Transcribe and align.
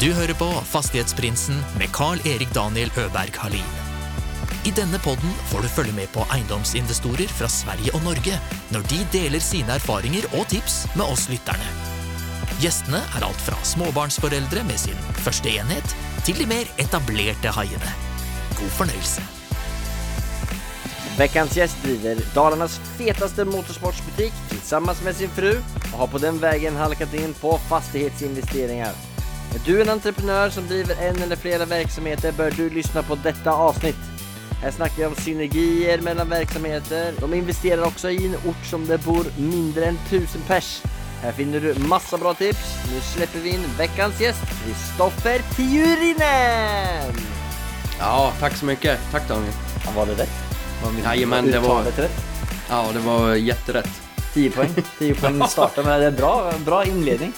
Du 0.00 0.06
hører 0.16 0.32
på 0.32 0.46
Fastighetsprinsen 0.64 1.58
med 1.76 1.90
Carl-Erik 1.92 2.54
Daniel 2.56 2.88
Øberg 2.96 3.34
Halin. 3.36 3.72
I 4.64 4.70
denne 4.72 4.96
podden 5.04 5.34
får 5.50 5.60
du 5.60 5.68
følge 5.68 5.92
med 5.92 6.08
på 6.14 6.24
eiendomsinvestorer 6.32 7.28
fra 7.28 7.50
Sverige 7.52 7.92
og 7.98 8.06
Norge 8.06 8.38
når 8.72 8.86
de 8.88 9.00
deler 9.12 9.44
sine 9.44 9.76
erfaringer 9.76 10.24
og 10.38 10.46
tips 10.48 10.86
med 10.94 11.04
oss 11.04 11.26
lytterne. 11.28 11.68
Gjestene 12.62 13.02
er 13.12 13.26
alt 13.28 13.44
fra 13.44 13.58
småbarnsforeldre 13.72 14.64
med 14.70 14.80
sin 14.80 14.96
første 15.20 15.52
enhet, 15.52 15.92
til 16.24 16.40
de 16.40 16.48
mer 16.48 16.72
etablerte 16.80 17.52
haiene. 17.58 17.92
God 18.56 18.72
fornøyelse. 18.78 19.26
Veckans 21.20 21.60
gäst 21.60 21.84
driver 21.84 22.24
Dalarnas 22.32 22.80
fetaste 22.96 23.44
motorsportsbutik 23.44 24.32
tillsammans 24.48 25.04
med 25.04 25.20
sin 25.20 25.36
fru 25.36 25.52
och 25.92 25.98
har 25.98 26.06
på 26.06 26.18
den 26.18 26.38
vägen 26.38 26.76
halkat 26.76 27.14
in 27.14 27.34
på 27.34 27.58
fastighetsinvesteringar. 27.68 29.09
Är 29.54 29.60
du 29.64 29.82
en 29.82 29.88
entreprenör 29.88 30.50
som 30.50 30.66
driver 30.68 30.96
en 31.00 31.22
eller 31.22 31.36
flera 31.36 31.64
verksamheter 31.64 32.32
bör 32.32 32.50
du 32.50 32.70
lyssna 32.70 33.02
på 33.02 33.14
detta 33.14 33.50
avsnitt. 33.52 33.96
Här 34.62 34.70
snackar 34.70 34.96
vi 34.96 35.04
om 35.06 35.14
synergier 35.14 36.00
mellan 36.00 36.28
verksamheter. 36.28 37.12
De 37.20 37.34
investerar 37.34 37.82
också 37.82 38.10
i 38.10 38.26
en 38.26 38.34
ort 38.34 38.66
som 38.70 38.86
det 38.86 38.98
bor 38.98 39.26
mindre 39.38 39.84
än 39.86 39.98
tusen 40.10 40.40
pers. 40.46 40.82
Här 41.22 41.32
finner 41.32 41.60
du 41.60 41.74
massa 41.74 42.18
bra 42.18 42.34
tips. 42.34 42.74
Nu 42.92 43.00
släpper 43.00 43.38
vi 43.38 43.48
in 43.50 43.64
veckans 43.78 44.20
gäst, 44.20 44.40
Kristoffer 44.64 45.42
Tiurinen! 45.56 47.14
Ja, 47.98 48.32
tack 48.40 48.56
så 48.56 48.64
mycket. 48.64 48.98
Tack 49.12 49.28
Daniel. 49.28 49.52
Ja, 49.84 49.90
var 49.96 50.06
det 50.06 50.12
rätt? 50.14 50.30
Jajamän, 51.04 51.46
det 51.50 51.58
var- 51.58 51.80
uttalet 51.80 51.98
rätt? 51.98 52.20
Ja, 52.70 52.86
det 52.92 52.98
var 52.98 53.34
jätterätt. 53.34 53.90
10 54.34 54.50
poäng. 54.50 54.74
10 54.98 55.14
poäng 55.14 55.42
startar 55.48 55.82
men 55.84 56.00
det 56.00 56.06
är 56.06 56.10
bra, 56.10 56.52
bra 56.64 56.84
inledning. 56.84 57.32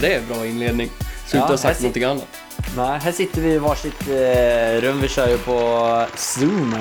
Det 0.00 0.14
är 0.14 0.18
en 0.18 0.26
bra 0.28 0.46
inledning. 0.46 0.90
Skulle 1.26 1.40
Ja, 1.40 1.44
inte 1.44 1.52
ha 1.52 1.68
här 1.68 1.74
sagt 1.74 1.80
någonting 1.80 2.04
annat. 2.04 2.26
Nej, 2.76 2.98
här 2.98 3.12
sitter 3.12 3.40
vi 3.40 3.52
i 3.52 3.58
varsitt 3.58 4.08
eh, 4.08 4.82
rum. 4.82 5.00
Vi 5.00 5.08
kör 5.08 5.28
ju 5.28 5.38
på 5.38 6.06
Zoom. 6.16 6.74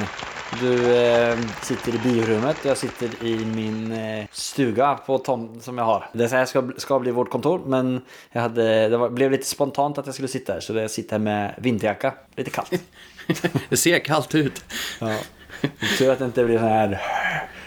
Du 0.60 0.96
eh, 0.96 1.38
sitter 1.62 1.96
i 1.96 1.98
biorummet 1.98 2.58
jag 2.64 2.78
sitter 2.78 3.24
i 3.26 3.46
min 3.46 3.92
eh, 3.92 4.26
stuga 4.32 4.96
på 4.96 5.18
tom 5.18 5.62
som 5.62 5.78
jag 5.78 5.86
har. 5.86 6.10
Det 6.14 6.32
här 6.32 6.46
ska, 6.46 6.72
ska 6.78 7.00
bli 7.00 7.12
vårt 7.12 7.30
kontor 7.30 7.62
men 7.66 8.02
jag 8.32 8.42
hade, 8.42 8.90
det 8.90 8.98
var, 8.98 9.10
blev 9.10 9.32
lite 9.32 9.46
spontant 9.46 9.98
att 9.98 10.06
jag 10.06 10.16
skulle 10.16 10.28
sitta 10.28 10.54
här 10.54 10.60
så 10.60 10.74
jag 10.74 10.92
sitter 10.92 11.12
här 11.12 11.20
med 11.20 11.56
vinterjacka. 11.58 12.14
Lite 12.36 12.50
kallt. 12.50 12.74
Det 13.70 13.78
ser 13.78 14.00
kallt 14.00 14.36
ut. 14.36 14.64
Ja. 15.00 15.18
Tur 15.98 16.12
att 16.12 16.20
det 16.20 16.26
inte 16.26 16.46
blir 16.46 16.58
sån 16.58 16.68
här 16.68 17.02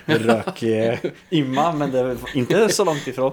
rök 0.06 0.62
eh, 0.62 0.98
imma 1.30 1.72
men 1.72 1.90
det 1.90 1.98
är 1.98 2.36
inte 2.36 2.68
så 2.68 2.84
långt 2.84 3.06
ifrån. 3.06 3.32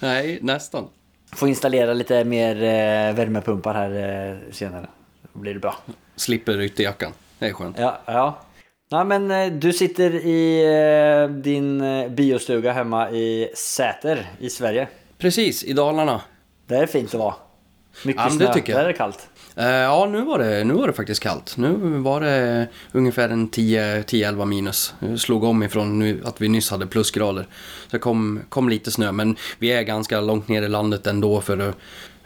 Nej, 0.00 0.38
nästan. 0.42 0.88
Får 1.32 1.48
installera 1.48 1.94
lite 1.94 2.24
mer 2.24 2.56
eh, 2.56 3.14
värmepumpar 3.14 3.74
här 3.74 3.90
eh, 4.30 4.52
senare. 4.52 4.86
Då 5.32 5.38
blir 5.38 5.54
det 5.54 5.60
bra. 5.60 5.76
Slipper 6.16 6.60
ytterjackan. 6.60 7.12
Det 7.38 7.46
är 7.46 7.52
skönt. 7.52 7.78
Ja, 7.78 8.00
ja. 8.06 8.38
Nej 8.90 9.04
men 9.04 9.30
eh, 9.30 9.52
du 9.52 9.72
sitter 9.72 10.14
i 10.14 11.28
din 11.42 11.82
biostuga 12.14 12.72
hemma 12.72 13.10
i 13.10 13.50
Säter 13.54 14.26
i 14.38 14.50
Sverige. 14.50 14.88
Precis, 15.18 15.64
i 15.64 15.72
Dalarna. 15.72 16.20
Det 16.66 16.76
är 16.76 16.86
fint 16.86 17.14
att 17.14 17.20
vara. 17.20 17.34
Mycket 18.04 18.22
Ja, 18.22 18.28
men 18.28 18.38
det 18.38 18.44
snö, 18.44 18.54
tycker 18.54 18.72
jag. 18.72 18.82
är 18.82 18.86
det 18.86 18.92
kallt. 18.92 19.28
Eh, 19.56 19.66
ja, 19.66 20.06
nu 20.06 20.22
var, 20.24 20.38
det, 20.38 20.64
nu 20.64 20.74
var 20.74 20.86
det 20.86 20.92
faktiskt 20.92 21.22
kallt. 21.22 21.56
Nu 21.56 21.72
var 21.98 22.20
det 22.20 22.66
ungefär 22.92 23.28
en 23.28 23.48
10 23.48 24.02
10-11 24.02 24.44
minus. 24.44 24.94
Jag 24.98 25.18
slog 25.20 25.44
om 25.44 25.62
ifrån 25.62 25.98
nu, 25.98 26.20
att 26.24 26.40
vi 26.40 26.48
nyss 26.48 26.70
hade 26.70 26.86
plusgrader. 26.86 27.42
Så 27.86 27.88
det 27.90 27.98
kom, 27.98 28.40
kom 28.48 28.68
lite 28.68 28.90
snö, 28.90 29.12
men 29.12 29.36
vi 29.58 29.72
är 29.72 29.82
ganska 29.82 30.20
långt 30.20 30.48
ner 30.48 30.62
i 30.62 30.68
landet 30.68 31.06
ändå 31.06 31.40
för 31.40 31.58
att, 31.68 31.76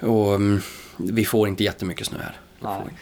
och, 0.00 0.34
mm, 0.34 0.60
vi 0.96 1.24
får 1.24 1.48
inte 1.48 1.64
jättemycket 1.64 2.06
snö 2.06 2.18
här. 2.22 2.36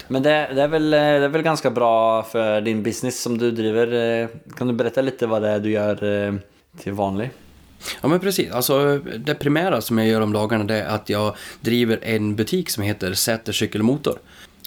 Men 0.09 0.23
det, 0.23 0.31
det, 0.55 0.62
är 0.62 0.69
väl, 0.69 0.95
eh, 0.95 0.99
det 1.01 1.05
är 1.06 1.28
väl 1.28 1.43
ganska 1.43 1.71
bra 1.71 2.23
för 2.23 2.61
din 2.61 2.83
business 2.83 3.23
som 3.23 3.39
du 3.39 3.51
driver. 3.51 4.21
eh, 4.23 4.28
Kan 4.56 4.67
du 4.69 4.73
berätta 4.75 5.03
lite 5.03 5.27
vad 5.27 5.43
det 5.43 5.49
är 5.49 5.61
du 5.61 5.71
gör 5.71 5.94
till 6.78 6.93
vanlig? 6.93 7.31
Ja 8.03 8.09
men 8.09 8.21
precis, 8.21 8.53
alltså 8.53 8.99
det 8.99 9.35
primära 9.35 9.81
som 9.81 9.99
jag 9.99 10.07
gör 10.09 10.21
om 10.21 10.33
dagarna 10.33 10.65
det 10.65 10.83
är 10.83 10.89
att 10.89 11.09
jag 11.09 11.35
driver 11.61 11.99
en 12.03 12.37
butik 12.37 12.71
som 12.71 12.83
heter 12.83 13.15
Säter 13.15 13.53
cykelmotor. 13.53 14.19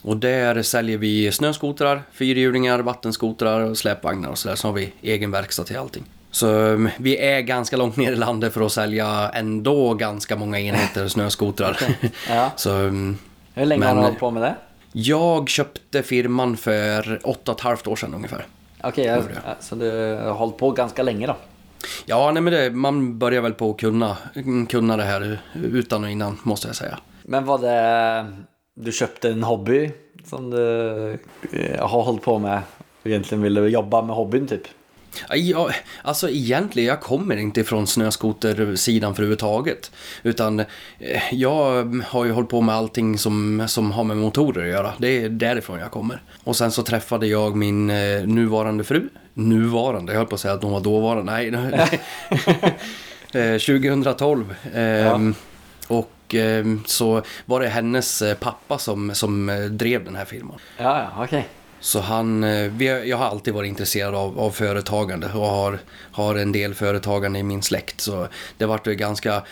Och 0.04 0.18
där 0.18 0.62
säljer 0.62 0.98
vi 0.98 1.32
snöskotrar, 1.32 2.04
fyrhjulingar, 2.12 2.80
vattenskotrar 2.80 3.62
och 3.62 3.78
släpvagnar 3.78 4.30
och 4.30 4.38
sådär. 4.38 4.56
Så 4.56 4.68
har 4.68 4.74
vi 4.74 4.94
egen 5.02 5.32
verkstad 5.32 5.64
till 5.64 5.78
allting. 5.78 6.04
Så 6.32 6.48
um, 6.50 6.90
vi 6.98 7.18
är 7.18 7.42
ganska 7.42 7.78
långt 7.78 7.98
ner 7.98 8.12
i 8.12 8.16
landet 8.16 8.54
för 8.54 8.62
att 8.66 8.72
sälja 8.72 9.30
ändå 9.34 9.94
ganska 9.94 10.36
många 10.36 10.60
enheter 10.60 11.08
snöskotrar. 11.08 11.80
Ja. 12.30 12.52
Så 12.56 12.72
um, 12.72 13.18
Hur 13.54 13.66
länge 13.66 13.86
har 13.86 13.94
Men- 13.94 14.02
du 14.04 14.08
hållit 14.08 14.20
på 14.20 14.32
med 14.32 14.42
det? 14.42 14.56
jag 14.92 15.50
köpte 15.50 16.04
firman 16.04 16.58
för 16.58 17.20
åtta 17.24 17.52
och 17.52 17.58
ett 17.58 17.64
halvt 17.64 17.88
år 17.88 17.96
sedan 17.96 18.14
ungefär. 18.14 18.46
Okej, 18.84 19.06
jag. 19.06 19.24
så 19.60 19.76
du 19.76 19.92
har 20.24 20.34
hållit 20.34 20.58
på 20.58 20.72
ganska 20.72 21.04
länge 21.04 21.28
då? 21.28 21.36
Ja, 22.06 22.32
nej 22.32 22.44
men 22.44 22.54
det, 22.54 22.72
man 22.72 23.20
börjar 23.20 23.42
väl 23.42 23.54
på 23.54 23.72
att 23.72 23.80
kunna, 23.80 24.18
kunna 24.70 24.98
det 24.98 25.04
här 25.04 25.40
utan 25.54 26.04
och 26.04 26.10
innan 26.10 26.38
måste 26.44 26.68
jag 26.68 26.76
säga. 26.76 27.00
Men 27.24 27.46
var 27.46 27.58
det... 27.58 28.26
Du 28.80 28.92
köpte 28.92 29.30
en 29.30 29.44
hobby 29.44 29.92
som 30.26 30.50
du 30.50 31.10
eh, 31.52 31.88
har 31.88 32.04
hållit 32.04 32.22
på 32.22 32.40
med 32.40 32.62
och 33.02 33.08
egentligen 33.08 33.42
ville 33.42 33.62
jobba 33.62 34.02
med 34.02 34.16
hobbyn 34.16 34.48
typ? 34.48 34.62
Ja, 35.30 35.72
alltså 36.02 36.30
egentligen, 36.30 36.90
jag 36.90 37.02
kommer 37.02 37.38
inte 37.38 37.64
från 37.64 37.88
snöskotersidan 37.88 39.16
för 39.16 39.24
överhuvudtaget. 39.24 39.92
Utan 40.24 40.60
eh, 40.60 40.66
jag 41.32 42.04
har 42.08 42.26
ju 42.26 42.32
hållit 42.32 42.50
på 42.50 42.62
med 42.62 42.76
allting 42.76 43.18
som, 43.18 43.66
som 43.68 43.92
har 43.92 44.04
med 44.04 44.18
motorer 44.18 44.64
att 44.64 44.70
göra. 44.70 44.94
Det 44.98 45.24
är 45.24 45.30
därifrån 45.30 45.80
jag 45.80 45.92
kommer. 45.92 46.22
Och 46.44 46.56
sen 46.56 46.72
så 46.72 46.84
träffade 46.84 47.28
jag 47.28 47.56
min 47.56 47.90
eh, 47.90 48.26
nuvarande 48.26 48.84
fru. 48.84 49.10
Nuvarande, 49.38 50.12
jag 50.14 50.20
höll 50.20 50.28
på 50.28 50.36
att 50.36 50.42
säga 50.42 50.54
att 50.54 50.64
hon 50.64 50.72
var 50.72 50.80
dåvarande. 50.80 51.32
Nej, 51.32 51.52
eh, 53.54 53.60
2012. 53.60 54.56
ehm, 54.76 55.36
Och 55.88 56.12
ehm, 56.34 56.84
så 56.86 57.22
var 57.46 57.60
det 57.60 57.68
hennes 57.68 58.22
eh, 58.22 58.36
pappa 58.38 58.78
som, 58.78 59.16
som 59.16 59.50
eh, 59.50 59.60
drev 59.60 60.04
den 60.06 60.16
här 60.16 60.26
firman. 60.26 60.60
Ja, 60.78 61.10
ja, 61.18 61.24
okej. 61.24 61.48
Så 61.88 62.00
han, 62.00 62.44
eh, 62.44 62.84
jag 62.84 63.18
har 63.18 63.26
alltid 63.26 63.54
varit 63.54 63.68
intresserad 63.68 64.16
av, 64.16 64.40
av 64.40 64.52
företagande 64.52 65.28
och 65.28 65.48
har, 65.48 65.80
har 66.12 66.36
en 66.36 66.52
del 66.52 66.74
företagande 66.74 67.40
i 67.40 67.44
min 67.44 67.64
släkt. 67.64 68.02
Så 68.02 68.28
det 68.58 68.66
vart 68.66 68.86
ganska 68.86 69.44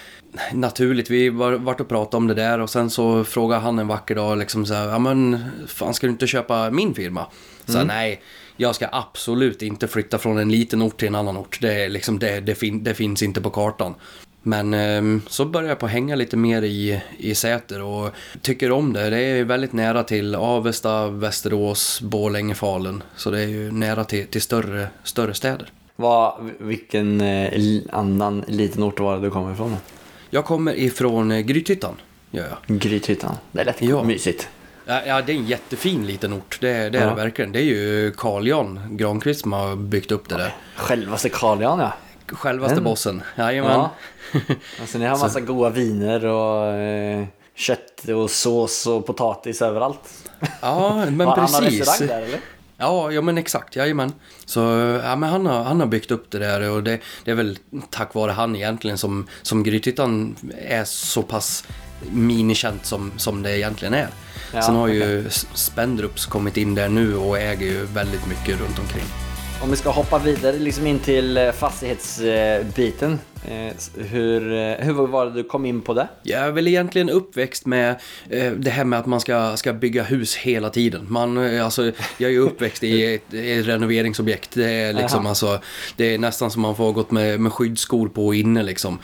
naturligt. 0.53 1.09
Vi 1.09 1.29
var, 1.29 1.51
vart 1.53 1.79
och 1.79 1.87
pratade 1.87 2.17
om 2.17 2.27
det 2.27 2.33
där 2.33 2.59
och 2.59 2.69
sen 2.69 2.89
så 2.89 3.23
frågade 3.23 3.61
han 3.61 3.79
en 3.79 3.87
vacker 3.87 4.15
dag 4.15 4.37
liksom 4.37 4.65
så 4.65 4.73
här, 4.73 4.87
ja 4.87 4.99
men 4.99 5.45
fan 5.67 5.93
ska 5.93 6.07
du 6.07 6.11
inte 6.11 6.27
köpa 6.27 6.69
min 6.71 6.93
firma? 6.93 7.25
Så 7.65 7.77
här, 7.77 7.85
nej, 7.85 8.21
jag 8.57 8.75
ska 8.75 8.87
absolut 8.91 9.61
inte 9.61 9.87
flytta 9.87 10.17
från 10.17 10.37
en 10.37 10.51
liten 10.51 10.81
ort 10.81 10.99
till 10.99 11.07
en 11.07 11.15
annan 11.15 11.37
ort. 11.37 11.57
Det, 11.61 11.89
liksom, 11.89 12.19
det, 12.19 12.39
det, 12.39 12.55
fin, 12.55 12.83
det 12.83 12.93
finns 12.93 13.23
inte 13.23 13.41
på 13.41 13.49
kartan. 13.49 13.95
Men 14.47 14.73
ehm, 14.73 15.21
så 15.27 15.45
började 15.45 15.69
jag 15.69 15.79
på 15.79 15.85
att 15.85 15.91
hänga 15.91 16.15
lite 16.15 16.37
mer 16.37 16.61
i, 16.61 17.01
i 17.17 17.35
Säter 17.35 17.81
och 17.81 18.09
tycker 18.41 18.71
om 18.71 18.93
det. 18.93 19.09
Det 19.09 19.19
är 19.19 19.43
väldigt 19.43 19.73
nära 19.73 20.03
till 20.03 20.35
Avesta, 20.35 21.07
Västerås, 21.07 22.01
Borlänge, 22.01 22.55
Falun. 22.55 23.03
Så 23.15 23.31
det 23.31 23.39
är 23.41 23.47
ju 23.47 23.71
nära 23.71 24.03
till, 24.03 24.27
till 24.27 24.41
större, 24.41 24.87
större 25.03 25.33
städer. 25.33 25.69
Vad, 25.95 26.49
vilken 26.59 27.21
eh, 27.21 27.51
annan 27.91 28.43
liten 28.47 28.83
ort 28.83 28.99
var 28.99 29.15
det 29.15 29.21
du 29.21 29.29
kommer 29.29 29.53
ifrån? 29.53 29.75
Jag 30.29 30.45
kommer 30.45 30.73
ifrån 30.79 31.31
eh, 31.31 31.39
Grythyttan, 31.39 31.95
gör 32.31 32.47
jag. 32.67 32.77
Grythyttan. 32.79 33.35
Det 33.51 33.61
är 33.61 33.65
lätt 33.65 33.81
Ja. 33.81 34.03
mysigt. 34.03 34.49
Ja, 34.85 35.01
ja, 35.07 35.21
det 35.21 35.31
är 35.31 35.35
en 35.37 35.45
jättefin 35.45 36.07
liten 36.07 36.33
ort. 36.33 36.57
Det, 36.61 36.67
det 36.89 36.97
är 36.97 37.03
Ja. 37.03 37.09
det 37.09 37.15
verkligen. 37.15 37.51
Det 37.51 37.59
är 37.59 37.63
ju 37.63 38.11
Carl 38.17 38.47
Jan 38.47 38.79
Granqvist 38.91 39.41
som 39.41 39.53
har 39.53 39.75
byggt 39.75 40.11
upp 40.11 40.29
det 40.29 40.35
där. 40.37 40.55
Självaste 40.75 41.29
Carl 41.29 41.61
Jan 41.61 41.79
ja. 41.79 41.93
Självaste 42.27 42.75
Den. 42.75 42.83
bossen. 42.83 43.21
Jajamän. 43.35 43.71
ja. 43.71 43.91
Alltså 44.81 44.97
ni 44.97 45.05
har 45.05 45.17
massa 45.19 45.39
goda 45.39 45.69
viner 45.69 46.25
och 46.25 46.67
eh, 46.73 47.25
kött 47.55 48.09
och 48.09 48.29
sås 48.29 48.87
och 48.87 49.05
potatis 49.05 49.61
överallt. 49.61 50.29
Ja, 50.61 51.05
men 51.09 51.27
Har 51.27 51.37
Han 51.37 51.53
har 51.53 51.61
precis. 51.61 51.97
där 51.97 52.21
eller? 52.21 52.39
Ja, 52.77 53.11
ja 53.11 53.21
men 53.21 53.37
exakt, 53.37 53.75
jajamän. 53.75 54.13
Så 54.45 54.59
ja, 55.03 55.15
men 55.15 55.29
han, 55.29 55.45
har, 55.45 55.63
han 55.63 55.79
har 55.79 55.87
byggt 55.87 56.11
upp 56.11 56.31
det 56.31 56.39
där 56.39 56.69
och 56.69 56.83
det, 56.83 56.99
det 57.23 57.31
är 57.31 57.35
väl 57.35 57.57
tack 57.89 58.13
vare 58.13 58.31
han 58.31 58.55
egentligen 58.55 58.97
som, 58.97 59.27
som 59.41 59.63
Grythyttan 59.63 60.35
är 60.57 60.83
så 60.83 61.21
pass 61.23 61.63
minikänt 62.11 62.85
som, 62.85 63.11
som 63.17 63.43
det 63.43 63.57
egentligen 63.57 63.93
är. 63.93 64.07
Ja, 64.53 64.61
Sen 64.61 64.75
har 64.75 64.87
okej. 64.87 64.97
ju 64.97 65.29
Spendrups 65.53 66.25
kommit 66.25 66.57
in 66.57 66.75
där 66.75 66.89
nu 66.89 67.15
och 67.17 67.39
äger 67.39 67.65
ju 67.65 67.85
väldigt 67.85 68.27
mycket 68.27 68.59
runt 68.59 68.79
omkring. 68.79 69.24
Om 69.63 69.71
vi 69.71 69.77
ska 69.77 69.89
hoppa 69.89 70.19
vidare 70.19 70.59
liksom 70.59 70.87
in 70.87 70.99
till 70.99 71.37
eh, 71.37 71.51
fastighetsbiten. 71.51 73.19
Eh, 73.47 73.73
hur, 73.97 74.53
eh, 74.53 74.85
hur 74.85 74.93
var 74.93 75.25
det 75.25 75.31
du 75.31 75.43
kom 75.43 75.65
in 75.65 75.81
på 75.81 75.93
det? 75.93 76.07
Jag 76.23 76.41
är 76.41 76.51
väl 76.51 76.67
egentligen 76.67 77.09
uppväxt 77.09 77.65
med 77.65 77.95
det 78.57 78.69
här 78.69 78.83
med 78.83 78.99
att 78.99 79.05
man 79.05 79.19
ska, 79.19 79.57
ska 79.57 79.73
bygga 79.73 80.03
hus 80.03 80.35
hela 80.35 80.69
tiden. 80.69 81.05
Man, 81.09 81.59
alltså, 81.59 81.91
jag 82.17 82.29
är 82.29 82.33
ju 82.33 82.39
uppväxt 82.39 82.83
i 82.83 83.15
ett, 83.15 83.33
ett 83.33 83.67
renoveringsobjekt. 83.67 84.49
Det 84.53 84.71
är, 84.71 84.93
liksom, 84.93 85.25
alltså, 85.25 85.59
det 85.95 86.13
är 86.13 86.17
nästan 86.17 86.51
som 86.51 86.61
man 86.61 86.75
får 86.75 86.93
gått 86.93 87.11
med, 87.11 87.39
med 87.39 87.53
skyddsskor 87.53 88.07
på 88.07 88.33
inne. 88.33 88.63
Liksom. 88.63 88.99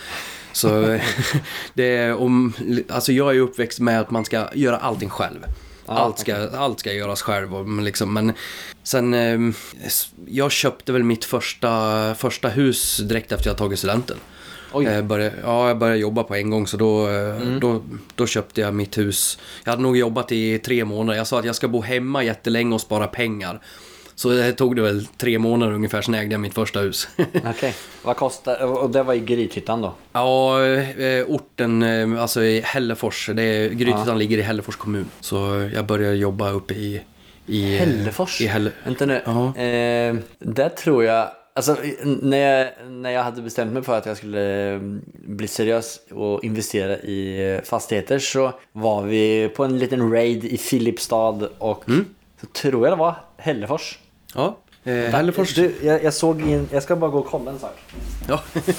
Så 0.52 0.98
det 1.74 1.98
är 1.98 2.16
om, 2.16 2.54
alltså 2.90 3.12
jag 3.12 3.36
är 3.36 3.40
uppväxt 3.40 3.80
med 3.80 4.02
att 4.02 4.12
man 4.12 4.26
ska 4.26 4.48
göra 4.54 4.78
allting 4.78 5.10
själv. 5.10 5.46
Allt, 5.86 6.20
ska, 6.20 6.50
allt 6.50 6.80
ska 6.80 6.94
göras 6.94 7.22
själv. 7.22 7.82
liksom, 7.82 8.14
men 8.14 8.34
sen, 8.84 9.14
eh, 9.14 9.40
jag 10.28 10.52
köpte 10.52 10.92
väl 10.92 11.04
mitt 11.04 11.26
första, 11.26 12.16
första 12.16 12.50
hus 12.50 12.98
direkt 12.98 13.32
efter 13.32 13.50
jag 13.50 13.58
tagit 13.58 13.80
studenten. 13.80 14.18
Jag 14.74 15.06
började, 15.06 15.36
ja, 15.44 15.68
jag 15.68 15.78
började 15.78 16.00
jobba 16.00 16.24
på 16.24 16.36
en 16.36 16.50
gång 16.50 16.68
så 16.68 16.78
då, 16.78 17.10
eh, 17.10 17.36
då, 17.62 17.84
då 18.16 18.28
köpte 18.28 18.62
jag 18.62 18.74
mitt 18.74 18.98
hus. 18.98 19.40
Jag 19.64 19.72
hade 19.72 19.84
nog 19.84 19.98
jobbat 19.98 20.32
i 20.32 20.60
tre 20.60 20.86
månader. 20.86 21.18
Jag 21.18 21.28
sa 21.28 21.40
att 21.40 21.46
jag 21.46 21.56
ska 21.56 21.68
bo 21.68 21.82
hemma 21.82 22.24
jättelänge 22.24 22.76
och 22.76 22.82
spara 22.82 23.08
pengar. 23.08 23.62
Så 24.16 24.30
det 24.30 24.54
tog 24.54 24.76
det 24.76 24.82
väl 24.82 25.06
tre 25.18 25.40
månader 25.40 25.74
ungefär, 25.74 26.02
sen 26.02 26.14
ägde 26.16 26.34
jag 26.34 26.42
mitt 26.42 26.54
första 26.54 26.80
hus. 26.80 27.08
Okej. 27.50 27.76
Vad 28.04 28.16
kostar... 28.18 28.64
Och 28.84 28.90
det 28.90 29.04
var 29.04 29.14
i 29.14 29.20
Grythyttan 29.20 29.82
då? 29.82 29.94
ja, 30.14 30.64
eh, 30.66 31.26
orten, 31.28 31.84
eh, 31.84 32.22
alltså 32.22 32.44
i 32.44 32.62
Hällefors. 32.62 33.30
Det 33.34 33.44
är, 33.44 33.70
Grythyttan 33.70 34.20
ligger 34.20 34.38
i 34.38 34.42
Hällefors 34.42 34.76
kommun. 34.76 35.06
Så 35.20 35.70
jag 35.76 35.86
började 35.86 36.16
jobba 36.16 36.50
uppe 36.52 36.74
i... 36.74 37.02
i 37.46 37.78
Hällefors? 37.78 38.42
I 38.42 38.46
Hälle, 38.48 38.72
Vänta 38.84 39.06
nu. 39.06 39.22
Ja. 39.26 39.48
Eh, 39.62 40.16
där 40.40 40.70
tror 40.70 41.04
jag... 41.04 41.28
Alltså 41.54 41.78
när 42.04 42.38
jag, 42.38 42.68
när 42.90 43.10
jag 43.12 43.24
hade 43.24 43.42
bestämt 43.42 43.74
mig 43.74 43.84
för 43.84 43.98
att 43.98 44.06
jag 44.06 44.18
skulle 44.18 44.74
eh, 44.74 44.80
bli 45.26 45.48
seriös 45.48 46.00
och 46.12 46.44
investera 46.44 46.98
i 46.98 47.60
fastigheter 47.64 48.20
så 48.20 48.54
var 48.72 49.04
vi 49.04 49.50
på 49.56 49.64
en 49.66 49.80
liten 49.80 50.12
raid 50.12 50.46
i 50.46 50.58
Filipstad 50.58 51.50
och 51.58 51.90
Mm. 51.90 52.06
så 52.42 52.48
tror 52.48 52.88
jag 52.88 52.98
det 52.98 53.00
var 53.00 53.16
Hällefors. 53.38 54.00
Ja, 54.36 54.58
eh, 54.84 54.94
Hällefors. 54.94 55.56
Du, 55.56 55.76
jag, 55.84 56.04
jag 56.04 56.14
såg 56.14 56.42
in, 56.42 56.70
jag 56.72 56.84
ska 56.84 56.96
bara 56.96 57.12
gå 57.12 57.20
och 57.20 57.26
kolla 57.26 57.52
en 57.52 57.60
sak. 57.60 57.78
Ja. 58.28 58.40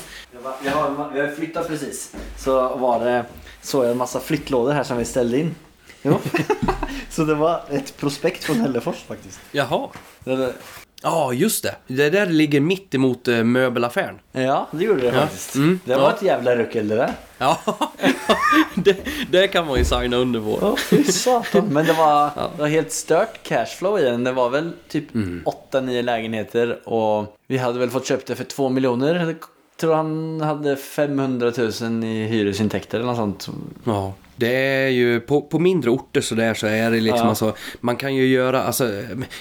Jag, 0.64 0.72
har, 0.72 1.12
jag 1.16 1.26
har 1.26 1.34
flyttat 1.34 1.68
precis. 1.68 2.14
Så 2.38 2.76
var 2.76 3.04
det, 3.04 3.24
såg 3.62 3.84
jag 3.84 3.90
en 3.90 3.96
massa 3.96 4.20
flyttlådor 4.20 4.72
här 4.72 4.84
som 4.84 4.96
vi 4.96 5.04
ställde 5.04 5.38
in. 5.38 5.54
Jo. 6.02 6.18
så 7.10 7.24
det 7.24 7.34
var 7.34 7.62
ett 7.70 7.96
prospekt 7.96 8.44
från 8.44 8.60
Hällefors 8.60 8.96
faktiskt. 9.02 9.40
Jaha. 9.52 9.88
Det 10.24 10.54
Ja, 11.02 11.32
just 11.32 11.62
det. 11.62 11.74
Det 11.86 12.10
där 12.10 12.26
ligger 12.26 12.60
mitt 12.60 12.94
emot 12.94 13.28
eh, 13.28 13.44
möbelaffären. 13.44 14.18
Ja, 14.32 14.68
det 14.70 14.84
gjorde 14.84 15.00
det 15.00 15.06
Ja. 15.06 15.12
faktiskt. 15.12 15.54
Mm. 15.54 15.80
Det 15.84 15.94
var 15.94 16.02
Ja. 16.02 16.12
ett 16.12 16.22
jävla 16.22 16.56
ruckel 16.56 16.88
det 16.88 16.94
där. 16.96 17.12
Ja, 17.38 17.58
det, 18.74 18.96
det 19.30 19.48
kan 19.48 19.66
man 19.66 19.78
ju 19.78 19.84
signa 19.84 20.16
under 20.16 20.40
på. 20.40 20.58
Ja, 20.60 20.76
fy 20.76 21.04
satan. 21.04 21.66
Men 21.66 21.86
det 21.86 21.92
var, 21.92 22.24
det 22.56 22.60
var 22.62 22.66
helt 22.68 22.92
stört 22.92 23.42
cashflow 23.42 23.98
i 23.98 24.02
den. 24.02 24.24
Det 24.24 24.32
var 24.32 24.50
väl 24.50 24.70
typ 24.88 25.14
Mm. 25.14 25.42
8-9 25.72 26.02
lägenheter 26.02 26.88
och 26.88 27.36
vi 27.46 27.58
hade 27.58 27.78
väl 27.78 27.90
fått 27.90 28.06
köpt 28.06 28.26
det 28.26 28.34
för 28.36 28.44
2 28.44 28.68
miljoner. 28.68 29.14
Jag 29.14 29.34
tror 29.80 29.94
han 29.94 30.40
hade 30.40 30.76
500 30.76 31.52
000 31.80 32.04
i 32.04 32.26
hyresintäkter 32.26 32.98
eller 33.00 33.12
något 33.14 33.42
sånt. 33.42 33.48
Ja, 33.84 34.12
det 34.36 34.56
är 34.56 34.88
ju 34.88 35.20
på, 35.20 35.40
på 35.42 35.58
mindre 35.58 35.90
orter 35.90 36.20
så 36.20 36.34
där 36.34 36.54
så 36.54 36.66
är 36.66 36.90
det 36.90 37.00
liksom 37.00 37.18
Ja. 37.24 37.28
alltså, 37.28 37.54
man 37.80 37.96
kan 37.96 38.14
ju 38.14 38.26
göra, 38.26 38.62
alltså 38.62 38.90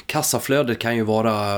kassaflödet 0.05 0.79
kan 0.79 0.95
ju 0.95 1.03
vara 1.03 1.57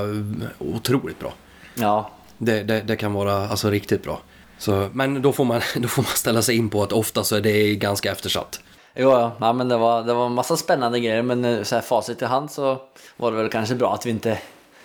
otroligt 0.59 1.19
bra. 1.19 1.33
Ja, 1.75 2.11
Det, 2.37 2.63
det, 2.63 2.81
det 2.81 2.95
kan 2.95 3.13
vara 3.13 3.33
alltså 3.47 3.69
riktigt 3.69 4.03
bra. 4.03 4.21
Så, 4.57 4.89
men 4.93 5.21
då 5.21 5.31
får, 5.33 5.45
man, 5.45 5.61
då 5.75 5.87
får 5.87 6.01
man 6.01 6.11
ställa 6.11 6.41
sig 6.41 6.55
in 6.55 6.69
på 6.69 6.83
att 6.83 6.91
ofta 6.91 7.23
så 7.23 7.35
är 7.35 7.41
det 7.41 7.75
ganska 7.75 8.11
eftersatt. 8.11 8.59
Jo, 8.95 9.09
ja, 9.11 9.31
ja, 9.39 9.53
men 9.53 9.69
det 9.69 9.77
var, 9.77 10.03
det 10.03 10.13
var 10.13 10.25
en 10.25 10.33
massa 10.33 10.57
spännande 10.57 10.99
grejer 10.99 11.21
men 11.21 11.45
eh, 11.45 11.63
så 11.63 11.75
här 11.75 11.81
facit 11.81 12.21
i 12.21 12.25
hand 12.25 12.51
så 12.51 12.81
var 13.17 13.31
det 13.31 13.37
väl 13.37 13.49
kanske 13.49 13.75
bra 13.75 13.93
att 13.93 14.05
vi 14.05 14.09
inte 14.09 14.37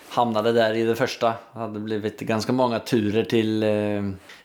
hamnade 0.09 0.51
där 0.51 0.73
i 0.73 0.83
det 0.83 0.95
första. 0.95 1.27
Det 1.53 1.59
hade 1.59 1.79
blivit 1.79 2.19
ganska 2.19 2.51
många 2.53 2.79
turer 2.79 3.23
till 3.23 3.63
eh, 3.63 3.69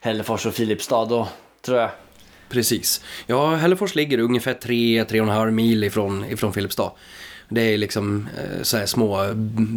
Hällefors 0.00 0.46
och 0.46 0.54
Filipstad 0.54 1.04
då, 1.04 1.28
tror 1.62 1.78
jag. 1.78 1.90
Precis. 2.54 3.00
Ja, 3.26 3.54
Hällefors 3.54 3.94
ligger 3.94 4.18
ungefär 4.18 4.54
3-3,5 4.54 5.50
mil 5.50 5.84
ifrån, 5.84 6.24
ifrån 6.24 6.52
Filipstad. 6.52 6.92
Det 7.48 7.60
är 7.60 7.78
liksom 7.78 8.28
eh, 8.38 8.62
så 8.62 8.76
här 8.76 8.86
små 8.86 9.26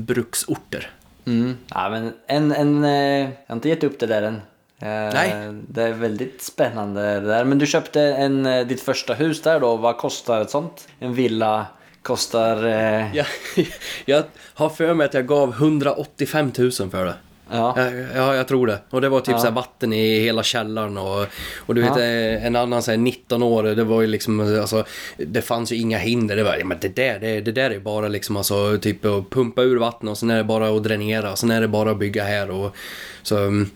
bruksorter. 0.07 0.89
Mm. 1.25 1.57
Ja, 1.73 1.89
men 1.89 2.13
en, 2.27 2.51
en, 2.51 2.83
eh, 2.83 2.91
jag 3.19 3.31
har 3.47 3.55
inte 3.55 3.69
gett 3.69 3.83
upp 3.83 3.99
det 3.99 4.05
där 4.07 4.21
än. 4.21 4.35
Eh, 4.79 5.13
Nej. 5.13 5.53
Det 5.69 5.83
är 5.83 5.93
väldigt 5.93 6.41
spännande 6.41 7.19
det 7.19 7.27
där. 7.27 7.43
Men 7.45 7.57
du 7.59 7.67
köpte 7.67 8.01
en, 8.01 8.43
ditt 8.67 8.81
första 8.81 9.13
hus 9.13 9.41
där 9.41 9.59
då. 9.59 9.75
Vad 9.77 9.97
kostar 9.97 10.41
ett 10.41 10.49
sånt? 10.49 10.87
En 10.99 11.13
villa 11.13 11.65
kostar... 12.01 12.65
Eh, 12.65 13.15
Jag, 13.15 13.25
jag 14.05 14.23
har 14.53 14.69
för 14.69 14.93
mig 14.93 15.05
att 15.05 15.13
jag 15.13 15.27
gav 15.27 15.49
185 15.51 16.51
000 16.57 16.71
för 16.71 17.05
det. 17.05 17.13
Ja. 17.51 17.73
Ja, 17.77 17.91
ja, 18.15 18.35
jag 18.35 18.47
tror 18.47 18.67
det. 18.67 18.79
Och 18.89 19.01
det 19.01 19.09
var 19.09 19.19
typ 19.19 19.31
Ja. 19.35 19.39
så 19.39 19.51
vatten 19.51 19.93
i 19.93 20.19
hela 20.19 20.43
källaren 20.43 20.97
och, 20.97 21.25
och 21.57 21.75
du 21.75 21.81
vet 21.81 21.91
Ja. 21.95 22.01
eh, 22.03 22.45
en 22.45 22.55
annan 22.55 22.83
så 22.83 22.91
här 22.91 22.97
19 22.97 23.43
år, 23.43 23.63
det 23.63 23.83
var 23.83 24.01
ju 24.01 24.07
liksom 24.07 24.39
alltså, 24.61 24.83
det 25.17 25.41
fanns 25.41 25.71
ju 25.71 25.75
inga 25.75 25.97
hinder. 25.97 26.35
Det 26.35 26.43
var, 26.43 26.55
ja, 26.57 26.65
men 26.65 26.77
det 26.81 26.95
där, 26.95 27.19
det, 27.19 27.41
det 27.41 27.51
där 27.51 27.69
är 27.71 27.79
bara 27.79 28.07
liksom 28.07 28.37
alltså 28.37 28.77
typ 28.81 29.05
att 29.05 29.29
pumpa 29.29 29.61
ur 29.61 29.77
vatten 29.77 30.09
och 30.09 30.17
sen 30.17 30.29
är 30.29 30.37
det 30.37 30.43
bara 30.43 30.69
att 30.77 30.83
dränera, 30.83 31.35
sen 31.35 31.51
är 31.51 31.61
det 31.61 31.67
bara 31.67 31.91
att 31.91 31.99
bygga 31.99 32.23
här 32.23 32.49
och 32.51 32.75
så 33.23 33.37
mm, 33.37 33.69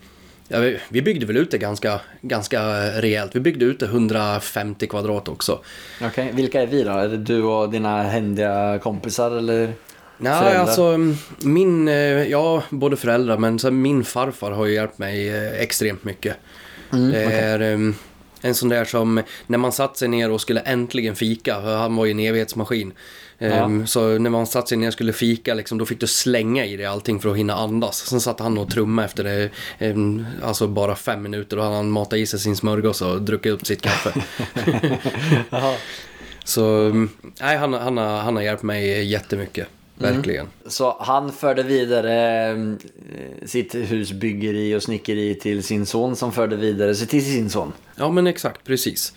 Ja, 0.54 0.60
vi- 0.90 1.02
byggde 1.02 1.26
väl 1.26 1.38
ut 1.38 1.52
det 1.52 1.58
ganska, 1.58 2.02
ganska 2.22 2.62
rejält. 3.02 3.36
Vi 3.36 3.40
byggde 3.40 3.66
ut 3.66 3.80
det 3.80 3.86
150 3.86 4.88
kvadrat 4.88 5.28
också. 5.28 5.60
Okej, 6.02 6.32
vilka 6.34 6.62
är 6.62 6.68
vi 6.68 6.84
då? 6.84 6.92
Är 6.92 7.08
det 7.08 7.18
du 7.18 7.44
och 7.44 7.70
dina 7.70 8.04
händiga 8.04 8.80
kompisar 8.84 9.32
eller? 9.38 9.70
Nej, 10.24 10.40
Föräldrar? 10.40 10.62
alltså 10.62 10.98
min, 11.40 11.88
eh, 11.88 11.94
ja 12.24 12.64
både 12.70 12.98
föräldrar 12.98 13.38
men 13.38 13.60
så 13.60 13.72
min 13.72 14.04
farfar 14.04 14.52
har 14.52 14.66
ju 14.66 14.74
hjälpt 14.74 14.98
mig 14.98 15.30
eh, 15.30 15.62
extremt 15.62 16.04
mycket. 16.04 16.36
Mm, 16.94 17.12
det 17.12 17.24
är 17.24 17.60
em, 17.60 17.96
en 18.42 18.56
sån 18.56 18.70
där 18.70 18.86
som, 18.86 19.22
när 19.48 19.58
man 19.58 19.72
satt 19.72 19.98
sig 19.98 20.08
ner 20.08 20.32
och 20.32 20.42
skulle 20.42 20.60
äntligen 20.60 21.16
fika, 21.16 21.62
för 21.62 21.78
han 21.78 21.96
var 21.96 22.06
ju 22.06 22.12
en 22.12 22.20
evighetsmaskin. 22.20 22.94
Em, 23.40 23.88
Så 23.88 24.18
när 24.18 24.30
man 24.30 24.48
satt 24.48 24.70
sig 24.70 24.78
ner 24.78 24.88
och 24.88 24.94
skulle 24.94 25.14
fika, 25.14 25.54
liksom, 25.54 25.78
då 25.78 25.86
fick 25.86 26.00
du 26.00 26.08
slänga 26.08 26.66
i 26.66 26.78
dig 26.78 26.86
allting 26.86 27.20
för 27.20 27.30
att 27.30 27.38
hinna 27.38 27.54
andas. 27.56 27.98
Sen 27.98 28.22
satt 28.22 28.40
han 28.40 28.58
och 28.58 28.70
trumma 28.70 29.06
efter 29.06 29.24
det, 29.24 29.50
em, 29.80 30.26
alltså 30.44 30.68
bara 30.68 30.96
fem 30.96 31.22
minuter. 31.22 31.58
Då 31.58 31.64
hade 31.64 31.76
han 31.76 31.92
matat 31.92 32.20
i 32.20 32.26
sig 32.26 32.40
sin 32.40 32.56
smörgås 32.56 33.02
och 33.02 33.22
druckit 33.22 33.52
upp 33.52 33.66
sitt 33.66 33.82
kaffe. 33.82 34.14
Så 36.44 36.94
nej, 37.42 37.58
han, 37.58 37.74
han, 37.74 37.98
han 37.98 38.36
har 38.36 38.44
hjälpt 38.44 38.64
mig 38.64 39.04
jättemycket. 39.04 39.68
Verkligen. 40.01 40.48
Så 40.65 40.98
han 41.00 41.31
förde 41.31 41.63
vidare 41.63 42.48
eh, 42.50 42.57
sitt 43.45 43.75
husbyggeri 43.75 44.75
och 44.75 44.83
snickeri 44.83 45.36
till 45.36 45.63
sin 45.63 45.86
son 45.86 46.15
som 46.15 46.31
förde 46.31 46.56
vidare 46.56 46.95
sig 46.95 47.07
till 47.07 47.25
sin 47.25 47.50
son. 47.50 47.74
Ja 47.95 48.12
men 48.12 48.27
exakt, 48.27 48.63
precis. 48.63 49.13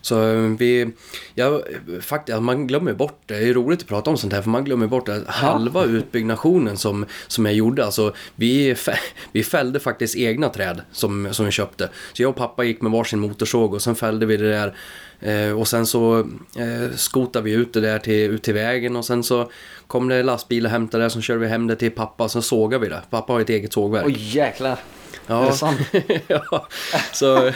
Så 0.00 0.28
eh, 0.28 0.38
vi, 0.58 0.90
ja, 1.34 1.60
faktiskt, 2.00 2.42
man 2.42 2.66
glömmer 2.66 2.92
bort 2.92 3.20
det. 3.26 3.34
Det 3.34 3.48
är 3.48 3.54
roligt 3.54 3.80
att 3.80 3.88
prata 3.88 4.10
om 4.10 4.16
sånt 4.16 4.32
här 4.32 4.42
för 4.42 4.50
man 4.50 4.64
glömmer 4.64 4.86
bort 4.86 5.08
att 5.08 5.26
halva 5.26 5.84
utbyggnationen 5.84 6.76
som, 6.76 7.06
som 7.26 7.46
jag 7.46 7.54
gjorde, 7.54 7.84
alltså 7.84 8.14
vi, 8.34 8.76
vi 9.32 9.44
fällde 9.44 9.80
faktiskt 9.80 10.16
egna 10.16 10.48
träd 10.48 10.80
som, 10.92 11.28
som 11.32 11.46
vi 11.46 11.52
köpte. 11.52 11.88
Så 12.12 12.22
jag 12.22 12.30
och 12.30 12.36
pappa 12.36 12.64
gick 12.64 12.82
med 12.82 12.92
varsin 12.92 13.18
motorsåg 13.18 13.74
och 13.74 13.82
sen 13.82 13.94
fällde 13.94 14.26
vi 14.26 14.36
det 14.36 14.50
där 14.50 14.74
eh, 15.20 15.58
och 15.58 15.68
sen 15.68 15.86
så 15.86 16.18
eh, 16.56 16.96
skotade 16.96 17.44
vi 17.44 17.52
ut 17.52 17.72
det 17.72 17.80
där 17.80 17.98
till, 17.98 18.30
ut 18.30 18.42
till 18.42 18.54
vägen 18.54 18.96
och 18.96 19.04
sen 19.04 19.22
så 19.22 19.50
kom 19.86 20.08
det 20.08 20.22
lastbil 20.22 20.64
och 20.64 20.70
hämtade 20.70 21.04
det, 21.04 21.10
så 21.10 21.20
körde 21.20 21.40
vi 21.40 21.46
hem 21.46 21.66
det 21.66 21.76
till 21.76 21.90
pappa 21.90 22.24
och 22.24 22.30
sen 22.30 22.42
sågade 22.42 22.84
vi 22.84 22.90
det. 22.90 23.02
Pappa 23.10 23.32
har 23.32 23.40
ett 23.40 23.50
eget 23.50 23.72
sågverk. 23.72 24.06
Oj 24.06 24.36
jäklar. 24.36 24.78
Ja. 25.26 25.42
Är 25.42 25.46
det 25.46 25.52
sant? 25.52 25.80
ja, 26.28 26.66
så, 27.12 27.50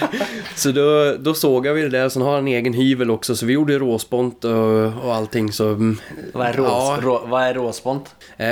så 0.56 0.72
då, 0.72 1.16
då 1.18 1.34
sågade 1.34 1.74
vi 1.76 1.82
det 1.82 1.88
där, 1.88 2.08
sen 2.08 2.22
har 2.22 2.30
han 2.34 2.40
en 2.40 2.48
egen 2.48 2.72
hyvel 2.72 3.10
också, 3.10 3.36
så 3.36 3.46
vi 3.46 3.52
gjorde 3.52 3.78
råspont 3.78 4.44
och, 4.44 4.84
och 5.04 5.14
allting. 5.14 5.52
Så, 5.52 5.68
mm, 5.68 5.98
Vad 6.32 6.46
är, 6.46 6.52
rås, 6.52 6.66
ja, 6.68 6.98
rå, 7.02 7.22
vad 7.26 7.42
är 7.42 7.54
råspont? 7.54 8.14
eh, 8.36 8.48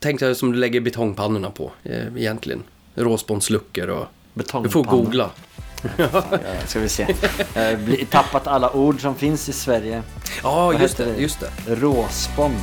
tänkte 0.00 0.26
jag 0.26 0.36
som 0.36 0.52
du 0.52 0.58
lägger 0.58 0.80
betongpannorna 0.80 1.50
på, 1.50 1.70
eh, 1.84 2.06
egentligen. 2.16 2.62
Råspontsluckor 2.94 3.88
och... 3.88 4.06
Du 4.34 4.38
Betongpanna. 4.42 4.72
får 4.72 4.84
googla. 4.84 5.30
Ja, 5.96 6.06
ska 6.66 6.80
vi 6.80 6.88
se. 6.88 7.06
Jag 7.54 7.62
har 7.70 7.76
bli- 7.76 8.06
tappat 8.10 8.46
alla 8.46 8.70
ord 8.76 9.00
som 9.00 9.14
finns 9.14 9.48
i 9.48 9.52
Sverige. 9.52 10.02
Ja, 10.42 10.66
Vad 10.66 10.80
just 10.80 10.96
det, 10.96 11.04
det? 11.04 11.22
just 11.22 11.40
det. 11.40 11.74
Råspont. 11.74 12.54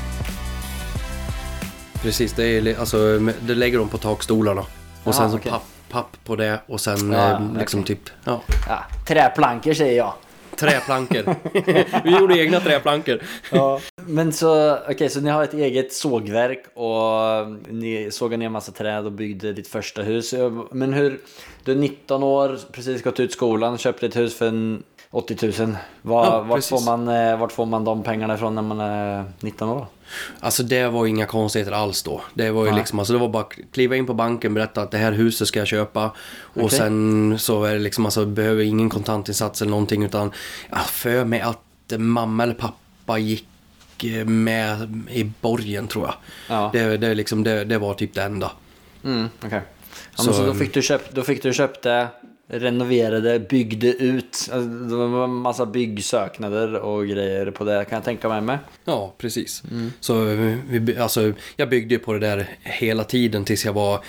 Precis, 2.02 2.34
det, 2.34 2.44
är, 2.46 2.80
alltså, 2.80 3.20
det 3.42 3.56
lägger 3.56 3.78
de 3.78 3.90
på 3.90 3.98
takstolarna. 3.98 4.64
Och 5.04 5.16
sen 5.16 5.24
Aha, 5.24 5.32
så 5.32 5.38
okej. 5.38 5.52
papp, 5.52 5.64
papp 5.90 6.18
på 6.26 6.36
det 6.36 6.60
och 6.68 6.82
sen 6.82 7.12
Ja, 7.12 7.32
eh, 7.32 7.42
liksom 7.60 7.80
okej. 7.80 7.96
typ, 7.96 8.10
ja, 8.24 8.42
Ja, 8.68 8.84
träplankor 9.08 9.74
säger 9.74 9.98
jag. 9.98 10.14
träplankor. 10.56 11.36
vi 12.04 12.18
gjorde 12.18 12.38
egna 12.40 12.60
träplankor. 12.60 13.20
Ja. 13.52 13.80
Men 14.06 14.34
så, 14.34 14.78
okej, 14.90 15.10
så 15.10 15.20
ni 15.22 15.30
har 15.30 15.44
ett 15.44 15.54
eget 15.54 15.94
sågverk 15.94 16.64
och 16.76 17.74
ni 17.74 18.10
sågar 18.12 18.38
ner 18.38 18.50
massa 18.50 18.72
träd 18.72 19.06
och 19.06 19.12
byggde 19.12 19.54
ditt 19.54 19.68
första 19.68 20.02
hus. 20.02 20.34
Men 20.72 20.94
hur, 20.94 21.20
du 21.64 21.72
är 21.72 21.76
19 21.76 22.24
år, 22.24 22.60
precis 22.72 23.04
gått 23.04 23.20
ut 23.20 23.32
skolan, 23.32 23.78
köpte 23.78 24.06
ett 24.06 24.16
hus 24.16 24.38
för 24.38 24.48
en 24.48 24.84
80 25.12 25.64
000. 25.66 25.76
Var, 26.02 26.26
Ja, 26.26 26.42
vart, 26.42 26.64
får 26.64 26.82
man, 26.86 27.08
eh, 27.08 27.38
vart 27.40 27.52
får 27.52 27.66
man 27.66 27.84
de 27.84 28.04
pengarna 28.04 28.34
ifrån 28.34 28.56
när 28.56 28.62
man 28.62 28.80
är 28.80 29.26
19 29.40 29.70
år? 29.70 29.86
Alltså 30.40 30.64
det 30.64 30.88
var 30.88 31.06
inga 31.06 31.26
konstigheter 31.26 31.72
alls 31.72 32.04
då. 32.04 32.22
Det 32.34 32.52
var 32.52 32.66
ju 32.66 32.72
Nej. 32.72 32.80
liksom, 32.80 33.00
alltså 33.00 33.14
det 33.14 33.20
var 33.20 33.30
bara 33.30 33.44
att 33.44 33.54
kliva 33.72 33.96
in 33.96 34.06
på 34.06 34.14
banken, 34.14 34.54
berätta 34.54 34.82
att 34.82 34.92
det 34.92 34.98
här 34.98 35.12
huset 35.12 35.48
ska 35.48 35.60
jag 35.60 35.68
köpa. 35.68 36.12
Och 36.40 36.72
sen 36.72 37.36
så 37.40 37.64
är 37.64 37.74
det 37.74 37.80
liksom, 37.80 38.06
alltså 38.06 38.26
behöver 38.26 38.64
ingen 38.64 38.90
kontantinsats 38.90 39.62
eller 39.62 39.72
någonting 39.72 40.04
utan 40.04 40.32
jag 40.70 40.80
för 40.86 41.26
mig 41.26 41.42
att 41.42 41.60
mamma 41.98 42.44
eller 42.44 42.54
pappa 42.54 43.18
gick 43.18 43.48
eh, 44.04 44.26
med 44.26 45.06
i 45.10 45.24
borgen 45.42 45.88
tror 45.88 46.06
jag. 46.06 46.14
Ja. 46.58 46.70
Det, 46.74 46.98
det, 46.98 47.14
liksom, 47.14 47.44
det, 47.44 47.64
det 47.66 47.78
var 47.78 47.94
typ 47.94 48.14
det 48.14 48.24
enda. 48.24 48.52
Mm, 49.04 49.28
okej. 49.46 49.62
Ja, 50.18 50.24
Så- 50.24 50.34
så 50.34 50.46
då 50.46 50.54
fick 50.54 50.74
du 50.74 50.82
köpt, 50.82 51.12
då 51.16 51.22
fick 51.22 51.44
du 51.44 51.54
köpt 51.54 51.82
det, 51.84 52.08
renoverade, 52.52 53.40
byggde 53.40 53.88
ut. 53.88 54.50
Alltså, 54.52 54.60
det 54.70 54.96
var 54.96 55.24
en 55.24 55.30
massa 55.34 55.66
byggsöknader 55.66 56.74
och 56.76 57.08
grejer 57.08 57.52
på 57.52 57.64
det 57.64 57.86
kan 57.90 57.96
jag 57.96 58.04
tänka 58.06 58.30
mig 58.30 58.42
med. 58.42 58.60
Ja, 58.86 59.14
precis. 59.18 59.64
Mm. 59.72 59.92
Så 60.00 60.24
vi, 60.70 60.98
alltså, 60.98 61.34
jag 61.56 61.70
byggde 61.70 61.94
ju 61.96 62.00
på 62.00 62.14
det 62.14 62.20
där 62.20 62.50
hela 62.62 63.04
tiden 63.04 63.46
tills 63.46 63.66
jag 63.66 63.74
var 63.74 64.00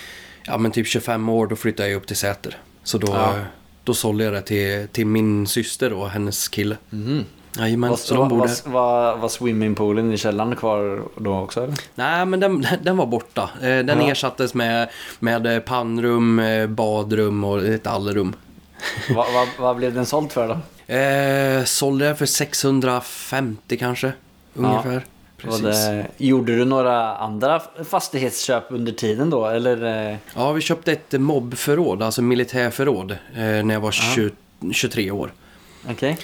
ja, 0.45 0.59
men 0.59 0.71
typ 0.73 0.87
25 0.87 1.29
år. 1.29 1.47
Då 1.47 1.57
flyttade 1.57 1.89
jag 1.89 1.97
upp 1.97 2.07
till 2.07 2.17
Säter. 2.17 2.57
Så 2.83 2.99
då, 2.99 3.13
Ja. 3.13 3.35
då 3.85 3.95
sålde 3.95 4.25
jag 4.25 4.33
det 4.33 4.43
till, 4.43 4.89
till 4.93 5.07
min 5.07 5.47
syster 5.47 5.93
och 5.93 6.11
hennes 6.11 6.49
kille. 6.49 6.77
Mm. 6.93 7.25
Jajamän, 7.59 7.97
så 7.97 8.15
de 8.15 8.21
var, 8.21 8.29
borde... 8.29 8.53
var, 8.65 8.73
var, 8.73 9.17
var 9.17 9.29
swimmingpoolen 9.29 10.13
i 10.13 10.17
källaren 10.17 10.57
kvar 10.57 11.03
då 11.17 11.39
också 11.39 11.63
eller? 11.65 11.75
Nej, 11.95 12.27
men 12.27 12.41
den, 12.41 12.67
den 12.83 12.97
var 12.97 13.07
borta. 13.07 13.51
Eh, 13.63 13.69
Den 13.69 13.89
Ja. 14.01 14.11
ersattes 14.11 14.55
med, 14.55 14.89
med 15.19 15.47
eh, 15.47 15.59
pannrum, 15.61 16.39
eh, 16.39 16.67
badrum 16.67 17.45
och 17.45 17.65
ett 17.65 17.87
allrum. 17.87 18.35
vad, 19.15 19.33
vad, 19.35 19.49
vad 19.59 19.77
blev 19.77 19.95
den 19.95 20.07
såld 20.07 20.33
för 20.33 20.49
då? 20.49 20.59
Eh, 20.95 21.65
sålde 21.65 22.05
jag 22.07 22.19
för 22.19 22.27
650 22.27 23.77
kanske, 23.77 24.13
ungefär. 24.55 25.05
Precis. 25.37 25.63
det, 25.63 26.07
gjorde 26.17 26.57
du 26.57 26.65
några 26.65 27.17
andra 27.17 27.63
fastighetsköp 27.89 28.65
under 28.69 28.93
tiden 28.93 29.31
då 29.31 29.47
eller? 29.47 30.19
Ja, 30.35 30.53
vi 30.53 30.61
köpte 30.61 30.93
ett 30.93 31.13
mobbförråd, 31.21 32.03
alltså 32.03 32.23
militärförråd, 32.23 33.17
när 33.35 33.73
jag 33.73 33.81
var 33.81 33.91
20, 33.91 34.31
23 34.73 35.11
år. 35.11 35.33
Okej. 35.91 36.11
Eh, 36.11 36.17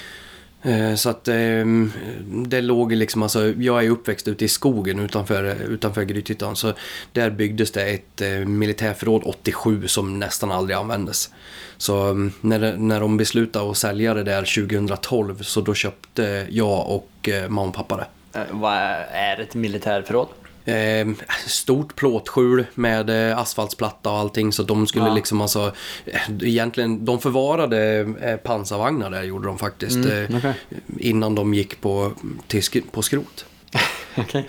Eh, 0.63 0.95
så 0.95 1.11
att 1.11 1.29
ehm, 1.29 1.93
det 2.29 2.61
låg 2.61 2.93
liksom, 2.93 3.23
alltså, 3.23 3.49
jag 3.49 3.85
är 3.85 3.91
uppväxt 3.91 4.29
ute 4.29 4.45
i 4.45 4.49
skogen 4.49 4.99
utanför, 4.99 5.57
utanför 5.69 6.03
Grythyttan. 6.03 6.57
Så 6.57 6.73
där 7.13 7.31
byggdes 7.31 7.73
det 7.73 7.85
ett 7.85 8.21
eh, 8.21 8.31
militärförråd 8.31 9.23
87 9.25 9.89
som 9.89 10.19
nästan 10.19 10.53
aldrig 10.53 10.77
användes. 10.77 11.31
Så 11.77 12.11
ehm, 12.11 12.33
när, 12.41 12.77
när 12.77 13.01
de 13.01 13.17
beslutade 13.17 13.71
att 13.71 13.77
sälja 13.77 14.15
det 14.15 14.23
där 14.23 14.67
2012 14.69 15.43
så 15.43 15.61
då 15.61 15.75
köpte 15.75 16.47
jag 16.51 16.91
och 16.91 17.29
eh, 17.29 17.49
mamma 17.49 17.69
och 17.69 17.75
pappa 17.75 17.97
det. 17.97 18.07
Vad 18.51 18.77
är 19.11 19.41
ett 19.41 19.55
militärförråd? 19.55 20.29
Eh, 20.69 21.09
stort 21.47 21.97
plåtskjul 21.97 22.67
med 22.75 23.31
eh, 23.31 23.39
asfaltsplatta 23.39 24.11
och 24.11 24.19
allting 24.19 24.53
så 24.53 24.63
de 24.63 24.87
skulle 24.87 25.05
Ja. 25.07 25.15
liksom 25.15 25.41
alltså 25.41 25.73
eh, 26.05 26.21
egentligen, 26.43 27.05
de 27.05 27.19
förvarade 27.21 27.81
eh, 28.21 28.37
pansarvagnar 28.37 29.11
där 29.11 29.23
gjorde 29.23 29.47
de 29.49 29.59
faktiskt 29.59 29.97
eh, 29.97 30.37
okej. 30.37 30.55
innan 30.99 31.35
de 31.35 31.55
gick 31.55 31.81
på, 31.81 32.13
till, 32.47 32.63
på 32.91 33.03
skrot. 33.03 33.45
Okej. 34.17 34.49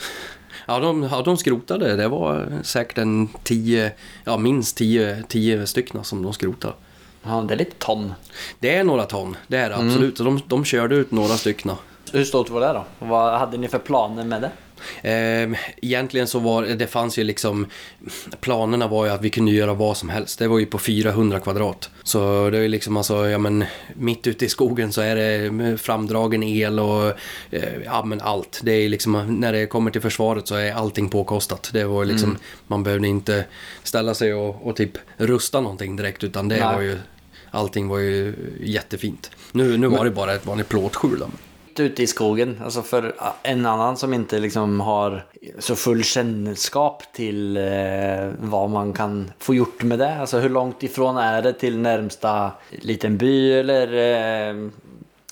Ja 0.67 0.79
de, 0.79 1.03
ja, 1.11 1.21
de 1.21 1.37
skrotade, 1.37 1.95
det 1.95 2.07
var 2.07 2.47
säkert 2.63 2.97
en 2.97 3.27
tio, 3.43 3.91
ja 4.23 4.37
minst 4.37 4.77
tio, 4.77 5.23
tio 5.27 5.67
stycken 5.67 6.03
som 6.03 6.23
de 6.23 6.33
skrotade. 6.33 6.73
Ja, 7.23 7.45
det 7.47 7.53
är 7.53 7.57
lite 7.57 7.75
ton. 7.79 8.13
Det 8.59 8.75
är 8.75 8.83
några 8.83 9.03
ton, 9.05 9.37
det 9.47 9.57
är 9.57 9.69
det 9.69 9.75
absolut. 9.75 10.17
Så 10.17 10.23
de, 10.23 10.41
de 10.47 10.65
körde 10.65 10.95
ut 10.95 11.11
några 11.11 11.37
stycken. 11.37 11.71
Hur 12.13 12.23
stort 12.23 12.49
var 12.49 12.61
det 12.61 12.67
då? 12.73 12.85
Vad 12.99 13.39
hade 13.39 13.57
ni 13.57 13.67
för 13.67 13.79
planer 13.79 14.23
med 14.23 14.41
det? 14.41 14.51
Eh, 15.01 15.49
egentligen 15.81 16.27
så 16.27 16.39
var 16.39 16.63
det 16.63 16.87
fanns 16.87 17.19
ju 17.19 17.23
liksom 17.23 17.67
Planerna 18.41 18.87
var 18.87 19.05
ju 19.05 19.11
att 19.11 19.21
vi 19.21 19.29
kunde 19.29 19.51
göra 19.51 19.73
vad 19.73 19.97
som 19.97 20.09
helst. 20.09 20.39
Det 20.39 20.47
var 20.47 20.59
ju 20.59 20.65
på 20.65 20.77
400 20.77 21.39
kvadrat. 21.39 21.89
Så 22.03 22.49
det 22.49 22.57
är 22.57 22.61
ju 22.61 22.67
liksom 22.67 22.97
alltså, 22.97 23.29
ja 23.29 23.37
men 23.37 23.65
mitt 23.93 24.27
ute 24.27 24.45
i 24.45 24.49
skogen 24.49 24.91
så 24.93 25.01
är 25.01 25.15
det 25.15 25.77
framdragen 25.77 26.43
el 26.43 26.79
och 26.79 27.07
eh, 27.51 27.81
ja 27.85 28.05
men 28.05 28.21
allt. 28.21 28.59
Det 28.63 28.71
är 28.71 28.89
liksom 28.89 29.39
när 29.39 29.53
det 29.53 29.65
kommer 29.65 29.91
till 29.91 30.01
försvaret 30.01 30.47
så 30.47 30.55
är 30.55 30.73
allting 30.73 31.09
påkostat. 31.09 31.69
Det 31.73 31.83
var 31.83 32.03
ju 32.03 32.11
liksom, 32.11 32.37
man 32.67 32.83
behövde 32.83 33.07
inte 33.07 33.45
ställa 33.83 34.13
sig 34.13 34.33
och, 34.33 34.67
och 34.67 34.75
typ 34.75 34.91
rusta 35.17 35.61
någonting 35.61 35.95
direkt 35.95 36.23
utan 36.23 36.47
det 36.47 36.55
Nej. 36.55 36.75
var 36.75 36.81
ju 36.81 36.97
Allting 37.51 37.87
var 37.87 37.97
ju 37.97 38.35
jättefint. 38.61 39.31
Nu, 39.51 39.77
nu 39.77 39.87
var 39.87 40.05
det 40.05 40.11
bara 40.11 40.33
ett 40.33 40.45
vanligt 40.45 40.69
plåtskjul. 40.69 41.23
Ute 41.79 42.03
i 42.03 42.07
skogen, 42.07 42.61
alltså 42.63 42.81
för 42.81 43.15
en 43.43 43.65
annan 43.65 43.97
som 43.97 44.13
inte 44.13 44.39
liksom 44.39 44.79
har 44.79 45.25
så 45.59 45.75
full 45.75 46.03
kännskap 46.03 47.03
till 47.13 47.57
eh, 47.57 47.63
vad 48.39 48.69
man 48.69 48.93
kan 48.93 49.31
få 49.39 49.55
gjort 49.55 49.83
med 49.83 49.99
det. 49.99 50.19
Alltså 50.19 50.39
hur 50.39 50.49
långt 50.49 50.83
ifrån 50.83 51.17
är 51.17 51.41
det 51.41 51.53
till 51.53 51.77
närmsta 51.77 52.51
liten 52.69 53.17
by 53.17 53.53
eller 53.53 53.87
eh, 54.49 54.69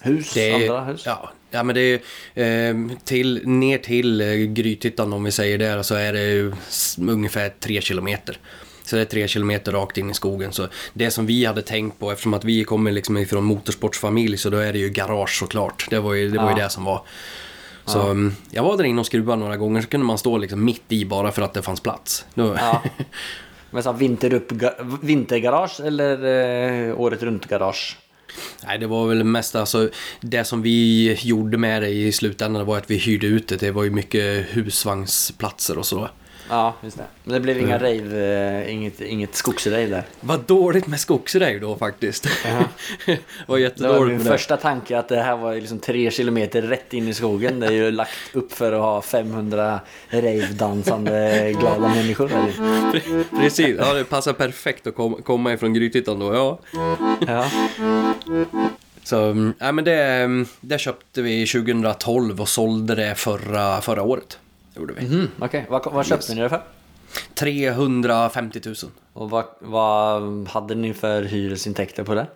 hus? 0.02 0.34
Det 0.34 0.54
andra 0.54 0.84
hus? 0.84 1.04
Ja, 1.06 1.30
ja, 1.52 1.64
men 1.64 1.76
det 1.76 2.02
är 2.36 2.70
eh, 2.70 2.76
till, 3.04 3.48
ner 3.48 3.78
till 3.78 4.22
eh, 4.22 4.28
Grythyttan 4.34 5.14
om 5.14 5.24
vi 5.24 5.32
säger 5.32 5.58
där 5.58 5.84
så 5.84 5.96
är 5.96 6.14
det 6.14 6.54
ungefär 7.12 7.50
tre 7.60 7.82
kilometer. 7.82 8.40
Så 8.88 8.96
det 8.96 9.02
är 9.02 9.06
tre 9.06 9.28
kilometer 9.28 9.72
rakt 9.72 9.98
in 9.98 10.10
i 10.10 10.14
skogen. 10.14 10.52
Så 10.52 10.68
det 10.94 11.12
som 11.12 11.26
vi 11.26 11.46
hade 11.46 11.62
tänkt 11.62 12.00
på, 12.00 12.12
eftersom 12.12 12.34
att 12.34 12.44
vi 12.44 12.64
kommer 12.64 12.92
liksom 12.92 13.18
ifrån 13.18 13.44
motorsportsfamilj, 13.44 14.38
så 14.38 14.50
då 14.50 14.58
är 14.58 14.74
det 14.74 14.80
ju 14.80 14.90
garage 14.90 15.40
såklart. 15.40 15.88
Det 15.90 16.00
var 16.00 16.14
ju 16.14 16.30
det, 16.30 16.38
var 16.38 16.52
ju 16.52 16.58
Ja. 16.58 16.64
det 16.64 16.70
som 16.70 16.84
var. 16.84 17.02
Så 17.86 18.02
mm, 18.02 18.36
jag 18.52 18.64
var 18.64 18.78
där 18.78 18.84
inne 18.84 19.00
och 19.00 19.06
skruvade 19.06 19.40
några 19.40 19.58
gånger, 19.58 19.82
så 19.82 19.88
kunde 19.88 20.06
man 20.06 20.18
stå 20.18 20.38
liksom 20.38 20.66
mitt 20.66 20.84
i 20.90 21.06
bara 21.06 21.32
för 21.32 21.42
att 21.42 21.54
det 21.54 21.62
fanns 21.62 21.80
plats. 21.82 22.26
Ja. 22.34 22.82
Men 23.72 23.84
så 23.84 23.92
vinterupp, 23.92 24.52
vintergarage 25.02 25.80
eller 25.80 26.26
eh, 26.90 27.00
året 27.00 27.24
runt-garage? 27.24 27.98
Nej, 28.66 28.78
det 28.80 28.88
var 28.88 29.08
väl 29.08 29.24
mest 29.24 29.56
alltså 29.56 29.90
det 30.22 30.44
som 30.44 30.62
vi 30.62 31.14
gjorde 31.22 31.58
med 31.58 31.82
det 31.82 31.90
i 31.90 32.12
slutändan 32.12 32.66
var 32.66 32.78
att 32.78 32.92
vi 32.92 32.98
hyrde 32.98 33.28
ut 33.28 33.48
det. 33.48 33.56
Det 33.56 33.72
var 33.72 33.84
ju 33.84 33.90
mycket 33.90 34.46
husvagnsplatser 34.50 35.78
och 35.78 35.86
så. 35.86 36.10
Ja, 36.50 36.74
just 36.84 36.98
det. 36.98 37.04
Men 37.24 37.34
det 37.34 37.40
blev 37.40 37.60
inga 37.62 37.78
rave, 37.78 38.62
eh, 38.66 38.74
inget, 38.74 39.02
inget 39.02 39.36
skogsrave 39.36 39.86
där. 39.88 40.04
Vad 40.20 40.40
dåligt 40.40 40.88
med 40.88 41.00
skogsrejv 41.00 41.62
då 41.62 41.76
faktiskt. 41.76 42.26
var 42.26 42.64
Det 43.06 43.20
var 43.48 43.58
jättedåligt 43.58 44.08
min 44.08 44.18
med 44.18 44.26
det. 44.26 44.30
första 44.32 44.58
tanke 44.58 44.98
att 45.00 45.10
det 45.10 45.22
här 45.22 45.38
var 45.38 45.56
liksom 45.56 45.80
tre 45.80 46.12
kilometer 46.12 46.62
rätt 46.62 46.94
in 46.94 47.08
i 47.08 47.14
skogen. 47.14 47.60
Det 47.60 47.68
är 47.68 47.72
ju 47.72 47.92
lagt 47.92 48.12
upp 48.34 48.52
för 48.54 48.72
att 48.74 48.82
ha 48.82 49.02
500 49.02 49.80
rave-dansande 50.10 51.52
glada 51.60 51.88
människor. 51.88 52.28
Pre- 52.28 53.24
Precis, 53.42 53.76
ja 53.80 53.94
det 53.94 54.04
passar 54.04 54.34
perfekt 54.34 54.88
att 54.88 54.96
kom, 54.96 55.14
komma 55.24 55.54
ifrån 55.54 55.74
Grythyttan 55.74 56.20
då. 56.20 56.34
Ja. 56.34 56.60
Ja. 57.28 57.46
Så, 59.04 59.24
mm, 59.24 59.54
nej 59.60 59.74
men 59.74 59.86
det, 59.86 60.04
mm, 60.04 60.46
det 60.62 60.80
köpte 60.80 61.22
vi 61.22 61.48
2012 61.48 62.42
och 62.42 62.50
sålde 62.50 62.96
det 62.96 63.16
förra, 63.16 63.82
förra 63.82 64.02
året. 64.04 64.40
Gjorde 64.78 64.94
vi. 64.94 65.06
Mm, 65.06 65.28
Okej, 65.40 65.66
vad, 65.70 65.94
vad 65.94 66.06
köpte 66.06 66.36
ni 66.36 66.42
det 66.42 66.50
för? 66.50 66.62
350 67.34 68.62
000. 68.66 68.76
Och 69.14 69.30
vad, 69.30 69.46
vad 69.60 70.48
hade 70.48 70.76
ni 70.76 70.94
för 70.94 71.24
hyresintäkter 71.24 72.04
på 72.04 72.14
det? 72.16 72.28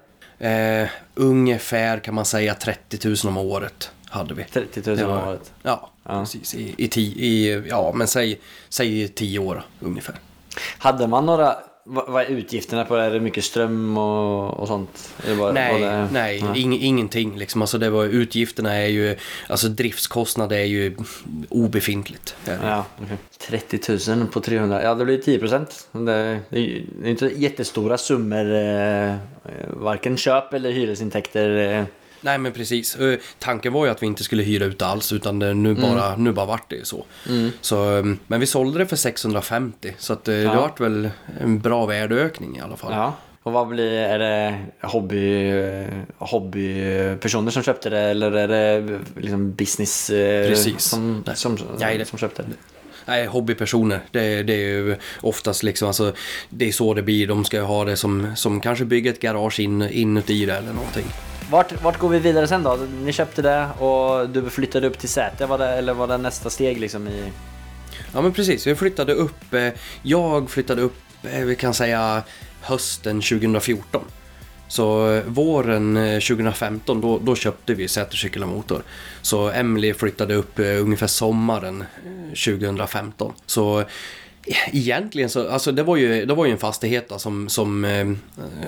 Eh, 0.50 0.90
ungefär 1.16 2.00
kan 2.00 2.14
man 2.16 2.26
säga 2.26 2.54
30 2.54 3.08
000 3.08 3.18
om 3.26 3.38
året 3.38 3.92
hade 4.06 4.34
vi. 4.34 4.44
30 4.44 4.82
000 4.90 4.98
Det 4.98 5.06
om 5.06 5.28
året. 5.28 5.52
Ja, 5.64 5.90
Ja. 6.04 6.20
precis. 6.20 6.56
I, 6.56 6.76
i, 6.78 6.88
ti, 6.88 7.02
i, 7.02 7.64
ja, 7.70 7.92
men 7.96 8.08
säg, 8.08 8.40
säg 8.70 9.08
10 9.08 9.40
år 9.40 9.64
ungefär. 9.80 10.16
Hade 10.78 11.08
man 11.08 11.26
några, 11.26 11.56
vad, 11.94 12.08
vad 12.08 12.24
är 12.24 12.28
utgifterna 12.28 12.86
på 12.86 12.96
det? 12.96 13.04
Är 13.04 13.12
det 13.12 13.20
mycket 13.20 13.44
ström 13.44 13.98
och, 13.98 14.60
och 14.60 14.68
sånt? 14.68 15.14
Bara, 15.40 15.52
Nej, 15.52 15.82
det, 15.82 16.08
nej, 16.12 16.40
Ja. 16.40 16.56
ing, 16.56 16.80
ingenting 16.82 17.38
liksom. 17.38 17.62
Alltså 17.62 17.78
det 17.78 17.90
var, 17.90 18.06
utgifterna 18.06 18.74
är 18.76 18.88
ju, 18.88 19.16
alltså 19.50 19.68
driftskostnader 19.68 20.58
är 20.58 20.64
ju 20.66 20.96
obefintligt. 21.50 22.36
Ja, 22.64 22.86
okej. 23.04 23.18
30 23.50 24.16
000 24.16 24.28
på 24.28 24.40
300, 24.42 24.84
ja 24.84 24.96
det 24.96 25.06
blir 25.06 25.18
10 25.18 25.40
procent. 25.40 25.88
Det, 25.92 26.40
det 26.50 26.60
är 26.60 27.08
inte 27.08 27.26
jättestora 27.26 27.98
summor, 27.98 28.56
eh, 28.56 29.16
varken 29.68 30.18
köp 30.18 30.54
eller 30.54 30.72
hyresintäkter. 30.72 31.78
Eh. 31.80 31.84
Nej 32.22 32.38
men 32.38 32.52
precis. 32.52 32.96
Eh, 32.96 33.20
Tanken 33.40 33.74
var 33.74 33.86
ju 33.86 33.92
att 33.92 34.04
vi 34.04 34.08
inte 34.08 34.24
skulle 34.24 34.44
hyra 34.44 34.66
ut 34.66 34.82
alls 34.82 35.14
utan 35.14 35.40
det, 35.40 35.54
nu, 35.54 35.70
Mm. 35.72 35.82
bara, 35.82 36.16
nu 36.16 36.32
bara 36.32 36.46
vart 36.46 36.70
det 36.70 36.88
så. 36.88 37.06
så. 37.62 37.98
eh, 37.98 38.04
Men 38.28 38.40
vi 38.40 38.46
sålde 38.46 38.80
det 38.80 38.86
för 38.86 38.96
650 38.96 39.94
så 39.98 40.14
att, 40.14 40.28
eh, 40.28 40.34
det 40.36 40.42
Ja. 40.42 40.62
vart 40.62 40.80
väl 40.80 41.10
en 41.42 41.60
bra 41.60 41.86
värdeökning 41.86 42.58
i 42.58 42.62
alla 42.62 42.78
fall. 42.78 42.94
Ja. 42.94 43.14
Och 43.44 43.52
vad 43.52 43.68
blir, 43.68 43.92
är 43.94 44.20
det 44.20 44.60
hobby, 44.82 45.50
eh, 45.52 45.88
hobbypersoner 46.18 47.52
som 47.52 47.64
köpte 47.64 47.90
det 47.90 48.00
eller 48.00 48.32
är 48.32 48.48
det 48.48 49.00
liksom 49.22 49.54
business 49.54 50.10
eh, 50.10 50.48
Precis. 50.50 50.82
som, 50.84 51.24
Nej. 51.28 51.36
som, 51.36 51.58
Nej, 51.80 51.98
det- 51.98 52.06
som 52.06 52.20
köpte 52.20 52.42
det? 52.44 52.48
Nej, 53.06 53.26
hobbypersoner. 53.26 54.00
Det, 54.12 54.44
det 54.44 54.54
är 54.54 54.58
ju 54.58 54.96
oftast 55.22 55.64
liksom, 55.64 55.88
alltså, 55.88 56.14
det 56.50 56.68
är 56.68 56.72
så 56.72 56.94
det 56.94 57.02
blir. 57.02 57.28
De 57.28 57.46
ska 57.46 57.58
ju 57.58 57.64
ha 57.64 57.86
det 57.86 57.96
som, 57.98 58.36
som 58.36 58.60
kanske 58.62 58.86
bygga 58.86 59.12
ett 59.12 59.20
garage 59.20 59.60
in, 59.60 59.82
inuti 59.82 60.46
det 60.46 60.54
eller 60.58 60.74
någonting. 60.74 61.06
Vart, 61.52 61.82
vart 61.84 62.00
går 62.00 62.10
vi 62.10 62.20
vidare 62.20 62.48
sen 62.48 62.64
då? 62.64 62.80
Ni 63.04 63.14
köpte 63.14 63.42
det 63.42 63.68
och 63.80 64.30
du 64.30 64.50
flyttade 64.50 64.88
upp 64.88 65.00
till 65.00 65.10
Säter, 65.10 65.48
var 65.48 65.58
det, 65.58 65.68
eller 65.68 65.94
var 65.94 66.08
det 66.08 66.18
nästa 66.18 66.50
steg 66.50 66.80
liksom 66.80 67.08
i... 67.08 67.32
Ja 68.14 68.22
men 68.22 68.34
precis, 68.34 68.68
vi 68.68 68.76
flyttade 68.76 69.14
upp, 69.14 69.56
jag 70.02 70.50
flyttade 70.50 70.82
upp, 70.82 70.96
eh, 71.24 71.40
eh, 71.40 71.46
vi 71.46 71.56
kan 71.56 71.74
säga 71.74 72.24
hösten 72.62 73.22
2014. 73.22 74.04
Så 74.68 75.12
eh, 75.12 75.24
våren 75.24 75.96
2015 75.96 77.02
då, 77.02 77.20
då 77.20 77.36
köpte 77.36 77.74
vi 77.74 77.88
Säter 77.88 78.16
cykel 78.16 78.44
och 78.44 78.50
motor. 78.50 78.84
Så 79.22 79.50
Emily 79.50 79.94
flyttade 79.94 80.36
upp 80.36 80.60
ungefär 80.60 81.08
sommaren 81.08 81.84
2015. 82.30 83.34
Så 83.46 83.84
Egentligen 84.72 85.30
så, 85.30 85.50
alltså 85.50 85.72
det 85.72 85.84
var 85.84 85.96
ju, 85.96 86.26
det 86.26 86.34
var 86.34 86.46
ju 86.46 86.52
en 86.52 86.58
fastighet 86.58 87.10
då, 87.10 87.20
som, 87.20 87.50
som, 87.50 87.86
eh, 87.86 88.12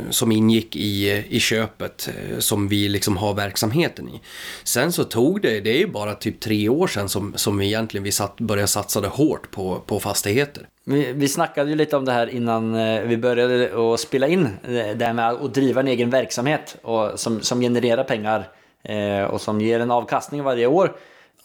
som 0.09 0.31
ingick 0.31 0.75
i, 0.75 1.25
i 1.29 1.39
köpet 1.39 2.09
eh, 2.09 2.39
som 2.39 2.67
vi 2.67 2.89
liksom 2.89 3.17
har 3.17 3.33
verksamheten 3.33 4.09
i. 4.09 4.21
Sen 4.63 4.91
så 4.91 5.03
tog 5.03 5.41
det, 5.41 5.59
det 5.59 5.69
är 5.69 5.79
ju 5.79 5.87
bara 5.87 6.15
typ 6.15 6.39
tre 6.39 6.69
år 6.69 6.87
sedan 6.87 7.09
som, 7.09 7.33
som 7.35 7.57
vi 7.57 7.65
egentligen 7.65 8.03
vi 8.03 8.11
satt, 8.11 8.37
började 8.37 8.67
satsa 8.67 9.01
det 9.01 9.07
hårt 9.07 9.51
på, 9.51 9.81
på 9.85 9.99
fastigheter. 9.99 10.67
Vi, 10.85 11.13
vi 11.13 11.27
snackade 11.27 11.69
ju 11.69 11.75
lite 11.75 11.97
om 11.97 12.05
det 12.05 12.11
här 12.11 12.27
innan 12.27 12.75
eh, 12.75 13.01
vi 13.01 13.17
började 13.17 13.93
att 13.93 13.99
spela 13.99 14.27
in. 14.27 14.45
Eh, 14.45 14.95
det 14.95 15.05
här 15.05 15.13
med 15.13 15.29
att 15.31 15.53
driva 15.53 15.81
en 15.81 15.87
egen 15.87 16.09
verksamhet 16.09 16.77
och 16.81 17.19
som, 17.19 17.41
som 17.41 17.61
genererar 17.61 18.03
pengar 18.03 18.47
eh, 18.83 19.23
och 19.23 19.41
som 19.41 19.61
ger 19.61 19.79
en 19.79 19.91
avkastning 19.91 20.43
varje 20.43 20.67
år. 20.67 20.95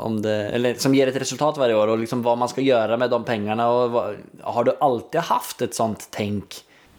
Om 0.01 0.23
det, 0.23 0.31
eller 0.31 0.75
som 0.75 0.95
ger 0.95 1.07
ett 1.07 1.17
resultat 1.17 1.59
varje 1.59 1.75
år 1.75 1.89
och 1.89 1.99
liksom 1.99 2.23
vad 2.23 2.39
man 2.39 2.49
ska 2.49 2.61
göra 2.61 2.97
med 2.97 3.11
de 3.11 3.25
pengarna. 3.25 3.71
Och 3.71 3.91
vad, 3.91 4.17
har 4.41 4.65
du 4.65 4.77
alltid 4.81 5.21
haft 5.21 5.63
ett 5.63 5.75
sånt 5.75 6.09
tänk? 6.11 6.55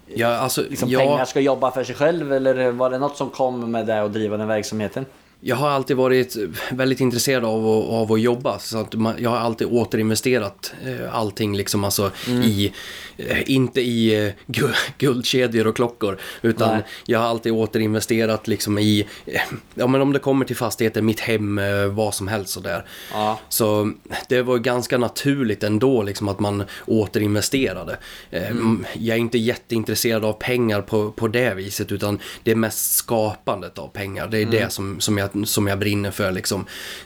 Ja, 0.06 0.28
alltså, 0.28 0.62
Liksom 0.70 0.90
jag, 0.90 1.02
pengar 1.02 1.26
ska 1.26 1.40
jobba 1.40 1.72
för 1.72 1.84
sig 1.84 1.96
själv 1.96 2.34
eller 2.34 2.72
var 2.72 2.90
det 2.90 2.98
något 2.98 3.18
som 3.18 3.30
kom 3.30 3.72
med 3.72 3.86
det 3.86 4.02
att 4.02 4.14
driva 4.14 4.38
den 4.38 4.48
verksamheten? 4.48 5.06
Jag 5.42 5.56
har 5.56 5.70
alltid 5.70 5.98
varit 5.98 6.36
väldigt 6.72 7.00
intresserad 7.00 7.46
av, 7.46 7.68
att- 7.68 7.90
av 7.90 8.12
att 8.14 8.22
jobba. 8.22 8.60
Så 8.60 8.78
att 8.78 8.94
man, 8.94 9.14
jag 9.20 9.30
har 9.30 9.38
alltid 9.38 9.68
återinvesterat 9.68 10.74
eh, 10.86 11.16
allting 11.16 11.58
liksom 11.58 11.84
alltså 11.84 12.12
i, 12.28 12.74
eh, 13.18 13.52
inte 13.52 13.82
i 13.82 14.26
eh, 14.28 14.32
gu- 14.48 14.76
guldkedjor 14.98 15.68
och 15.68 15.76
klockor. 15.76 16.18
Utan 16.42 16.74
Nej. 16.74 16.84
jag 17.06 17.20
har 17.20 17.28
alltid 17.28 17.52
återinvesterat 17.52 18.48
liksom 18.48 18.78
i, 18.78 19.08
eh, 19.26 19.42
ja 19.76 19.88
men 19.88 20.02
om 20.02 20.14
det 20.14 20.20
kommer 20.20 20.46
till 20.46 20.56
fastigheter, 20.56 21.02
mitt 21.02 21.20
hem, 21.20 21.58
eh, 21.60 21.86
vad 21.86 22.14
som 22.14 22.28
helst 22.28 22.54
sådär. 22.54 22.86
Ja. 23.14 23.40
Så 23.50 23.92
det 24.30 24.42
var 24.42 24.58
ganska 24.58 24.98
naturligt 24.98 25.64
ändå 25.64 26.04
liksom 26.04 26.28
att 26.28 26.40
man 26.40 26.64
återinvesterade. 26.86 27.98
Eh, 28.32 28.56
Jag 28.94 29.16
är 29.18 29.20
inte 29.22 29.38
jätteintresserad 29.38 30.26
av 30.26 30.34
pengar 30.34 30.82
på, 30.82 31.12
på 31.12 31.28
det 31.28 31.54
viset 31.54 31.92
utan 31.92 32.20
det 32.44 32.52
är 32.52 32.56
mest 32.56 32.94
skapandet 32.96 33.80
av 33.80 33.88
pengar. 33.88 34.28
Det 34.28 34.38
är 34.42 34.46
det 34.46 34.72
som, 34.72 35.00
som, 35.00 35.18
jag, 35.18 35.29
som 35.46 35.68
jag 35.68 35.80
brinner 35.80 36.12
för. 36.12 36.32
Liksom. 36.32 36.66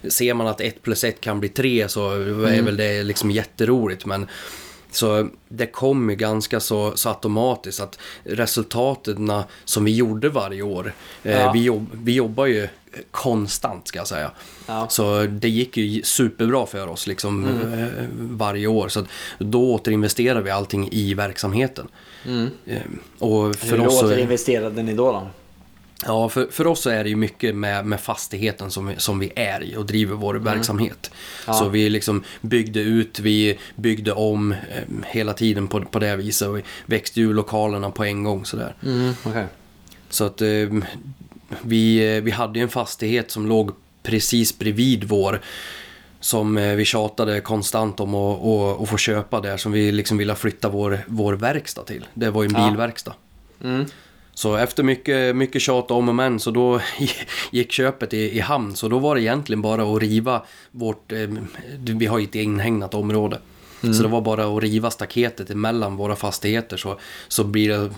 Ser 0.09 0.33
man 0.33 0.47
att 0.47 0.61
ett 0.61 0.81
plus 0.81 1.03
ett 1.03 1.21
kan 1.21 1.39
bli 1.39 1.49
tre 1.49 1.89
så 1.89 2.09
är 2.45 2.61
väl 2.61 2.77
det 2.77 3.03
liksom 3.03 3.31
jätteroligt. 3.31 4.05
Men 4.05 4.27
så 4.91 5.27
det 5.49 5.65
kom 5.65 6.09
ju 6.09 6.15
ganska 6.15 6.59
så, 6.59 6.91
så 6.97 7.09
automatiskt 7.09 7.79
att 7.81 7.99
resultaten 8.23 9.31
som 9.65 9.83
vi 9.85 9.95
gjorde 9.95 10.29
varje 10.29 10.61
år, 10.61 10.93
eh, 11.23 11.31
Ja. 11.41 11.51
vi, 11.51 11.63
jobb, 11.63 11.87
vi 11.93 12.13
jobbar 12.13 12.45
ju 12.45 12.67
konstant 13.11 13.87
ska 13.87 13.99
jag 13.99 14.07
säga. 14.07 14.31
Ja. 14.67 14.87
Så 14.89 15.23
det 15.23 15.49
gick 15.49 15.77
ju 15.77 16.01
superbra 16.03 16.65
för 16.65 16.87
oss 16.87 17.07
liksom 17.07 17.43
Mm. 17.45 17.79
eh, 17.83 17.87
varje 18.13 18.67
år. 18.67 18.87
Så 18.87 19.05
då 19.39 19.73
återinvesterar 19.73 20.41
vi 20.41 20.49
allting 20.51 20.89
i 20.91 21.13
verksamheten. 21.13 21.87
Eh, 22.25 22.77
Och 23.19 23.55
för 23.55 23.67
Mm. 23.67 23.79
Hur 23.79 23.87
oss, 23.87 24.03
återinvesterade 24.03 24.83
ni 24.83 24.93
då? 24.93 25.11
då? 25.11 25.27
Ja, 26.05 26.29
för, 26.29 26.47
för 26.51 26.67
oss 26.67 26.85
är 26.85 27.03
det 27.03 27.09
ju 27.09 27.15
mycket 27.15 27.55
med, 27.55 27.85
med 27.85 27.99
fastigheten 27.99 28.71
som 28.71 28.87
vi, 28.87 28.95
som 28.97 29.19
vi 29.19 29.31
är 29.35 29.63
i 29.63 29.75
och 29.77 29.85
driver 29.85 30.15
vår 30.15 30.35
verksamhet. 30.35 31.11
Mm. 31.11 31.17
Ja. 31.47 31.53
Så 31.53 31.69
vi 31.69 31.89
liksom 31.89 32.23
byggde 32.41 32.79
ut, 32.79 33.19
vi 33.19 33.59
byggde 33.75 34.11
om 34.11 34.51
eh, 34.51 34.57
hela 35.07 35.33
tiden 35.33 35.67
på, 35.67 35.81
på 35.81 35.99
det 35.99 36.15
viset. 36.15 36.47
Och 36.47 36.57
vi 36.57 36.63
växte 36.85 37.19
ju 37.19 37.33
lokalerna 37.33 37.91
på 37.91 38.03
en 38.03 38.23
gång 38.23 38.45
sådär. 38.45 38.75
Mm, 38.83 39.13
okay. 39.25 39.45
Så 40.09 40.23
att 40.23 40.41
eh, 40.41 40.47
vi, 41.61 42.15
eh, 42.15 42.23
vi 42.23 42.31
hade 42.31 42.59
ju 42.59 42.63
en 42.63 42.69
fastighet 42.69 43.31
som 43.31 43.47
låg 43.47 43.71
precis 44.03 44.59
bredvid 44.59 45.03
vår 45.03 45.41
som 46.19 46.57
eh, 46.57 46.75
vi 46.75 46.85
tjatade 46.85 47.41
konstant 47.41 47.99
om 47.99 48.15
att, 48.15 48.43
att, 48.45 48.81
att 48.81 48.89
få 48.89 48.97
köpa 48.97 49.41
där 49.41 49.57
som 49.57 49.71
vi 49.71 49.91
liksom 49.91 50.17
ville 50.17 50.35
flytta 50.35 50.69
vår, 50.69 50.99
vår 51.07 51.33
verkstad 51.33 51.83
till. 51.83 52.05
Det 52.13 52.29
var 52.29 52.43
ju 52.43 52.47
en 52.47 52.55
Ja. 52.61 52.69
bilverkstad. 52.69 53.13
Mm. 53.63 53.85
Så 54.35 54.55
efter 54.55 54.83
mycket, 54.83 55.35
mycket 55.35 55.61
tjat 55.61 55.91
om 55.91 56.09
och 56.09 56.15
men 56.15 56.39
så 56.39 56.51
då 56.51 56.81
gick 57.51 57.71
köpet 57.71 58.13
i, 58.13 58.37
i 58.37 58.39
hamn. 58.39 58.75
Så 58.75 58.87
då 58.87 58.99
var 58.99 59.15
det 59.15 59.21
egentligen 59.21 59.61
bara 59.61 59.83
att 59.83 60.01
riva 60.01 60.41
vårt, 60.71 61.11
eh, 61.11 61.29
vi 61.79 62.05
har 62.05 62.19
ju 62.19 62.25
ett 62.25 62.35
inhägnat 62.35 62.93
område. 62.93 63.39
Så 63.91 64.03
det 64.03 64.07
var 64.07 64.21
bara 64.21 64.57
att 64.57 64.63
riva 64.63 64.91
staketet 64.91 65.49
emellan 65.49 65.95
våra 65.95 66.15
fastigheter 66.15 66.77
så, 66.77 66.99
så 67.27 67.43
blir 67.43 67.69
det 67.69 67.89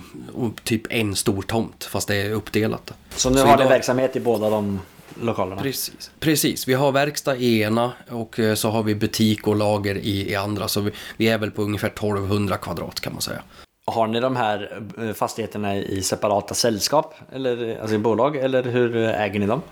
typ 0.64 0.82
en 0.90 1.16
stor 1.16 1.42
tomt 1.42 1.84
fast 1.84 2.08
det 2.08 2.16
är 2.16 2.30
uppdelat. 2.30 2.92
Så 3.10 3.30
nu 3.30 3.38
Så 3.38 3.46
har 3.46 3.56
ni 3.56 3.64
verksamhet 3.64 4.16
i 4.16 4.20
båda 4.20 4.50
de 4.50 4.80
lokalerna? 5.22 5.62
Precis. 5.62 6.10
Precis, 6.20 6.68
vi 6.68 6.74
har 6.74 6.92
verkstad 6.92 7.36
i 7.36 7.60
ena 7.60 7.92
och 8.08 8.38
eh, 8.38 8.54
så 8.54 8.70
har 8.70 8.82
vi 8.82 8.94
butik 8.94 9.46
och 9.46 9.56
lager 9.56 9.94
i, 9.94 10.30
i 10.30 10.34
andra. 10.34 10.68
Så 10.68 10.80
vi, 10.80 10.90
vi 11.16 11.28
är 11.28 11.38
väl 11.38 11.50
på 11.50 11.62
ungefär 11.62 11.88
1200 11.88 12.56
kvadrat 12.56 13.00
kan 13.00 13.12
man 13.12 13.22
säga. 13.22 13.42
Har 13.90 14.06
ni 14.06 14.20
de 14.20 14.36
här 14.36 14.82
eh, 14.98 15.12
fastigheterna 15.12 15.76
i 15.76 16.02
separata 16.02 16.54
sällskap? 16.54 17.14
Eller, 17.32 17.80
alltså 17.80 17.94
i 17.94 17.98
bolag? 17.98 18.36
Eller 18.36 18.62
hur 18.62 18.96
eh, 18.96 19.22
äger 19.22 19.40
ni 19.40 19.46
dem? 19.46 19.62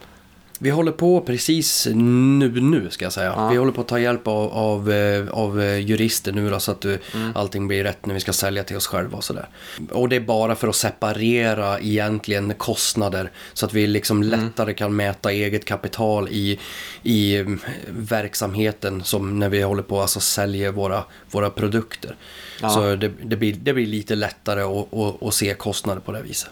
Vi 0.58 0.70
håller 0.70 0.92
på 0.92 1.20
precis 1.20 1.88
nu, 1.94 2.60
nu 2.60 2.90
ska 2.90 3.04
jag 3.04 3.12
säga. 3.12 3.32
Ja. 3.36 3.48
Vi 3.48 3.56
håller 3.56 3.72
på 3.72 3.80
att 3.80 3.88
ta 3.88 3.98
hjälp 3.98 4.28
av, 4.28 4.52
av, 4.52 4.90
eh, 4.92 5.28
av 5.28 5.60
eh, 5.62 5.78
jurister 5.78 6.32
nu 6.32 6.50
då, 6.50 6.60
så 6.60 6.70
att 6.70 6.84
eh, 6.84 6.94
Mm. 7.14 7.32
allting 7.34 7.68
blir 7.68 7.84
rätt 7.84 8.06
när 8.06 8.14
vi 8.14 8.20
ska 8.20 8.32
sälja 8.32 8.64
till 8.64 8.76
oss 8.76 8.86
själva 8.86 9.16
och 9.16 9.24
sådär. 9.24 9.48
Och 9.90 10.08
det 10.08 10.16
är 10.16 10.20
bara 10.20 10.54
för 10.56 10.68
att 10.68 10.76
separera 10.76 11.80
egentligen 11.80 12.54
kostnader 12.54 13.30
så 13.52 13.66
att 13.66 13.72
vi 13.74 13.86
liksom 13.86 14.22
Mm. 14.22 14.40
lättare 14.40 14.74
kan 14.74 14.96
mäta 14.96 15.32
eget 15.32 15.64
kapital 15.64 16.28
i, 16.28 16.58
i 17.02 17.36
mm, 17.36 17.60
verksamheten 17.88 19.04
som 19.04 19.38
när 19.38 19.48
vi 19.48 19.62
håller 19.62 19.82
på 19.82 20.00
alltså 20.00 20.20
säljer 20.20 20.72
våra, 20.72 21.04
våra 21.30 21.50
produkter. 21.50 22.16
Ja. 22.62 22.68
Så 22.70 22.96
det, 22.96 23.10
det, 23.24 23.36
blir, 23.36 23.52
det 23.52 23.72
blir 23.72 23.86
lite 23.86 24.14
lättare 24.14 24.60
att, 24.62 24.94
att, 24.94 25.22
att 25.22 25.34
se 25.34 25.54
kostnader 25.54 26.00
på 26.00 26.12
det 26.12 26.22
viset. 26.22 26.50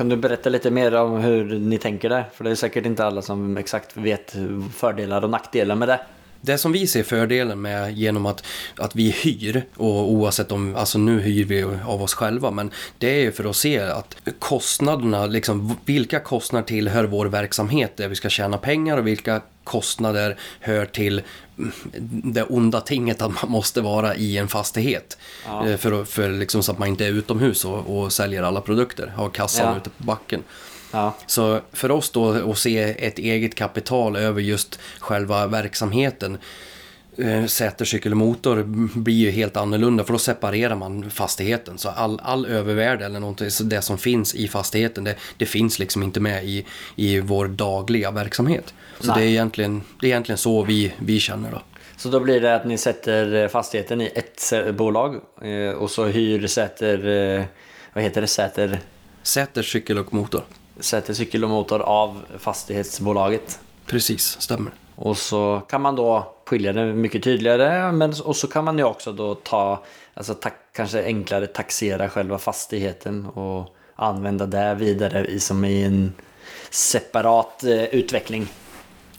Kan 0.00 0.08
du 0.08 0.16
berätta 0.16 0.50
lite 0.50 0.70
mer 0.70 0.94
om 0.94 1.16
hur 1.16 1.58
ni 1.58 1.78
tänker 1.78 2.08
där? 2.08 2.24
För 2.34 2.44
det 2.44 2.50
är 2.50 2.54
säkert 2.54 2.86
inte 2.86 3.04
alla 3.04 3.22
som 3.22 3.56
exakt 3.56 3.96
vet 3.96 4.36
fördelar 4.74 5.24
och 5.24 5.30
nackdelar 5.30 5.74
med 5.74 5.88
det. 5.88 6.00
Det 6.40 6.58
som 6.58 6.72
vi 6.72 6.86
ser 6.86 7.02
fördelen 7.02 7.60
med 7.60 7.92
genom 7.92 8.26
att, 8.26 8.46
att 8.76 8.96
vi 8.96 9.10
hyr, 9.10 9.62
och 9.76 10.10
oavsett 10.10 10.52
om, 10.52 10.76
alltså 10.76 10.98
nu 10.98 11.20
hyr 11.20 11.44
vi 11.44 11.62
av 11.86 12.02
oss 12.02 12.14
själva, 12.14 12.50
men 12.50 12.70
det 12.98 13.10
är 13.10 13.20
ju 13.20 13.32
för 13.32 13.50
att 13.50 13.56
se 13.56 13.78
att 13.78 14.16
kostnaderna, 14.38 15.26
liksom 15.26 15.76
vilka 15.84 16.20
kostnader 16.20 16.66
tillhör 16.66 17.04
vår 17.04 17.26
verksamhet 17.26 17.96
där 17.96 18.08
vi 18.08 18.14
ska 18.14 18.28
tjäna 18.28 18.58
pengar 18.58 18.98
och 18.98 19.06
vilka 19.06 19.40
kostnader 19.64 20.36
hör 20.60 20.86
till 20.86 21.22
det 22.24 22.42
onda 22.42 22.80
tinget 22.80 23.22
att 23.22 23.42
man 23.42 23.50
måste 23.50 23.80
vara 23.80 24.14
i 24.14 24.38
en 24.38 24.48
fastighet. 24.48 25.18
Ja. 25.46 25.66
Eh, 25.68 25.76
För, 25.76 26.02
att- 26.02 26.08
för 26.08 26.28
liksom 26.30 26.62
så 26.62 26.72
att 26.72 26.78
man 26.78 26.88
inte 26.88 27.04
är 27.06 27.08
utomhus 27.10 27.64
och, 27.64 27.98
och 28.02 28.12
säljer 28.12 28.42
alla 28.42 28.60
produkter, 28.60 29.12
har 29.16 29.28
kassan 29.30 29.66
Ja. 29.72 29.76
ute 29.76 29.90
på 29.90 30.04
backen. 30.04 30.42
Ja. 30.92 31.14
Så 31.26 31.60
för 31.72 31.90
oss 31.90 32.10
då 32.10 32.50
att 32.50 32.58
se 32.58 32.78
ett 33.06 33.18
eget 33.18 33.54
kapital 33.54 34.16
över 34.16 34.40
just 34.40 34.78
själva 35.00 35.46
verksamheten 35.46 36.38
eh, 37.20 37.46
Säter, 37.46 37.84
cykel 37.84 38.12
och 38.12 38.18
motor 38.18 38.62
blir 38.98 39.14
ju 39.14 39.30
helt 39.30 39.56
annorlunda 39.56 40.04
för 40.04 40.12
då 40.12 40.18
separerar 40.18 40.76
man 40.76 41.10
fastigheten. 41.10 41.78
Så 41.78 41.88
all, 41.88 42.20
all 42.22 42.46
övervärde 42.46 43.04
eller 43.04 43.20
någonting, 43.20 43.50
så 43.50 43.64
det 43.64 43.82
som 43.82 43.98
finns 43.98 44.34
i 44.34 44.48
fastigheten 44.48 45.04
det, 45.04 45.16
det 45.36 45.46
finns 45.46 45.78
liksom 45.78 46.02
inte 46.02 46.20
med 46.20 46.44
i, 46.44 46.66
i 46.96 47.20
vår 47.20 47.48
dagliga 47.48 48.10
verksamhet. 48.10 48.74
Så 49.00 49.06
Nej. 49.06 49.20
det 49.20 49.26
är, 49.26 49.28
egentligen, 49.28 49.82
det 50.00 50.06
är 50.06 50.10
egentligen 50.10 50.38
så 50.38 50.62
vi, 50.62 50.92
vi 50.98 51.20
känner 51.20 51.50
då. 51.50 51.62
Så 51.96 52.08
då 52.08 52.20
blir 52.20 52.40
det 52.40 52.54
att 52.54 52.64
ni 52.64 52.78
sätter 52.78 53.48
fastigheten 53.48 54.00
i 54.00 54.12
ett 54.14 54.52
bolag 54.76 55.20
eh, 55.42 55.70
och 55.70 55.90
så 55.90 56.04
hyr 56.04 56.46
Säter, 56.46 57.08
eh, 57.38 57.44
vad 57.92 58.04
heter 58.04 58.20
det, 58.20 58.26
Säter, 58.26 58.80
Säter, 59.22 59.62
cykel 59.62 59.98
och 59.98 60.14
motor. 60.14 60.42
Säter 60.80 61.14
cykel 61.14 61.44
och 61.44 61.50
motor 61.50 61.80
av 61.80 62.22
fastighetsbolaget. 62.38 63.60
Precis, 63.86 64.40
stämmer. 64.40 64.72
Och 65.00 65.18
så 65.18 65.62
kan 65.68 65.80
man 65.80 65.96
då 65.96 66.34
skilja 66.46 66.72
det 66.72 66.84
mycket 66.84 67.22
tydligare. 67.22 67.92
Men, 67.92 68.12
och 68.24 68.36
så 68.36 68.46
kan 68.46 68.64
man 68.64 68.78
ju 68.78 68.84
också 68.84 69.12
då 69.12 69.34
ta, 69.34 69.84
alltså 70.14 70.34
ta, 70.34 70.50
kanske 70.72 71.04
enklare 71.04 71.46
taxera 71.46 72.08
själva 72.08 72.38
fastigheten 72.38 73.26
och 73.26 73.76
använda 73.96 74.46
det 74.46 74.74
vidare 74.74 75.26
i, 75.26 75.40
som 75.40 75.64
i 75.64 75.84
en 75.84 76.12
separat 76.70 77.64
eh, 77.64 77.84
utveckling. 77.84 78.46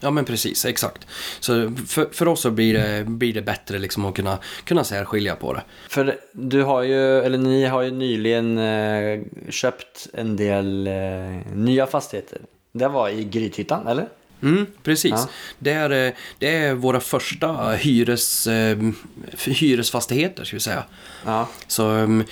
Ja 0.00 0.10
men 0.10 0.24
precis, 0.24 0.64
exakt. 0.64 1.06
Så 1.40 1.72
för, 1.88 2.08
för 2.12 2.28
oss 2.28 2.40
så 2.40 2.50
blir 2.50 2.74
det, 2.74 3.04
blir 3.04 3.34
det 3.34 3.42
bättre 3.42 3.78
liksom 3.78 4.04
att 4.04 4.14
kunna, 4.14 4.38
kunna 4.64 4.84
särskilja 4.84 5.36
på 5.36 5.52
det. 5.52 5.62
För 5.88 6.16
du 6.32 6.62
har 6.62 6.82
ju, 6.82 7.18
eller 7.18 7.38
ni 7.38 7.64
har 7.64 7.82
ju 7.82 7.90
nyligen 7.90 8.58
eh, 8.58 9.20
köpt 9.50 10.08
en 10.12 10.36
del 10.36 10.86
eh, 10.86 11.54
nya 11.54 11.86
fastigheter. 11.86 12.40
Det 12.72 12.88
var 12.88 13.08
i 13.08 13.24
Grythyttan, 13.24 13.86
eller? 13.86 14.08
Mm, 14.42 14.66
precis. 14.82 15.10
Ja. 15.10 15.28
Det, 15.58 15.72
är, 15.72 16.06
eh, 16.06 16.12
det 16.38 16.56
är 16.56 16.74
våra 16.74 17.00
första 17.00 17.70
hyres, 17.70 18.46
eh, 18.46 18.78
hyresfastigheter, 19.46 20.44
ska 20.44 20.56
vi 20.56 20.60
säga. 20.60 20.84
Ja. 21.24 21.48
Så 21.66 21.88
um, 21.88 22.24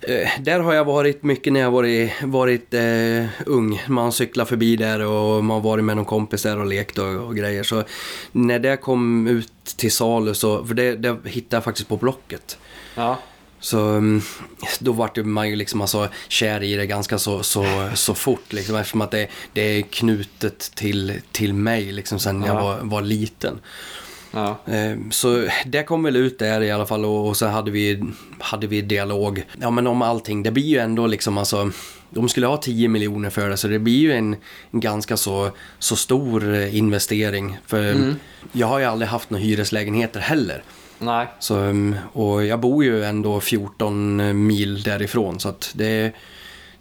eh, 0.00 0.28
där 0.40 0.60
har 0.60 0.74
jag 0.74 0.84
varit 0.84 1.22
mycket 1.22 1.52
när 1.52 1.60
jag 1.60 1.70
varit, 1.70 2.12
varit 2.22 2.74
eh, 2.74 3.26
ung. 3.46 3.82
Man 3.88 4.12
cyklar 4.12 4.44
förbi 4.44 4.76
där 4.76 5.00
och 5.00 5.44
man 5.44 5.54
har 5.54 5.60
varit 5.62 5.84
med 5.84 5.96
någon 5.96 6.04
kompis 6.04 6.42
där 6.42 6.58
och 6.58 6.66
lekt 6.66 6.98
och, 6.98 7.14
och 7.14 7.36
grejer. 7.36 7.62
Så 7.62 7.84
när 8.32 8.58
det 8.58 8.76
kom 8.76 9.26
ut 9.26 9.64
till 9.76 9.92
salu 9.92 10.34
så, 10.34 10.64
för 10.64 10.74
det, 10.74 10.96
det 10.96 11.16
hittade 11.24 11.56
jag 11.56 11.64
faktiskt 11.64 11.88
på 11.88 11.96
Blocket. 11.96 12.58
Ja. 12.94 13.18
Så 13.64 13.78
um, 13.78 14.22
då 14.78 14.92
vart 14.92 15.16
man 15.16 15.48
ju 15.50 15.56
liksom 15.56 15.80
alltså 15.80 16.08
kär 16.28 16.62
i 16.62 16.74
det 16.74 16.86
ganska 16.86 17.18
så, 17.18 17.42
så, 17.42 17.90
så 17.94 18.14
fort 18.14 18.52
liksom 18.52 18.76
eftersom 18.76 19.00
att 19.00 19.10
det, 19.10 19.28
det 19.52 19.60
är 19.60 19.82
knutet 19.82 20.58
till, 20.74 21.12
till 21.32 21.54
mig 21.54 21.92
liksom 21.92 22.18
sen 22.18 22.42
jag 22.42 22.56
Ja. 22.56 22.62
var, 22.62 22.78
var 22.82 23.02
liten. 23.02 23.58
Ja. 24.32 24.58
Eh, 24.66 24.96
Så 25.10 25.48
det 25.66 25.82
kom 25.82 26.02
väl 26.02 26.16
ut 26.16 26.38
där 26.38 26.60
i 26.60 26.70
alla 26.70 26.86
fall 26.86 27.04
och 27.04 27.28
och 27.28 27.36
så 27.36 27.46
hade 27.46 27.70
vi, 27.70 28.02
hade 28.38 28.66
vi 28.66 28.80
dialog 28.80 29.44
ja, 29.60 29.70
men 29.70 29.86
om 29.86 30.02
allting. 30.02 30.42
Det 30.42 30.50
blir 30.50 30.64
ju 30.64 30.78
ändå 30.78 31.06
liksom 31.06 31.38
alltså, 31.38 31.70
de 32.10 32.28
skulle 32.28 32.46
ha 32.46 32.56
10 32.56 32.88
miljoner 32.88 33.30
för 33.30 33.48
det 33.50 33.56
så 33.56 33.68
det 33.68 33.78
blir 33.78 33.98
ju 33.98 34.12
en, 34.12 34.36
en 34.70 34.80
ganska 34.80 35.16
så, 35.16 35.50
så 35.78 35.96
stor 35.96 36.54
eh, 36.54 36.76
investering. 36.76 37.58
För 37.66 38.14
jag 38.52 38.66
har 38.66 38.78
ju 38.78 38.84
aldrig 38.84 39.08
haft 39.08 39.30
några 39.30 39.44
hyreslägenheter 39.44 40.20
heller. 40.20 40.62
Nej. 40.98 41.26
Så, 41.38 41.56
um, 41.56 41.96
och 42.12 42.44
jag 42.44 42.60
bor 42.60 42.84
ju 42.84 43.04
ändå 43.04 43.40
14 43.40 44.46
mil 44.46 44.82
därifrån 44.82 45.40
så 45.40 45.48
att 45.48 45.72
det, 45.74 46.12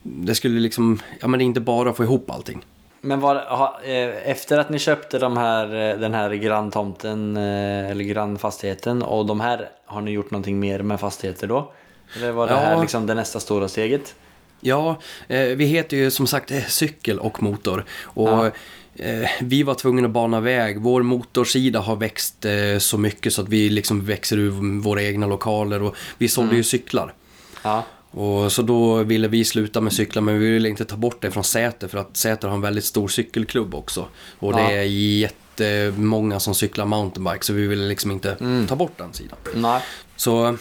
det 0.04 0.36
skulle 0.36 0.60
liksom, 0.60 0.99
ja 1.21 1.28
men 1.28 1.38
det 1.38 1.43
är 1.43 1.45
inte 1.45 1.60
bara 1.62 1.89
att 1.89 1.97
få 1.97 2.04
ihop 2.04 2.30
allting. 2.32 2.65
Men 3.02 3.19
var, 3.19 3.36
ha, 3.36 3.80
eh, 3.84 4.30
efter 4.32 4.58
att 4.58 4.69
ni 4.69 4.80
köpte 4.80 5.19
de 5.19 5.38
här, 5.38 5.65
eh, 5.93 5.99
den 5.99 6.13
här 6.13 6.34
granntomten 6.34 7.38
eh, 7.38 7.91
eller 7.91 8.04
grannfastigheten 8.04 9.02
och 9.04 9.26
de 9.26 9.39
här, 9.41 9.69
har 9.86 10.02
ni 10.02 10.12
gjort 10.12 10.32
någonting 10.32 10.60
mer 10.60 10.80
med 10.82 10.99
fastigheter 10.99 11.47
då? 11.47 11.71
Eller 12.17 12.32
var 12.32 12.47
det 12.47 12.54
Ja. 12.54 12.60
här 12.60 12.82
liksom 12.82 13.08
det 13.08 13.13
nästa 13.13 13.39
stora 13.39 13.67
steget? 13.67 14.15
Ja, 14.62 14.95
eh, 15.28 15.39
vi 15.41 15.65
heter 15.65 15.97
ju 15.97 16.12
som 16.12 16.28
sagt 16.28 16.52
eh, 16.52 16.63
Cykel 16.63 17.19
och 17.19 17.43
Motor. 17.43 17.86
Och 18.04 18.30
Ja. 18.30 18.52
Eh, 18.96 19.30
vi 19.42 19.64
var 19.64 19.74
tvungna 19.76 20.08
att 20.08 20.14
bana 20.14 20.40
väg. 20.40 20.82
Vår 20.82 21.04
motorsida 21.04 21.80
har 21.80 21.96
växt 21.96 22.46
eh, 22.46 22.78
så 22.80 22.98
mycket 22.98 23.34
så 23.34 23.42
att 23.42 23.50
vi 23.50 23.70
liksom 23.70 24.06
växer 24.06 24.38
ur 24.38 24.80
våra 24.82 25.04
egna 25.04 25.28
lokaler 25.28 25.82
och 25.82 25.96
vi 26.18 26.28
sålde 26.28 26.56
ju 26.56 26.64
cyklar. 26.64 27.14
Ja. 27.64 27.84
Och 28.12 28.52
så 28.52 28.62
då 28.62 29.04
ville 29.04 29.28
vi 29.28 29.46
sluta 29.46 29.82
med 29.82 29.94
cyklar 29.94 30.22
men 30.22 30.40
vi 30.40 30.50
ville 30.52 30.70
inte 30.70 30.86
ta 30.86 30.96
bort 30.96 31.22
det 31.22 31.32
från 31.32 31.44
Säter 31.44 31.88
för 31.88 31.98
att 31.98 32.18
Säter 32.18 32.48
har 32.48 32.56
en 32.56 32.62
väldigt 32.62 32.86
stor 32.86 33.08
cykelklubb 33.08 33.76
också. 33.76 34.08
Och 34.40 34.54
det 34.54 34.62
Ja. 34.62 34.72
är 34.72 34.84
jättemånga 34.84 36.40
som 36.40 36.56
cyklar 36.56 36.86
mountainbike 36.86 37.46
så 37.46 37.54
vi 37.54 37.68
ville 37.68 37.88
liksom 37.88 38.12
inte 38.12 38.38
ta 38.70 38.76
bort 38.76 38.98
den 38.98 39.14
sidan. 39.14 39.38
Nej. 39.56 39.82
Så 40.24 40.58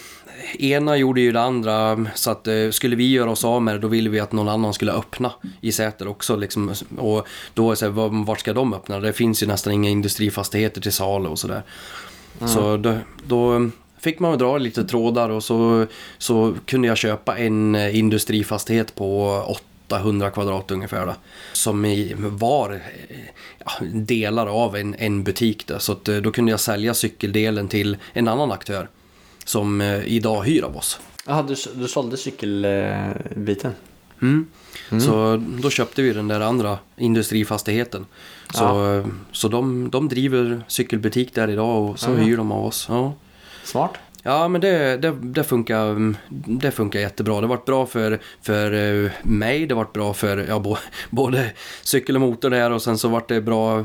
ena 0.58 0.96
gjorde 0.96 1.20
ju 1.20 1.32
det 1.32 1.40
andra 1.40 2.06
så 2.14 2.30
att 2.30 2.46
eh, 2.48 2.70
skulle 2.70 2.96
vi 2.96 3.10
göra 3.10 3.30
oss 3.30 3.44
av 3.44 3.62
med 3.62 3.74
det 3.74 3.78
då 3.78 3.88
ville 3.88 4.10
vi 4.10 4.20
att 4.20 4.32
någon 4.32 4.48
annan 4.48 4.74
skulle 4.74 4.92
öppna 4.92 5.32
i 5.60 5.72
Säter 5.72 6.08
också 6.08 6.36
liksom. 6.36 6.74
Och 6.98 7.26
då 7.54 7.70
är 7.70 7.74
så 7.74 7.84
här, 7.84 7.92
var- 7.92 8.24
vart 8.24 8.40
ska 8.40 8.52
de 8.52 8.74
öppna? 8.74 9.00
Det 9.00 9.12
finns 9.12 9.42
ju 9.42 9.46
nästan 9.46 9.72
inga 9.72 9.90
industrifastigheter 9.90 10.80
till 10.80 10.92
salu 10.92 11.28
och 11.28 11.38
sådär. 11.38 11.62
Så 12.46 12.76
då, 12.76 12.98
då 13.26 13.70
fick 14.00 14.18
man 14.18 14.38
dra 14.38 14.58
lite 14.58 14.84
trådar 14.84 15.28
och 15.28 15.44
så, 15.44 15.86
så 16.18 16.54
kunde 16.66 16.88
jag 16.88 16.96
köpa 16.96 17.38
en 17.38 17.74
eh, 17.74 17.98
industrifastighet 17.98 18.94
på 18.94 19.28
800 19.88 20.30
kvadrat 20.30 20.70
ungefär. 20.70 21.06
Då, 21.06 21.14
som 21.52 21.84
i, 21.84 22.14
var 22.16 22.72
eh, 23.08 23.16
ja, 23.64 23.72
delar 23.92 24.46
av 24.46 24.76
en, 24.76 24.94
en 24.98 25.22
butik. 25.22 25.66
Då, 25.66 25.78
så 25.78 25.92
att, 25.92 26.04
då 26.04 26.32
kunde 26.32 26.50
jag 26.50 26.60
sälja 26.60 26.94
cykeldelen 26.94 27.68
till 27.68 27.96
en 28.12 28.28
annan 28.28 28.52
aktör 28.52 28.88
som 29.44 29.80
eh, 29.80 30.04
idag 30.04 30.42
hyr 30.42 30.62
av 30.62 30.76
oss. 30.76 31.00
Jaha, 31.26 31.42
du, 31.42 31.54
du 31.74 31.88
sålde 31.88 32.16
cykelbiten? 32.16 33.72
Mm. 34.22 34.46
Så 35.00 35.42
då 35.62 35.70
köpte 35.70 36.02
vi 36.02 36.12
den 36.12 36.28
där 36.28 36.40
andra 36.40 36.78
industrifastigheten. 36.96 38.06
Så, 38.54 38.64
Ja. 38.64 39.04
så 39.32 39.48
de, 39.48 39.90
de 39.90 40.08
driver 40.08 40.64
cykelbutik 40.68 41.34
där 41.34 41.50
idag 41.50 41.90
och 41.90 41.98
så 41.98 42.10
Ja. 42.10 42.14
hyr 42.16 42.36
de 42.36 42.52
av 42.52 42.64
oss. 42.66 42.86
Ja. 42.88 43.14
Smart. 43.64 43.90
Ja, 44.22 44.48
men 44.48 44.60
det, 44.60 44.96
det, 44.96 45.10
det, 45.22 45.44
funkar, 45.44 45.90
mm, 45.90 46.16
det 46.28 46.70
funkar 46.70 47.00
jättebra. 47.00 47.34
Det 47.34 47.40
har 47.40 47.48
varit 47.48 47.64
bra 47.64 47.86
för, 47.86 48.20
för 48.42 48.72
eh, 49.04 49.10
mig, 49.22 49.66
det 49.66 49.74
har 49.74 49.84
varit 49.84 49.92
bra 49.92 50.14
för 50.14 50.46
ja, 50.48 50.58
bo, 50.58 50.76
både 51.10 51.52
cykel 51.82 52.14
och 52.16 52.20
motor 52.20 52.50
där 52.50 52.70
och 52.70 52.82
sen 52.82 52.98
så 52.98 53.08
vart 53.08 53.28
det 53.28 53.40
bra 53.40 53.78
eh, 53.78 53.84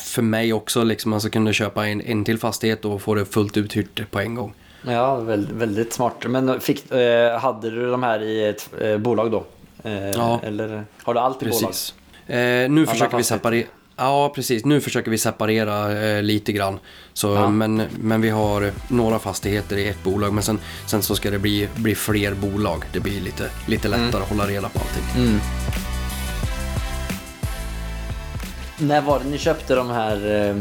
för 0.00 0.22
mig 0.22 0.52
också. 0.52 0.84
Liksom, 0.84 1.12
alltså 1.12 1.30
kunde 1.30 1.52
köpa 1.52 1.86
en, 1.86 2.00
en 2.00 2.24
till 2.24 2.38
fastighet 2.38 2.84
och 2.84 3.02
få 3.02 3.14
det 3.14 3.24
fullt 3.24 3.56
uthyrt 3.56 4.10
på 4.10 4.20
en 4.20 4.34
gång. 4.34 4.54
Ja, 4.82 5.14
väldigt, 5.16 5.50
väldigt 5.56 5.92
smart. 5.92 6.14
Men 6.26 6.60
fick, 6.60 6.90
eh, 6.92 7.38
hade 7.38 7.70
du 7.70 7.90
de 7.90 8.02
här 8.02 8.22
i 8.22 8.44
ett 8.48 8.70
eh, 8.80 8.96
bolag 8.98 9.30
då? 9.30 9.44
Eh, 9.84 10.10
Ja. 10.10 10.40
Eller 10.42 10.84
har 11.02 11.14
du 11.14 11.20
allt 11.20 11.42
i 11.42 11.44
bolag? 11.46 11.60
Precis. 11.70 11.94
Eh, 12.26 12.70
nu 12.70 12.86
försöker 12.86 13.16
vi 13.16 13.22
separera. 13.22 13.66
Ja, 13.96 14.32
precis. 14.34 14.64
Nu 14.64 14.80
försöker 14.80 15.10
vi 15.10 15.18
separera 15.18 16.02
eh, 16.02 16.22
lite 16.22 16.52
grann. 16.52 16.78
Så, 17.12 17.28
Ja. 17.34 17.48
men, 17.48 17.82
men 18.00 18.20
vi 18.20 18.30
har 18.30 18.72
några 18.88 19.18
fastigheter 19.18 19.76
i 19.76 19.88
ett 19.88 20.02
bolag. 20.04 20.32
Men 20.32 20.42
sen, 20.42 20.58
sen 20.86 21.02
så 21.02 21.14
ska 21.14 21.30
det 21.30 21.38
bli, 21.38 21.68
bli 21.74 21.94
fler 21.94 22.34
bolag. 22.34 22.84
Det 22.92 23.00
blir 23.00 23.20
lite, 23.20 23.50
lite 23.68 23.88
lättare 23.88 24.22
att 24.22 24.28
hålla 24.28 24.46
reda 24.46 24.68
på 24.68 24.78
allting. 24.78 25.22
Mm. 25.24 25.40
När 28.78 29.00
var 29.00 29.18
det 29.18 29.24
ni 29.30 29.38
köpte 29.38 29.74
de 29.74 29.90
här, 29.90 30.16
eh, 30.16 30.56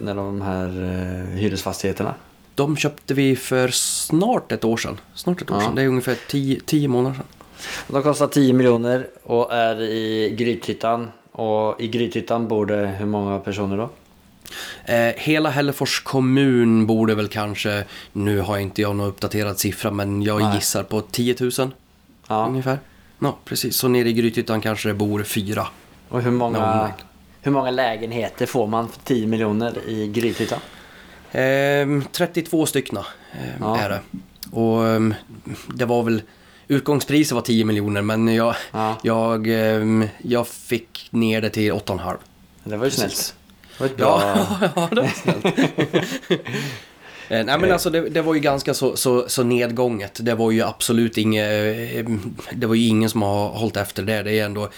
när 0.00 0.14
de 0.14 0.40
här 0.42 0.68
hyresfastigheterna? 1.36 2.14
De 2.54 2.76
köpte 2.76 3.14
vi 3.14 3.36
för 3.36 3.68
snart 3.68 4.52
ett 4.52 4.64
år 4.64 4.76
sedan. 4.76 5.00
Snart 5.14 5.42
ett 5.42 5.50
år 5.50 5.56
Ja. 5.56 5.60
sedan. 5.66 5.74
Det 5.74 5.82
är 5.82 5.86
ungefär 5.88 6.16
10 6.28 6.60
10 6.66 6.88
månader 6.88 7.14
sedan. 7.16 7.26
De 7.88 8.02
kostar 8.02 8.26
10 8.26 8.52
miljoner 8.52 9.06
och 9.22 9.52
är 9.52 9.80
i 9.82 10.34
Grythyttan. 10.38 11.10
Och 11.32 11.80
i 11.80 11.88
Grythyttan 11.88 12.48
bor 12.48 12.66
det 12.66 12.86
hur 12.86 13.06
många 13.06 13.38
personer 13.38 13.76
då? 13.76 13.90
Eh, 14.92 15.14
hela 15.16 15.50
Hällefors 15.50 16.00
kommun 16.00 16.86
borde 16.86 17.14
väl 17.14 17.28
kanske, 17.28 17.84
nu 18.12 18.40
har 18.40 18.58
inte 18.58 18.82
jag 18.82 18.96
någon 18.96 19.06
uppdaterad 19.08 19.58
siffra, 19.58 19.90
men 19.90 20.22
jag 20.22 20.40
Nej. 20.42 20.54
gissar 20.54 20.82
på 20.82 21.00
10 21.00 21.36
000 21.40 21.50
Ja. 22.28 22.46
ungefär. 22.48 22.78
Ja, 23.18 23.36
precis. 23.44 23.76
Så 23.76 23.88
nere 23.88 24.08
i 24.08 24.12
Grythyttan 24.12 24.60
kanske 24.60 24.88
det 24.88 24.94
bor 24.94 25.22
fyra. 25.22 25.66
Och 26.08 26.22
hur 26.22 26.30
många, 26.30 26.90
hur 27.40 27.52
många 27.52 27.70
lägenheter 27.70 28.46
får 28.46 28.66
man 28.66 28.88
för 28.88 29.00
10 29.04 29.26
miljoner 29.26 29.78
i 29.88 30.08
Grythyttan? 30.08 30.58
Ehm, 31.32 32.04
32 32.12 32.66
styckna 32.66 33.06
ehm, 33.32 33.48
Ja. 33.60 33.78
är 33.78 33.88
det. 33.88 34.00
Och 34.50 34.86
ehm, 34.88 35.14
det 35.74 35.84
var 35.84 36.02
väl, 36.02 36.22
utgångspriset 36.68 37.32
var 37.34 37.42
10 37.42 37.64
miljoner 37.64 38.02
men 38.02 38.28
jag, 38.34 38.54
Ja. 38.72 38.96
jag, 39.02 39.46
ehm, 39.48 40.08
jag 40.22 40.48
fick 40.48 41.08
ner 41.10 41.40
det 41.40 41.50
till 41.50 41.72
8,5. 41.72 42.16
Det 42.64 42.76
var 42.76 42.84
ju 42.84 42.90
snällt. 42.90 43.34
Det 43.78 43.80
var 43.80 43.86
ett 43.86 43.96
bra... 43.96 44.22
Ja, 44.60 44.70
ja 44.76 44.88
det 44.92 45.00
var 45.00 45.08
snällt. 45.08 45.58
Eh, 47.28 47.44
Nej 47.44 47.58
men 47.58 47.72
alltså 47.72 47.90
det, 47.90 48.08
det 48.08 48.22
var 48.22 48.34
ju 48.34 48.40
ganska 48.40 48.74
så, 48.74 48.96
så, 48.96 49.28
så 49.28 49.42
nedgånget. 49.42 50.18
Det 50.22 50.34
var 50.34 50.50
ju 50.50 50.62
absolut 50.62 51.18
inget, 51.18 51.46
eh, 51.96 52.04
det 52.52 52.66
var 52.66 52.74
ju 52.74 52.86
ingen 52.86 53.10
som 53.10 53.22
har 53.22 53.48
hållit 53.48 53.76
efter 53.76 54.02
det. 54.02 54.22
Det 54.22 54.38
är 54.38 54.44
ändå 54.44 54.68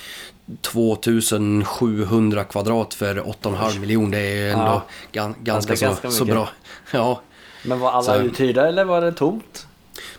2700 0.61 2.45
kvadrat 2.45 2.95
för 2.95 3.15
8,5 3.21 3.79
miljoner. 3.81 4.19
Det 4.19 4.27
är 4.27 4.53
ändå 4.53 4.65
Ja. 4.65 4.83
gan, 5.13 5.35
ganska, 5.43 5.77
så, 5.77 5.85
ganska 5.85 6.11
så 6.11 6.25
bra. 6.25 6.49
Ja. 6.93 7.23
Men 7.65 7.81
var 7.81 7.91
alla 7.91 8.03
Så- 8.03 8.21
uthyrda 8.23 8.69
eller 8.69 8.85
var 8.85 9.01
det 9.01 9.13
tomt? 9.13 9.67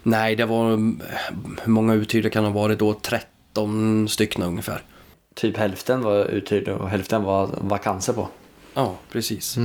Nej, 0.04 0.36
det 0.36 0.46
var, 0.46 0.70
hur 1.64 1.72
många 1.72 1.94
uthyrda 1.94 2.30
kan 2.30 2.44
det 2.44 2.50
ha 2.50 2.60
varit 2.62 2.80
då? 2.80 2.94
13 2.94 4.08
stycken 4.10 4.44
ungefär. 4.44 4.82
Typ 5.36 5.58
hälften 5.58 6.02
var 6.02 6.26
uthyrda 6.26 6.76
och 6.76 6.90
hälften 6.90 7.24
var 7.24 7.50
vakanser 7.62 8.14
på. 8.14 8.28
Ja, 8.74 8.96
precis. 9.12 9.58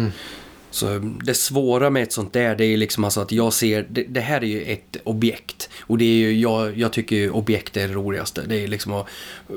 Så 0.70 0.99
det 1.23 1.35
svåra 1.35 1.90
med 1.90 2.03
ett 2.03 2.12
sånt 2.12 2.33
där, 2.33 2.55
det 2.57 2.64
är 2.64 2.77
liksom 2.77 3.05
alltså 3.05 3.20
att 3.20 3.33
jag 3.33 3.53
ser, 3.53 3.87
det, 3.90 4.03
det 4.03 4.20
här 4.20 4.40
är 4.40 4.46
ju 4.46 4.62
ett 4.62 4.96
objekt. 5.05 5.70
Och 5.83 5.99
det 5.99 6.05
är 6.05 6.16
ju, 6.16 6.38
jag, 6.40 6.79
jag 6.79 6.92
tycker 6.92 7.16
ju 7.16 7.31
objekt 7.31 7.77
är 7.77 7.88
det 7.88 7.94
roligaste. 7.94 8.42
Det 8.46 8.57
är 8.64 8.68
liksom 8.68 8.92
att 8.92 9.07
få 9.49 9.55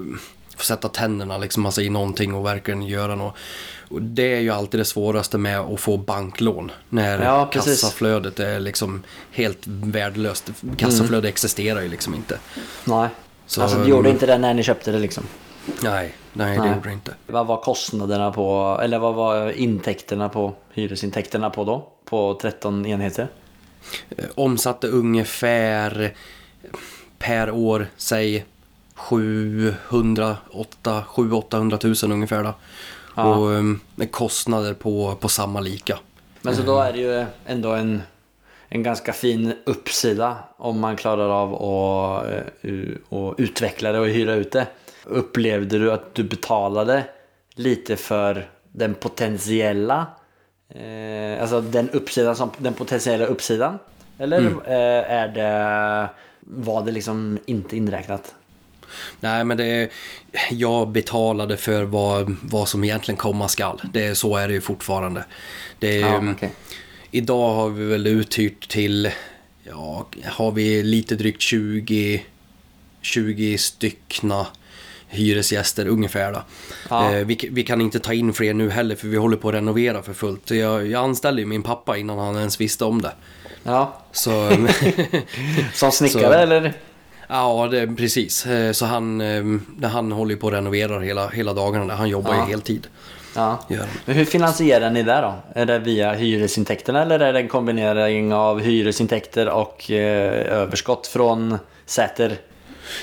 sätta 0.65 0.87
tänderna 0.89 1.37
liksom 1.37 1.65
alltså 1.65 1.81
i 1.81 1.89
någonting 1.89 2.33
och 2.33 2.45
verkligen 2.45 2.81
göra 2.83 3.15
något. 3.15 3.35
Och 3.89 4.01
det 4.01 4.33
är 4.35 4.39
ju 4.39 4.49
alltid 4.49 4.79
det 4.79 4.85
svåraste 4.85 5.37
med 5.37 5.59
att 5.59 5.79
få 5.79 5.97
banklån. 5.97 6.71
När 6.89 7.21
Ja, 7.25 7.45
kassaflödet 7.45 8.39
är 8.39 8.59
liksom 8.59 9.03
helt 9.31 9.67
värdelöst. 9.67 10.51
Kassaflöde 10.77 11.27
existerar 11.29 11.81
ju 11.81 11.89
liksom 11.89 12.15
inte. 12.15 12.39
Nej. 12.85 13.09
Så- 13.45 13.61
alltså 13.61 13.77
det 13.77 13.89
gjorde 13.89 14.09
inte 14.09 14.25
det 14.25 14.37
när 14.37 14.53
ni 14.53 14.63
köpte 14.63 14.91
det 14.91 14.99
liksom? 14.99 15.23
Nej, 15.65 16.15
nej, 16.33 16.57
det 16.57 16.63
Nej. 16.63 16.73
gjorde 16.75 16.89
det 16.89 16.93
inte. 16.93 17.13
Vad 17.27 17.47
var 17.47 17.57
kostnaderna 17.61 18.31
på, 18.31 18.79
eller 18.83 18.99
vad 18.99 19.15
var 19.15 19.51
intäkterna 19.51 20.29
på, 20.29 20.53
hyresintäkterna 20.73 21.49
på 21.49 21.63
då? 21.63 21.89
På 22.05 22.39
13 22.41 22.85
enheter? 22.85 23.27
Eh, 24.17 24.25
omsatte 24.35 24.87
ungefär 24.87 26.13
per 27.19 27.51
år, 27.51 27.87
säg 27.97 28.45
700, 29.03 30.37
800 30.51 31.79
000 31.83 31.95
ungefär. 32.11 32.43
Då. 32.43 32.53
Ja. 33.15 33.35
Och 33.35 33.47
um, 33.47 33.79
med 33.95 34.11
kostnader 34.11 34.73
på, 34.73 35.15
på 35.19 35.29
samma 35.29 35.59
lika. 35.59 35.99
Men 36.41 36.55
så 36.55 36.61
då 36.61 36.79
är 36.79 36.93
det 36.93 36.99
ju 36.99 37.25
ändå 37.45 37.71
en, 37.71 38.01
en 38.69 38.83
ganska 38.83 39.13
fin 39.13 39.53
uppsida 39.65 40.37
om 40.57 40.79
man 40.79 40.95
klarar 40.95 41.29
av 41.29 41.53
att, 41.53 42.25
eh, 42.31 42.41
u- 42.61 42.97
att 43.09 43.39
utveckla 43.39 43.91
det 43.91 43.99
och 43.99 44.07
hyra 44.07 44.33
ut 44.33 44.51
det. 44.51 44.67
Upplevde 45.05 45.79
du 45.79 45.91
att 45.91 46.15
du 46.15 46.23
betalade 46.23 47.03
lite 47.55 47.95
för 47.95 48.49
den 48.71 48.93
potentiella, 48.93 50.05
eh, 50.69 51.41
alltså 51.41 51.61
den 51.61 51.89
uppsidan 51.89 52.35
som 52.35 52.49
den 52.57 52.73
potentiella 52.73 53.25
uppsidan? 53.25 53.79
Eller 54.17 54.39
eh, 54.65 55.11
är 55.11 55.27
det, 55.27 56.09
var 56.39 56.85
det 56.85 56.91
liksom 56.91 57.39
inte 57.45 57.77
inräknat? 57.77 58.35
Nej, 59.19 59.43
men 59.43 59.57
det 59.57 59.65
är, 59.65 59.89
jag 60.51 60.89
betalade 60.89 61.57
för 61.57 61.83
vad, 61.83 62.35
vad 62.41 62.67
som 62.67 62.83
egentligen 62.83 63.17
komma 63.17 63.47
skall. 63.47 63.81
Det, 63.93 64.15
så 64.15 64.37
är 64.37 64.47
det 64.47 64.53
ju 64.53 64.61
fortfarande. 64.61 65.25
Det 65.79 65.95
Ja, 65.95 66.23
okej. 66.31 66.51
Idag 67.11 67.53
har 67.53 67.69
vi 67.69 67.85
väl 67.85 68.07
uthyrt 68.07 68.69
till, 68.69 69.11
ja, 69.63 70.05
har 70.25 70.51
vi 70.51 70.83
lite 70.83 71.15
drygt 71.15 71.41
20, 71.41 72.23
20 73.01 73.57
styckna 73.57 74.47
hyresgäster 75.07 75.87
ungefär. 75.87 76.31
Då. 76.33 76.43
Ja. 76.89 77.13
Eh, 77.13 77.25
vi, 77.25 77.49
vi 77.51 77.63
kan 77.63 77.81
inte 77.81 77.99
ta 77.99 78.13
in 78.13 78.33
fler 78.33 78.53
nu 78.53 78.69
heller 78.69 78.95
för 78.95 79.07
vi 79.07 79.17
håller 79.17 79.37
på 79.37 79.49
att 79.49 79.55
renovera 79.55 80.03
för 80.03 80.13
fullt. 80.13 80.51
Jag, 80.51 80.87
jag 80.87 81.03
anställde 81.03 81.41
ju 81.41 81.45
min 81.47 81.63
pappa 81.63 81.97
innan 81.97 82.17
han 82.19 82.37
ens 82.37 82.61
visste 82.61 82.85
om 82.85 83.01
det. 83.01 83.11
Ja, 83.63 84.01
Så, 84.11 84.49
som 85.73 85.91
snickare 85.91 86.21
Så- 86.21 86.31
eller? 86.33 86.73
Ja, 87.29 87.67
det, 87.71 87.87
precis. 87.87 88.45
Eh, 88.45 88.71
Så 88.71 88.85
han, 88.85 89.21
eh, 89.21 89.43
han 89.89 90.11
håller 90.11 90.31
ju 90.35 90.39
på 90.39 90.47
att 90.47 90.53
renovera 90.53 90.99
hela, 90.99 91.27
hela 91.27 91.53
dagarna. 91.53 91.95
Han 91.95 92.09
jobbar 92.09 92.33
Ja. 92.33 92.45
ju 92.45 92.51
heltid. 92.51 92.87
Ja. 93.35 93.59
Men 94.05 94.15
hur 94.15 94.25
finansierar 94.25 94.89
ni 94.91 95.03
det 95.03 95.21
då? 95.21 95.33
Är 95.61 95.65
det 95.65 95.79
via 95.79 96.13
hyresintäkterna 96.13 97.01
eller 97.01 97.19
är 97.19 97.33
det 97.33 97.39
en 97.39 97.47
kombinering 97.47 98.33
av 98.33 98.59
hyresintäkter 98.59 99.49
och 99.49 99.91
eh, 99.91 100.53
överskott 100.53 101.07
från 101.07 101.57
Säter? 101.85 102.37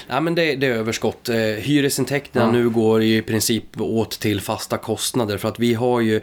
Ja, 0.09 0.20
men 0.20 0.35
det, 0.35 0.54
det 0.56 0.66
är 0.66 0.70
överskott. 0.70 1.28
Eh, 1.28 1.37
hyresintäkterna 1.37 2.44
Ja. 2.46 2.52
nu 2.52 2.68
går 2.70 3.02
i 3.02 3.22
princip 3.22 3.80
åt 3.80 4.11
till 4.20 4.40
fasta 4.40 4.76
kostnader 4.76 5.38
för 5.38 5.48
att 5.48 5.59
vi 5.59 5.74
har 5.74 6.00
ju, 6.00 6.16
eh, 6.16 6.20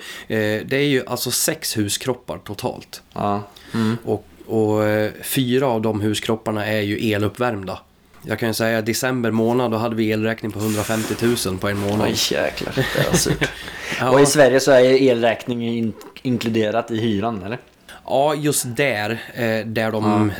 det 0.65 0.73
är 0.73 0.87
ju 0.87 1.03
alltså 1.07 1.31
sex 1.31 1.77
huskroppar 1.77 2.37
totalt. 2.37 3.01
Ja. 3.13 3.41
Mm. 3.73 3.97
Och, 4.05 4.25
och 4.47 4.81
fyra 5.23 5.67
av 5.67 5.81
de 5.81 6.01
huskropparna 6.01 6.65
är 6.65 6.81
ju 6.81 7.11
eluppvärmda. 7.13 7.79
Jag 8.23 8.39
kan 8.39 8.49
ju 8.49 8.53
säga 8.53 8.81
december 8.81 9.31
månad 9.31 9.71
då 9.71 9.77
hade 9.77 9.95
vi 9.95 10.11
elräkning 10.11 10.51
på 10.51 10.59
150 10.59 11.13
000 11.47 11.57
på 11.57 11.67
en 11.69 11.77
månad. 11.77 12.07
Oj 12.07 12.15
jäklar, 12.31 12.73
det 12.75 13.07
var 13.09 13.17
surt. 13.17 13.49
Ja. 13.99 14.09
Och 14.09 14.21
i 14.21 14.25
Sverige 14.25 14.59
så 14.59 14.71
är 14.71 14.83
elräkningen 15.01 15.73
in- 15.73 15.93
inkluderat 16.21 16.91
i 16.91 16.97
hyran 16.99 17.43
eller? 17.43 17.59
Ja, 18.05 18.35
just 18.35 18.65
där, 18.75 19.09
eh, 19.33 19.65
där 19.65 19.91
de, 19.91 20.31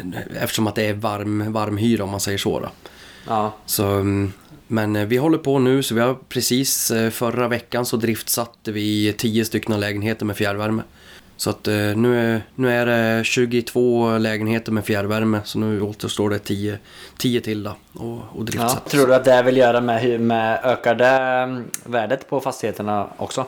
eftersom 0.41 0.67
att 0.67 0.75
det 0.75 0.83
är 0.85 0.93
varm, 0.93 1.51
varmhyra 1.53 2.03
om 2.03 2.09
man 2.09 2.19
säger 2.19 2.37
så. 2.37 2.59
Då. 2.59 2.69
Ja. 3.27 3.53
Så, 3.65 3.85
mm, 3.87 4.33
men 4.67 4.95
eh, 4.95 5.05
vi 5.05 5.17
håller 5.17 5.37
på 5.37 5.59
nu, 5.59 5.83
så 5.83 5.95
vi 5.95 6.01
har 6.01 6.13
precis 6.29 6.91
eh, 6.91 7.09
förra 7.09 7.47
veckan 7.47 7.85
så 7.85 7.97
driftsatte 7.97 8.71
vi 8.71 9.13
10 9.17 9.45
stycken 9.45 9.79
lägenheter 9.79 10.25
med 10.25 10.37
fjärrvärme. 10.37 10.81
Så 11.37 11.49
att 11.49 11.67
eh, 11.67 11.73
nu 11.73 12.19
är, 12.19 12.41
nu 12.55 12.71
är 12.71 12.85
det 12.85 13.23
22 13.23 14.17
lägenheter 14.17 14.71
med 14.71 14.85
fjärrvärme, 14.85 15.39
så 15.43 15.59
nu 15.59 15.81
återstår 15.81 16.29
det 16.29 16.39
10, 16.39 16.79
10 17.17 17.41
till 17.41 17.63
då 17.63 17.75
och, 17.93 18.11
och 18.13 18.21
ja. 18.35 18.43
driftsätta. 18.43 18.89
Tror 18.89 19.07
du 19.07 19.15
att 19.15 19.25
det 19.25 19.43
vill 19.43 19.57
göra 19.57 19.81
med, 19.81 20.19
med 20.21 20.59
ökade 20.63 21.07
mm, 21.07 21.63
värdet 21.83 22.29
på 22.29 22.39
fastigheterna 22.39 23.07
också? 23.17 23.45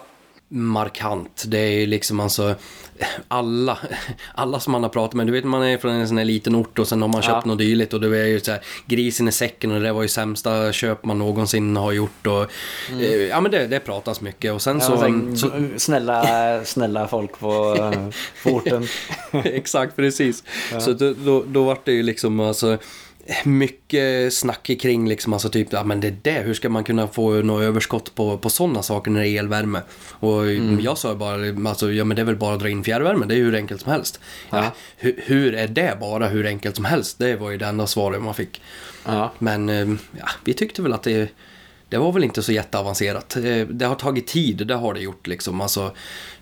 Markant. 0.50 1.44
Det 1.48 1.58
är 1.58 1.88
liksom 1.88 2.20
alltså 2.20 2.56
alla, 3.28 3.78
alla 4.36 4.60
som 4.60 4.72
man 4.72 4.84
har 4.84 4.90
pratat 4.90 5.14
med. 5.14 5.28
Du 5.28 5.34
vet 5.34 5.44
man 5.44 5.64
är 5.64 5.78
från 5.78 5.92
en 5.92 6.08
sån 6.08 6.18
här 6.18 6.26
liten 6.26 6.56
ort 6.56 6.80
och 6.80 6.88
sen 6.88 7.02
har 7.02 7.10
man 7.10 7.22
köpt 7.22 7.42
Ja. 7.46 7.50
något 7.52 7.58
dylikt 7.58 7.94
och 7.94 8.02
det 8.02 8.18
är 8.20 8.26
ju 8.26 8.40
så 8.40 8.52
här 8.52 8.62
grisen 8.86 9.28
i 9.28 9.32
säcken 9.32 9.72
och 9.72 9.82
det 9.82 9.92
var 9.92 10.02
ju 10.02 10.08
sämsta 10.08 10.72
köp 10.72 11.06
man 11.06 11.20
någonsin 11.20 11.76
har 11.78 11.92
gjort 11.92 12.28
och 12.28 12.52
eh, 13.02 13.12
ja 13.28 13.42
men 13.42 13.52
det, 13.52 13.68
det 13.68 13.80
pratas 13.80 14.22
mycket 14.22 14.54
och 14.54 14.62
sen 14.62 14.80
Ja, 14.80 14.86
så, 14.86 14.96
men 15.10 15.38
så 15.38 15.50
sen, 15.50 15.74
snälla, 15.78 16.26
snälla 16.66 17.08
folk 17.08 17.40
på, 17.40 17.76
på 18.44 18.50
orten. 18.50 18.88
Exakt, 19.44 19.96
precis. 19.96 20.44
Så 20.80 20.94
då, 20.94 21.14
då, 21.14 21.44
då 21.48 21.64
var 21.64 21.78
det 21.84 21.92
ju 21.92 22.04
liksom 22.04 22.40
alltså 22.40 22.78
mycket 23.46 24.34
snack 24.34 24.72
kring 24.82 25.10
liksom, 25.10 25.34
alltså 25.34 25.50
typ, 25.50 25.68
ja 25.72 25.84
men 25.84 26.02
det 26.02 26.08
är 26.08 26.18
det, 26.22 26.42
hur 26.42 26.54
ska 26.54 26.70
man 26.70 26.84
kunna 26.84 27.08
få 27.08 27.32
något 27.32 27.62
överskott 27.64 28.16
på, 28.16 28.38
på 28.38 28.50
sådana 28.50 28.84
saker 28.84 29.12
när 29.12 29.22
det 29.22 29.30
är 29.30 29.40
elvärme? 29.40 29.82
Och 30.12 30.54
jag 30.82 30.98
sa 30.98 31.16
bara, 31.16 31.70
alltså, 31.70 31.92
ja 31.92 32.04
men 32.04 32.16
det 32.16 32.22
är 32.22 32.26
väl 32.26 32.36
bara 32.36 32.54
att 32.54 32.60
dra 32.60 32.70
in 32.70 32.84
fjärrvärme, 32.84 33.26
det 33.26 33.34
är 33.34 33.38
ju 33.38 33.44
hur 33.44 33.56
enkelt 33.56 33.82
som 33.82 33.92
helst. 33.92 34.20
Ja. 34.50 34.58
Ja. 34.58 34.72
hur, 34.98 35.24
hur 35.26 35.56
är 35.56 35.68
det 35.68 35.98
bara 36.00 36.28
hur 36.28 36.46
enkelt 36.46 36.76
som 36.76 36.86
helst? 36.86 37.20
Det 37.20 37.36
var 37.36 37.52
ju 37.52 37.58
det 37.58 37.66
enda 37.66 37.88
svaret 37.88 38.22
man 38.22 38.34
fick. 38.34 38.62
Ja. 39.06 39.34
Men 39.40 39.70
eh, 39.70 39.88
ja, 40.20 40.30
vi 40.44 40.54
tyckte 40.54 40.82
väl 40.82 40.94
att 40.94 41.04
det, 41.04 41.30
det 41.90 41.98
var 41.98 42.12
väl 42.12 42.24
inte 42.24 42.44
så 42.44 42.52
jätteavancerat. 42.52 43.36
Eh, 43.36 43.68
Det 43.68 43.86
har 43.86 43.96
tagit 43.96 44.28
tid, 44.28 44.68
det 44.68 44.76
har 44.76 44.94
det 44.94 45.00
gjort 45.00 45.28
liksom. 45.28 45.62
Alltså, 45.62 45.92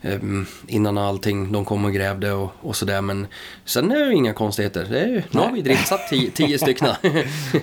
eh, 0.02 0.20
innan 0.68 0.98
allting, 0.98 1.52
de 1.52 1.66
kom 1.66 1.86
och 1.86 1.94
grävde 1.94 2.32
och, 2.32 2.50
och 2.62 2.76
sådär. 2.76 3.02
Men 3.02 3.28
sen 3.66 3.92
är 3.92 4.06
det 4.06 4.14
inga 4.14 4.34
konstigheter. 4.34 4.88
Det 4.90 5.00
är, 5.00 5.08
ju- 5.08 5.24
nu 5.32 5.40
har 5.40 5.52
vi 5.52 5.62
driftsatt 5.62 6.08
tio, 6.10 6.32
tio 6.36 6.60
stycken. 6.60 6.88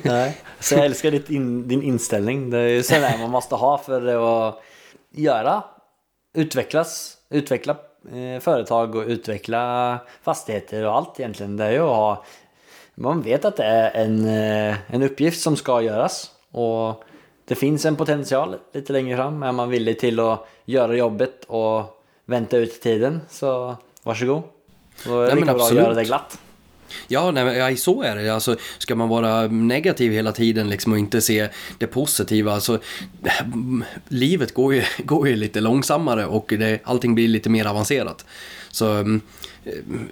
Nej. 0.03 0.37
Så 0.61 0.75
jag 0.75 0.85
älskar 0.85 1.11
ditt 1.11 1.31
in, 1.31 1.69
din 1.69 1.83
inställning. 1.83 2.51
Det 2.51 2.59
är 2.59 2.83
sådär 2.83 3.19
man 3.19 3.31
måste 3.31 3.55
ha 3.55 3.79
för 3.79 4.07
att 4.49 4.61
göra, 5.17 5.63
utvecklas, 6.35 7.17
utveckla 7.31 7.77
eh, 8.13 8.41
företag 8.41 8.95
och 8.95 9.05
utveckla 9.07 9.99
fastigheter 10.23 10.85
och 10.87 10.97
allt 10.97 11.21
egentligen. 11.21 11.57
Det 11.57 11.65
är 11.65 11.71
ju 11.73 11.79
att 11.79 11.97
ha, 11.97 12.25
man 12.95 13.23
vet 13.23 13.45
att 13.45 13.57
det 13.57 13.65
är 13.65 13.91
en, 14.05 14.25
eh, 14.29 14.77
en 14.87 15.03
uppgift 15.03 15.41
som 15.43 15.57
ska 15.57 15.83
göras. 15.83 16.31
Och 16.53 17.05
det 17.45 17.55
finns 17.55 17.85
en 17.85 17.97
potential 17.97 18.57
lite 18.73 18.93
längre 18.93 19.17
fram. 19.17 19.43
Är 19.43 19.53
man 19.53 19.71
villig 19.71 19.99
till 19.99 20.21
att 20.21 20.49
göra 20.65 20.97
jobbet 20.97 21.45
och 21.47 22.03
vänta 22.25 22.57
ut 22.57 22.81
tiden 22.81 23.21
så 23.31 23.77
varsågod. 24.03 24.43
Då 25.05 25.21
är 25.21 25.29
det 25.29 25.35
lika 25.35 25.55
bra 25.55 25.67
att 25.67 25.75
göra 25.75 25.95
det 25.95 26.05
glatt. 26.05 26.39
Ja, 27.09 27.31
nej, 27.31 27.77
så 27.77 28.03
är 28.03 28.17
det. 28.17 28.35
Alltså, 28.35 28.57
ska 28.79 28.95
man 28.95 29.09
vara 29.09 29.47
negativ 29.47 30.13
hela 30.13 30.33
tiden 30.33 30.69
liksom, 30.69 30.93
och 30.93 30.99
inte 30.99 31.21
se 31.21 31.49
det 31.79 31.87
positiva. 31.87 32.53
Alltså, 32.53 32.79
livet 34.09 34.55
går 34.55 34.75
ju, 34.75 34.83
går 35.05 35.29
ju 35.29 35.37
lite 35.37 35.61
långsammare 35.61 36.27
och 36.27 36.55
det, 36.59 36.81
allting 36.85 37.15
blir 37.15 37.29
lite 37.29 37.51
mer 37.51 37.67
avancerat. 37.67 38.25
Så 38.71 38.91
mm, 38.93 39.21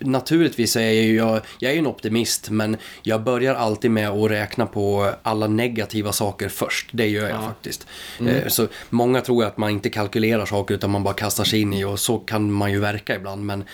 naturligtvis 0.00 0.76
är 0.76 0.90
ju 0.90 1.16
jag, 1.16 1.40
jag 1.58 1.72
är 1.72 1.78
en 1.78 1.86
optimist 1.86 2.50
men 2.50 2.76
jag 3.02 3.22
börjar 3.22 3.54
alltid 3.54 3.90
med 3.90 4.08
att 4.08 4.30
räkna 4.30 4.66
på 4.66 5.10
alla 5.22 5.46
negativa 5.46 6.12
saker 6.12 6.48
först. 6.48 6.88
Det 6.92 7.06
gör 7.08 7.28
jag 7.28 7.44
faktiskt. 7.44 7.86
Eh, 8.26 8.46
Så 8.48 8.68
många 8.90 9.20
tror 9.20 9.44
att 9.44 9.56
man 9.56 9.70
inte 9.70 9.90
kalkylerar 9.90 10.46
saker 10.46 10.74
utan 10.74 10.90
man 10.90 11.02
bara 11.02 11.14
kastar 11.14 11.44
sig 11.44 11.60
in 11.60 11.72
i 11.72 11.84
och 11.84 12.00
så 12.00 12.18
kan 12.18 12.52
man 12.52 12.72
ju 12.72 12.78
verka 12.80 13.16
ibland 13.16 13.46
men 13.46 13.64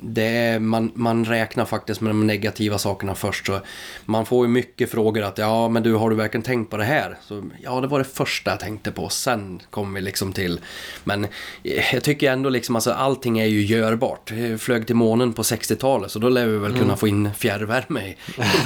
det 0.00 0.22
är, 0.22 0.58
man, 0.58 0.92
man 0.94 1.24
räknar 1.24 1.64
faktiskt 1.64 2.00
med 2.00 2.10
de 2.10 2.26
negativa 2.26 2.78
sakerna 2.78 3.14
först. 3.14 3.46
Så 3.46 3.60
man 4.04 4.26
får 4.26 4.46
ju 4.46 4.52
mycket 4.52 4.90
frågor 4.90 5.22
att 5.22 5.38
ja 5.38 5.68
men 5.68 5.82
du 5.82 5.94
har 5.94 6.10
du 6.10 6.16
verkligen 6.16 6.42
tänkt 6.42 6.70
på 6.70 6.76
det 6.76 6.84
här? 6.84 7.16
Så, 7.22 7.44
ja 7.62 7.80
det 7.80 7.86
var 7.86 7.98
det 7.98 8.04
första 8.04 8.50
jag 8.50 8.60
tänkte 8.60 8.90
på. 8.92 9.08
Sen 9.08 9.62
kom 9.70 9.94
vi 9.94 10.00
liksom 10.00 10.32
till. 10.32 10.60
Men 11.04 11.24
eh, 11.24 11.94
jag 11.94 12.02
tycker 12.02 12.32
ändå 12.32 12.50
liksom 12.50 12.74
alltså 12.76 12.90
allting 12.92 13.38
är 13.38 13.46
ju 13.46 13.62
görbart. 13.64 14.32
Jag 14.36 14.60
flög 14.60 14.86
till 14.86 14.96
månen 14.96 15.32
på 15.32 15.42
60-talet 15.42 16.10
så 16.10 16.18
då 16.18 16.28
lär 16.28 16.46
vi 16.46 16.58
väl 16.58 16.78
kunna 16.78 16.96
få 16.96 17.08
in 17.08 17.30
fjärrvärme 17.34 18.00
i 18.08 18.16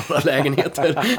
våra 0.08 0.20
lägenheter. 0.24 1.16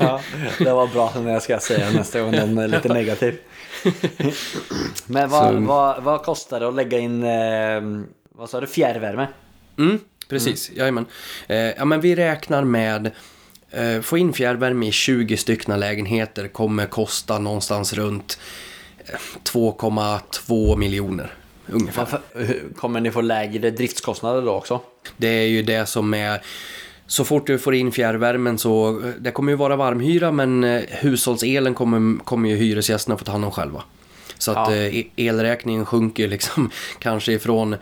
Ja, 0.00 0.20
det 0.58 0.72
var 0.72 0.86
bra 0.86 1.12
när 1.24 1.32
jag 1.32 1.42
ska 1.42 1.58
säga 1.58 1.90
nästa 1.90 2.20
gång 2.20 2.30
den 2.32 2.58
är 2.58 2.68
lite 2.68 2.88
negativ. 2.88 3.38
Men 5.06 5.30
vad, 5.30 5.54
Så- 5.54 5.60
vad, 5.60 6.02
vad 6.02 6.22
kostar 6.22 6.60
det 6.60 6.68
att 6.68 6.74
lägga 6.74 6.98
in, 6.98 7.22
eh, 7.24 7.80
vad 8.34 8.50
sa 8.50 8.60
du, 8.60 8.66
fjärrvärme? 8.66 9.26
Mm, 9.78 9.98
precis, 10.28 10.68
mm. 10.68 10.78
jajamän. 10.78 11.06
Eh, 11.48 11.56
ja, 11.56 11.84
men 11.84 12.00
vi 12.00 12.14
räknar 12.14 12.64
med 12.64 13.10
eh, 13.70 14.00
få 14.00 14.18
in 14.18 14.32
fjärrvärme 14.32 14.86
i 14.86 14.92
20 14.92 15.36
stycken 15.36 15.80
lägenheter 15.80 16.48
kommer 16.48 16.86
kosta 16.86 17.38
någonstans 17.38 17.92
runt 17.92 18.38
eh, 19.06 19.14
2,2 19.44 20.76
miljoner 20.76 21.34
ungefär. 21.66 22.06
Hur- 22.34 22.68
kommer 22.76 23.00
ni 23.00 23.10
få 23.10 23.20
lägre 23.20 23.70
driftskostnader 23.70 24.42
då 24.42 24.52
också? 24.52 24.80
Det 25.16 25.28
är 25.28 25.46
ju 25.48 25.62
det 25.62 25.86
som 25.86 26.14
är 26.14 26.42
så 27.06 27.24
fort 27.24 27.46
du 27.46 27.58
får 27.58 27.74
in 27.74 27.92
fjärrvärmen 27.92 28.58
så, 28.58 29.02
det 29.18 29.30
kommer 29.30 29.52
ju 29.52 29.56
vara 29.56 29.76
varmhyra 29.76 30.32
men 30.32 30.64
eh, 30.64 30.82
hushållselen 30.88 31.74
kommer, 31.74 32.24
kommer 32.24 32.48
ju 32.48 32.56
hyresgästerna 32.56 33.18
få 33.18 33.24
ta 33.24 33.32
hand 33.32 33.44
om 33.44 33.50
själva. 33.50 33.82
Så 34.38 34.50
att 34.52 34.70
Ja. 34.70 34.74
eh, 34.76 35.04
elräkningen 35.16 35.86
sjunker 35.86 36.28
liksom 36.28 36.70
kanske 36.98 37.32
ifrån 37.32 37.72
Eh, 37.72 37.78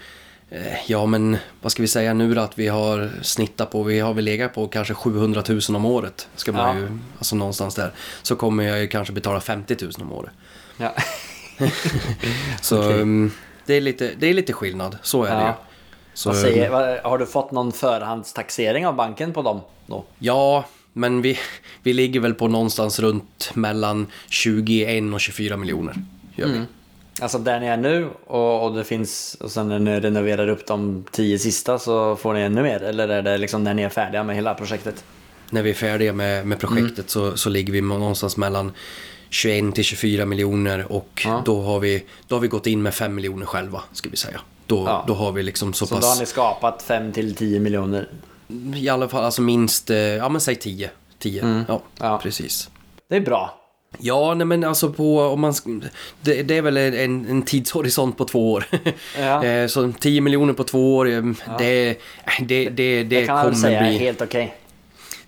Ja, 0.87 1.07
men 1.07 1.37
vad 1.61 1.73
ska 1.73 1.83
vi 1.83 1.89
säga 1.89 2.15
nu 2.15 2.35
då 2.35 2.41
att 2.41 2.59
vi 2.59 2.69
har 2.69 3.11
snittat 3.23 3.71
på, 3.71 3.83
vi 3.83 4.01
har 4.01 4.15
väl 4.15 4.25
legat 4.25 4.55
på 4.55 4.69
kanske 4.69 4.95
700 4.95 5.43
000 5.49 5.61
om 5.69 5.85
året. 5.85 6.29
Ska 6.37 6.53
man 6.53 6.77
Ja. 6.77 6.83
ju, 6.83 6.99
alltså 7.19 7.37
någonstans 7.37 7.75
där. 7.75 7.93
Så 8.23 8.37
kommer 8.37 8.65
jag 8.65 8.81
ju 8.81 8.89
kanske 8.89 9.13
betala 9.13 9.41
50 9.41 9.77
000 9.81 9.93
om 10.01 10.13
året. 10.13 10.31
Ja. 10.77 10.95
Så 12.61 12.79
Okej. 12.79 13.01
mm, 13.01 13.31
det, 13.67 13.75
är 13.75 13.81
lite, 13.81 14.11
det 14.19 14.27
är 14.27 14.35
lite 14.35 14.53
skillnad, 14.53 14.99
så 15.03 15.25
är 15.25 15.31
det 15.35 15.41
ju. 15.41 15.47
Ja. 15.47 15.59
Så, 16.15 16.35
säger, 16.35 16.71
vad, 16.71 16.99
har 16.99 17.19
du 17.19 17.27
fått 17.27 17.51
någon 17.51 17.73
förhandstaxering 17.73 18.87
av 18.87 18.95
banken 18.95 19.33
på 19.33 19.43
dem 19.43 19.61
då? 19.87 20.05
Ja, 20.19 20.65
men 20.93 21.23
vi, 21.23 21.39
vi 21.83 21.93
ligger 21.93 22.21
väl 22.21 22.35
på 22.35 22.49
någonstans 22.49 22.99
runt 23.01 23.51
mellan 23.55 24.07
21 24.29 25.15
och 25.15 25.21
24 25.21 25.57
miljoner. 25.57 25.95
Gör 26.37 26.47
vi. 26.49 26.61
Alltså 27.21 27.39
där 27.39 27.61
ni 27.61 27.67
är 27.67 27.77
nu 27.77 28.09
och, 28.27 28.65
och 28.65 28.75
det 28.77 28.85
finns, 28.85 29.37
och 29.41 29.51
sen 29.51 29.69
när 29.69 29.79
ni 29.79 30.01
renoverar 30.01 30.49
upp 30.49 30.67
de 30.67 31.05
tio 31.11 31.39
sista 31.39 31.79
så 31.79 32.17
får 32.17 32.35
ni 32.35 32.41
ännu 32.41 32.63
mer? 32.63 32.83
Eller 32.83 33.09
är 33.09 33.23
det 33.23 33.39
liksom 33.39 33.65
när 33.65 33.75
ni 33.75 33.83
är 33.83 33.89
färdiga 33.89 34.25
med 34.25 34.37
hela 34.37 34.55
projektet? 34.55 35.05
När 35.51 35.63
vi 35.63 35.71
är 35.71 35.75
färdiga 35.75 36.13
med, 36.13 36.47
med 36.47 36.61
projektet 36.61 36.99
Mm. 37.17 37.31
så, 37.31 37.37
så 37.37 37.49
ligger 37.49 37.73
vi 37.73 37.81
någonstans 37.81 38.37
mellan 38.37 38.73
21 39.31 39.75
till 39.75 39.85
24 39.85 40.25
miljoner 40.27 40.93
och 40.93 41.23
Ja. 41.25 41.43
då, 41.45 41.61
har 41.63 41.81
vi, 41.81 42.05
då 42.29 42.35
har 42.35 42.41
vi 42.41 42.49
gått 42.49 42.67
in 42.67 42.83
med 42.83 42.95
5 42.95 43.15
miljoner 43.15 43.47
själva, 43.47 43.83
ska 43.93 44.09
vi 44.11 44.17
säga. 44.17 44.41
Då, 44.67 44.85
Ja. 44.87 45.05
då 45.07 45.15
har 45.15 45.33
vi 45.33 45.43
liksom 45.43 45.73
så, 45.73 45.87
Så 45.87 45.95
då 45.95 46.01
pass, 46.01 46.15
har 46.15 46.21
ni 46.21 46.27
skapat 46.27 46.83
5 46.83 47.13
till 47.13 47.35
10 47.35 47.61
miljoner? 47.61 48.09
i 48.77 48.89
alla 48.89 49.09
fall 49.09 49.25
alltså 49.25 49.43
minst, 49.43 49.91
eh, 49.91 49.97
ja 49.99 50.29
men 50.29 50.41
säg 50.41 50.55
10. 50.57 50.91
10, 51.19 51.41
ja, 51.43 51.49
Mm. 51.49 51.65
Ja. 52.01 52.21
precis. 52.23 52.71
Det 53.09 53.17
är 53.17 53.21
bra. 53.21 53.60
Ja, 53.99 54.35
nej 54.35 54.47
men 54.47 54.65
alltså 54.65 54.93
på, 54.93 55.21
om 55.21 55.41
man, 55.41 55.55
det, 56.21 56.43
det 56.43 56.57
är 56.57 56.63
väl 56.63 56.77
en, 56.77 57.27
en 57.31 57.43
tidshorisont 57.43 58.19
på 58.19 58.25
två 58.25 58.53
år. 58.53 58.65
Ja. 59.19 59.45
Eh, 59.51 59.67
Så 59.67 59.93
10 60.01 60.21
miljoner 60.21 60.53
på 60.53 60.65
två 60.65 60.97
år, 60.97 61.09
eh, 61.09 61.23
det, 61.59 61.97
det, 62.39 62.69
det, 62.69 62.69
det, 62.71 63.03
Det 63.05 63.27
kan 63.27 63.35
man 63.35 63.45
väl 63.45 63.55
kommer 63.55 63.69
säga 63.69 63.81
bli... 63.83 63.99
helt 63.99 64.23
okej. 64.23 64.55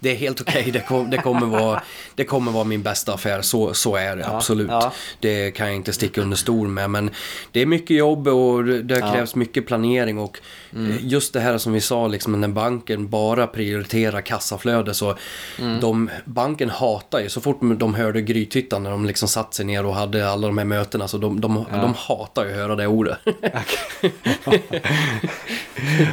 Det 0.03 0.11
är 0.11 0.15
helt 0.15 0.41
okej, 0.41 0.71
det, 0.73 0.81
kom, 0.81 1.11
det, 1.11 1.17
kommer 1.19 1.47
vara, 1.47 1.83
det 2.15 2.25
kommer 2.25 2.53
vara 2.53 2.65
min 2.65 2.83
bästa 2.83 3.15
affär, 3.15 3.43
så, 3.43 3.75
så 3.75 3.97
är 3.97 4.17
det 4.17 4.27
absolut. 4.27 4.69
ja. 4.71 4.93
Det 5.21 5.51
kan 5.51 5.67
jag 5.67 5.77
inte 5.77 5.93
sticka 5.93 6.21
under 6.23 6.37
stol 6.37 6.69
med, 6.69 6.91
men 6.91 7.11
det 7.53 7.61
är 7.63 7.67
mycket 7.67 7.97
jobb 7.97 8.29
och 8.29 8.65
det 8.65 9.01
krävs 9.01 9.35
mycket 9.35 9.67
planering 9.67 10.19
och 10.19 10.39
Mm. 10.75 10.91
eh, 10.91 10.97
just 11.01 11.33
det 11.33 11.41
här 11.41 11.59
som 11.59 11.73
vi 11.73 11.81
sa, 11.81 12.07
liksom, 12.09 12.41
när 12.41 12.49
banken 12.49 13.09
bara 13.09 13.47
prioriterar 13.47 14.21
kassaflöde 14.21 14.95
så 14.95 15.17
Mm. 15.59 15.81
de, 15.81 16.11
banken 16.25 16.71
hatar 16.71 17.21
ju, 17.21 17.29
så 17.29 17.41
fort 17.41 17.59
de 17.61 17.95
hörde 17.95 18.23
Grythyttan 18.23 18.83
när 18.83 18.91
de 18.91 19.07
liksom 19.07 19.29
satt 19.29 19.55
sig 19.55 19.65
ner 19.67 19.87
och 19.87 19.95
hade 19.95 20.31
alla 20.31 20.47
de 20.47 20.59
här 20.59 20.65
mötena, 20.65 21.09
så 21.09 21.19
de, 21.19 21.41
de, 21.41 21.65
de 21.73 21.95
hatar 21.97 22.45
ju 22.45 22.51
att 22.51 22.57
höra 22.57 22.77
det 22.77 22.87
ordet. 22.87 23.19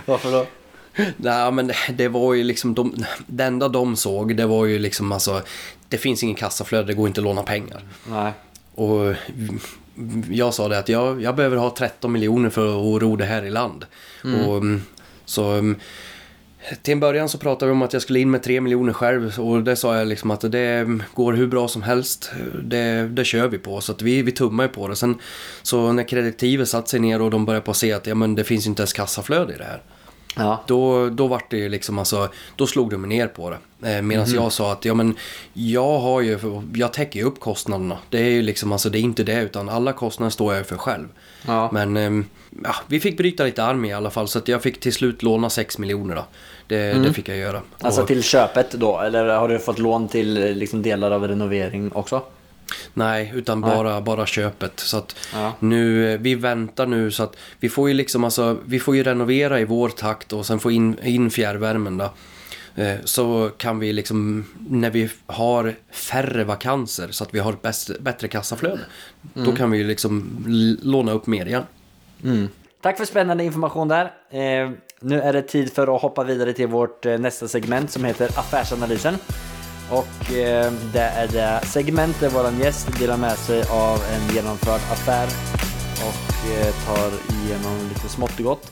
Varför 0.05 0.31
då? 0.31 0.45
Nej 1.17 1.51
men 1.51 1.71
det 1.93 2.07
var 2.07 2.33
ju 2.33 2.43
liksom, 2.43 2.73
de, 2.73 3.05
det 3.27 3.43
enda 3.43 3.67
de 3.67 3.95
såg 3.95 4.35
det 4.35 4.45
var 4.45 4.65
ju 4.65 4.79
liksom 4.79 5.11
alltså, 5.11 5.41
det 5.89 5.97
finns 5.97 6.23
ingen 6.23 6.35
kassaflöde, 6.35 6.87
det 6.87 6.93
går 6.93 7.07
inte 7.07 7.21
att 7.21 7.25
låna 7.25 7.43
pengar. 7.43 7.81
Nej. 8.09 8.31
Och 8.75 9.15
jag 10.29 10.53
sa 10.53 10.67
det 10.67 10.79
att 10.79 10.89
jag, 10.89 11.21
jag 11.21 11.35
behöver 11.35 11.57
ha 11.57 11.75
13 11.77 12.11
miljoner 12.11 12.49
för 12.49 12.67
att 12.67 13.01
ro 13.01 13.15
det 13.15 13.25
här 13.25 13.43
i 13.45 13.49
land. 13.49 13.85
Och, 14.23 14.57
mm, 14.57 14.81
så 15.25 15.51
mm, 15.51 15.75
till 16.81 16.91
en 16.91 16.99
början 16.99 17.29
så 17.29 17.37
pratade 17.37 17.65
vi 17.65 17.71
om 17.71 17.81
att 17.81 17.93
jag 17.93 18.01
skulle 18.01 18.19
in 18.19 18.31
med 18.31 18.43
3 18.43 18.61
miljoner 18.61 18.93
själv 18.93 19.39
och 19.39 19.63
det 19.63 19.75
sa 19.75 19.97
jag 19.97 20.07
liksom 20.07 20.31
att 20.31 20.51
det 20.51 20.87
går 21.13 21.33
hur 21.33 21.47
bra 21.47 21.67
som 21.67 21.81
helst. 21.81 22.31
Det, 22.63 23.07
det 23.07 23.25
kör 23.25 23.47
vi 23.47 23.57
på 23.57 23.81
så 23.81 23.91
att 23.91 24.01
vi, 24.01 24.21
vi 24.21 24.31
tummar 24.31 24.63
ju 24.63 24.69
på 24.69 24.87
det. 24.87 24.95
Sen 24.95 25.19
så 25.61 25.91
när 25.91 26.03
kreditivet 26.03 26.69
satt 26.69 26.87
sig 26.87 26.99
ner 26.99 27.21
och 27.21 27.31
de 27.31 27.45
började 27.45 27.65
på 27.65 27.71
att 27.71 27.77
se 27.77 27.93
att 27.93 28.07
ja, 28.07 28.15
men 28.15 28.35
det 28.35 28.43
finns 28.43 28.67
inte 28.67 28.81
ens 28.81 28.93
kassaflöde 28.93 29.53
i 29.53 29.57
det 29.57 29.63
här. 29.63 29.81
Ja. 30.35 30.63
Då, 30.67 31.09
då 31.09 31.27
vart 31.27 31.51
det 31.51 31.57
ju 31.57 31.69
liksom 31.69 31.99
alltså, 31.99 32.29
då 32.55 32.67
slog 32.67 32.89
de 32.91 32.97
mig 33.01 33.09
ner 33.09 33.27
på 33.27 33.49
det. 33.49 33.57
Eh, 33.95 34.01
Medan 34.01 34.25
Mhm. 34.27 34.35
jag 34.35 34.51
sa 34.51 34.71
att, 34.71 34.85
ja 34.85 34.93
men, 34.93 35.15
jag 35.53 35.99
har 35.99 36.21
ju, 36.21 36.39
jag 36.75 36.93
täcker 36.93 37.19
ju 37.19 37.25
upp 37.25 37.39
kostnaderna. 37.39 37.97
Det 38.09 38.17
är 38.19 38.29
ju 38.29 38.41
liksom, 38.41 38.71
alltså 38.71 38.89
det 38.89 38.99
är 38.99 39.01
inte 39.01 39.23
det, 39.23 39.41
utan 39.41 39.69
alla 39.69 39.93
kostnader 39.93 40.29
står 40.29 40.55
jag 40.55 40.65
för 40.67 40.77
själv. 40.77 41.07
Ja. 41.47 41.69
Men, 41.73 41.97
ehm, 41.97 42.25
ja, 42.63 42.75
vi 42.87 42.99
fick 42.99 43.17
bryta 43.17 43.43
lite 43.43 43.63
arm 43.63 43.85
i 43.85 43.93
alla 43.93 44.09
fall, 44.09 44.27
så 44.27 44.37
att 44.39 44.47
jag 44.47 44.61
fick 44.63 44.79
till 44.79 44.93
slut 44.93 45.23
låna 45.23 45.49
6 45.49 45.77
miljoner 45.77 46.15
då. 46.15 46.25
Det, 46.67 46.93
det 46.93 47.13
fick 47.13 47.29
jag 47.29 47.37
göra. 47.37 47.61
Alltså 47.81 48.01
Och- 48.01 48.07
till 48.07 48.23
köpet 48.23 48.71
då? 48.71 48.99
Eller 48.99 49.25
har 49.25 49.47
du 49.49 49.59
fått 49.59 49.79
lån 49.79 50.07
till 50.07 50.33
liksom 50.57 50.81
delar 50.81 51.11
av 51.11 51.27
renovering 51.27 51.91
också? 51.93 52.21
Nej, 52.93 53.31
utan 53.35 53.61
Nej. 53.61 53.69
bara, 53.75 54.01
bara 54.01 54.25
köpet. 54.25 54.79
Så 54.79 54.97
att 54.97 55.15
Ja. 55.33 55.53
nu, 55.59 56.13
eh, 56.13 56.19
vi 56.19 56.35
väntar 56.35 56.85
nu 56.85 57.11
så 57.11 57.23
att 57.23 57.35
vi 57.59 57.69
får 57.69 57.87
ju 57.89 57.93
liksom 57.93 58.23
alltså, 58.23 58.57
vi 58.65 58.79
får 58.79 58.95
ju 58.95 59.03
renovera 59.03 59.59
i 59.59 59.65
vår 59.65 59.89
takt 59.89 60.33
och 60.33 60.45
sen 60.45 60.59
få 60.59 60.71
in, 60.71 60.99
in 61.03 61.29
fjärrvärmen 61.31 61.97
då. 61.97 62.09
Eh, 62.75 62.95
Så 63.03 63.51
kan 63.57 63.79
vi 63.79 63.93
liksom, 63.93 64.45
när 64.69 64.89
vi 64.89 65.09
har 65.25 65.75
färre 65.91 66.43
vakanser 66.43 67.07
så 67.11 67.23
att 67.23 67.33
vi 67.33 67.39
har 67.39 67.55
bäst, 67.61 67.99
bättre 67.99 68.27
kassaflöde. 68.27 68.79
Då 69.33 69.51
kan 69.51 69.71
vi 69.71 69.83
liksom 69.83 70.43
låna 70.81 71.11
upp 71.11 71.27
mer 71.27 71.45
igen. 71.45 71.63
Tack 72.81 72.97
för 72.97 73.05
spännande 73.05 73.43
information 73.43 73.87
där. 73.87 74.05
Eh, 74.31 74.71
nu 75.01 75.21
är 75.21 75.33
det 75.33 75.41
tid 75.41 75.73
för 75.73 75.95
att 75.95 76.01
hoppa 76.01 76.23
vidare 76.23 76.53
till 76.53 76.67
vårt 76.67 77.05
nästa 77.05 77.47
segment 77.47 77.91
som 77.91 78.03
heter 78.05 78.25
Affärsanalysen. 78.39 79.15
Och 79.91 80.31
eh, 80.31 80.71
det 80.93 81.01
är 81.01 81.27
det 81.27 81.65
segment 81.65 82.19
där 82.19 82.29
våran 82.29 82.59
gäst 82.59 82.99
delar 82.99 83.17
med 83.17 83.37
sig 83.37 83.63
av 83.69 83.97
en 84.13 84.35
genomförd 84.35 84.81
affär 84.91 85.27
och 86.07 86.51
eh, 86.51 86.73
tar 86.85 87.35
igenom 87.35 87.87
lite 87.89 88.09
smått 88.09 88.39
och 88.39 88.45
gott. 88.45 88.71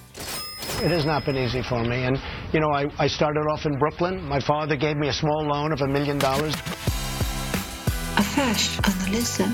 It 0.85 0.91
has 0.91 1.05
not 1.05 1.25
been 1.25 1.37
easy 1.37 1.63
for 1.63 1.79
me. 1.89 2.07
And, 2.07 2.17
you 2.53 2.59
know, 2.61 2.81
I, 2.81 3.05
I 3.05 3.09
started 3.09 3.45
off 3.53 3.65
in 3.65 3.79
Brooklyn. 3.79 4.29
My 4.29 4.41
father 4.41 4.75
gave 4.75 4.95
me 4.95 5.09
a 5.09 5.13
small 5.13 5.45
loan 5.47 5.73
of 5.73 5.81
a 5.81 5.87
million 5.87 6.19
dollars. 6.19 6.55
Affärsanalysen. 8.15 9.53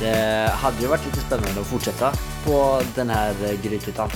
Det 0.00 0.50
hade 0.54 0.76
ju 0.80 0.86
varit 0.86 1.04
lite 1.06 1.20
spännande 1.20 1.60
att 1.60 1.66
fortsätta 1.66 2.12
på 2.44 2.82
den 2.94 3.10
här 3.10 3.30
eh, 3.44 3.62
Grythyttan. 3.62 4.08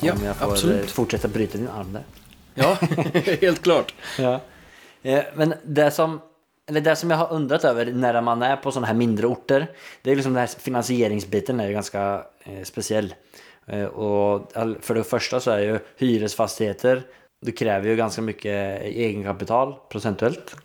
Ja, 0.00 0.12
Om 0.12 0.24
jag 0.24 0.36
får 0.36 0.52
absolut. 0.52 0.90
fortsätta 0.90 1.28
bryta 1.28 1.58
din 1.58 1.68
arm 1.68 1.92
där. 1.92 2.04
Ja, 2.54 2.76
helt 3.40 3.62
klart. 3.62 3.94
Ja. 4.18 4.40
Men 5.34 5.54
det 5.64 5.90
som, 5.90 6.20
eller 6.66 6.80
det 6.80 6.96
som 6.96 7.10
jag 7.10 7.16
har 7.16 7.32
undrat 7.32 7.64
över 7.64 7.86
när 7.86 8.20
man 8.20 8.42
är 8.42 8.56
på 8.56 8.72
sådana 8.72 8.86
här 8.86 8.94
mindre 8.94 9.26
orter, 9.26 9.66
det 10.02 10.10
är 10.10 10.16
liksom 10.16 10.32
den 10.32 10.40
här 10.40 10.60
finansieringsbiten 10.60 11.60
är 11.60 11.66
ju 11.66 11.72
ganska 11.72 12.22
eh, 12.44 12.62
speciell. 12.62 13.14
Eh, 13.66 13.84
och 13.84 14.52
för 14.80 14.94
det 14.94 15.04
första 15.04 15.40
så 15.40 15.50
är 15.50 15.58
ju 15.58 15.78
hyresfastigheter, 15.96 17.02
du 17.40 17.52
kräver 17.52 17.88
ju 17.88 17.96
ganska 17.96 18.22
mycket 18.22 18.82
egenkapital 18.82 19.74
procentuellt. 19.88 20.56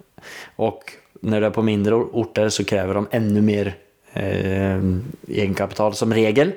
Och 0.56 0.94
när 1.22 1.42
du 1.42 1.48
är 1.48 1.52
på 1.52 1.62
mindre 1.62 1.96
orter 1.96 2.50
så 2.50 2.64
kräver 2.64 2.94
de 2.94 3.08
ännu 3.12 3.42
mer 3.42 3.76
eh, 4.14 4.80
egenkapital 5.28 5.94
som 5.94 6.14
regel. 6.14 6.52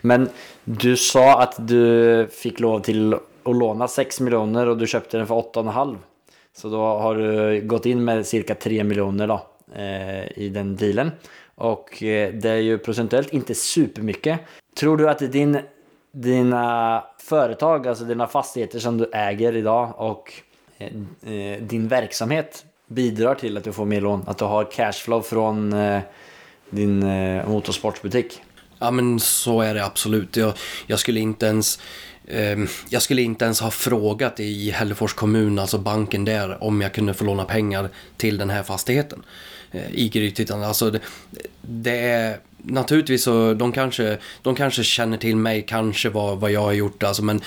Men 0.00 0.28
du 0.64 0.96
sa 0.96 1.42
att 1.42 1.68
du 1.68 2.28
fick 2.32 2.60
lov 2.60 2.80
till 2.80 3.14
att 3.14 3.56
låna 3.56 3.88
6 3.88 4.20
miljoner 4.20 4.68
och 4.68 4.78
du 4.78 4.86
köpte 4.86 5.18
den 5.18 5.26
för 5.26 5.34
8,5. 5.34 5.96
Så 6.56 6.68
då 6.68 6.78
har 6.78 7.14
du 7.14 7.60
gått 7.66 7.86
in 7.86 8.04
med 8.04 8.26
cirka 8.26 8.54
3 8.54 8.84
miljoner 8.84 9.26
då, 9.26 9.46
eh, 9.74 10.38
i 10.38 10.48
den 10.48 10.76
dealen. 10.76 11.10
Och 11.54 12.02
eh, 12.02 12.32
det 12.34 12.50
är 12.50 12.56
ju 12.56 12.78
procentuellt 12.78 13.32
inte 13.32 13.54
supermycket. 13.54 14.40
Tror 14.78 14.96
du 14.96 15.10
att 15.10 15.18
din, 15.18 15.58
dina 16.12 17.04
företag, 17.18 17.86
alltså 17.86 18.04
dina 18.04 18.26
fastigheter 18.26 18.78
som 18.78 18.98
du 18.98 19.10
äger 19.12 19.56
idag 19.56 19.92
och 19.96 20.32
eh, 20.78 20.86
eh 21.32 21.62
din 21.62 21.88
verksamhet 21.88 22.64
bidrar 22.86 23.34
till 23.34 23.56
att 23.56 23.64
du 23.64 23.72
får 23.72 23.84
mer 23.84 24.00
lån? 24.00 24.24
Att 24.26 24.38
du 24.38 24.44
har 24.44 24.64
cashflow 24.64 25.22
från 25.22 25.72
eh, 25.72 26.00
din 26.70 26.98
motorsportbutik? 26.98 27.48
motorsportsbutik? 27.48 28.42
Ja 28.78 28.90
men 28.90 29.20
så 29.20 29.60
är 29.60 29.74
det 29.74 29.84
absolut. 29.84 30.36
Jag, 30.36 30.52
jag 30.86 30.98
skulle 30.98 31.20
inte 31.20 31.46
ens 31.46 31.78
ehm, 32.28 32.68
jag 32.88 33.02
skulle 33.02 33.22
inte 33.22 33.44
ens 33.44 33.60
ha 33.60 33.70
frågat 33.70 34.40
i 34.40 34.70
Hällefors 34.70 35.14
kommun, 35.14 35.58
alltså 35.58 35.78
banken 35.78 36.24
där, 36.24 36.62
om 36.64 36.80
jag 36.80 36.92
kunde 36.94 37.14
få 37.14 37.24
låna 37.24 37.44
pengar 37.44 37.88
till 38.16 38.38
den 38.38 38.50
här 38.50 38.62
fastigheten. 38.62 39.22
eh, 39.72 39.90
I 39.94 40.08
Grythyttan. 40.08 40.62
Alltså 40.62 40.90
det, 40.90 41.00
det 41.60 41.98
är 41.98 42.38
naturligtvis 42.68 43.22
så, 43.22 43.54
de 43.54 43.72
kanske, 43.72 44.18
de 44.42 44.54
kanske 44.54 44.84
känner 44.84 45.16
till 45.16 45.36
mig, 45.36 45.64
kanske 45.68 46.08
vad, 46.08 46.38
vad 46.40 46.50
jag 46.50 46.60
har 46.60 46.72
gjort, 46.72 47.02
alltså 47.02 47.22
men 47.24 47.40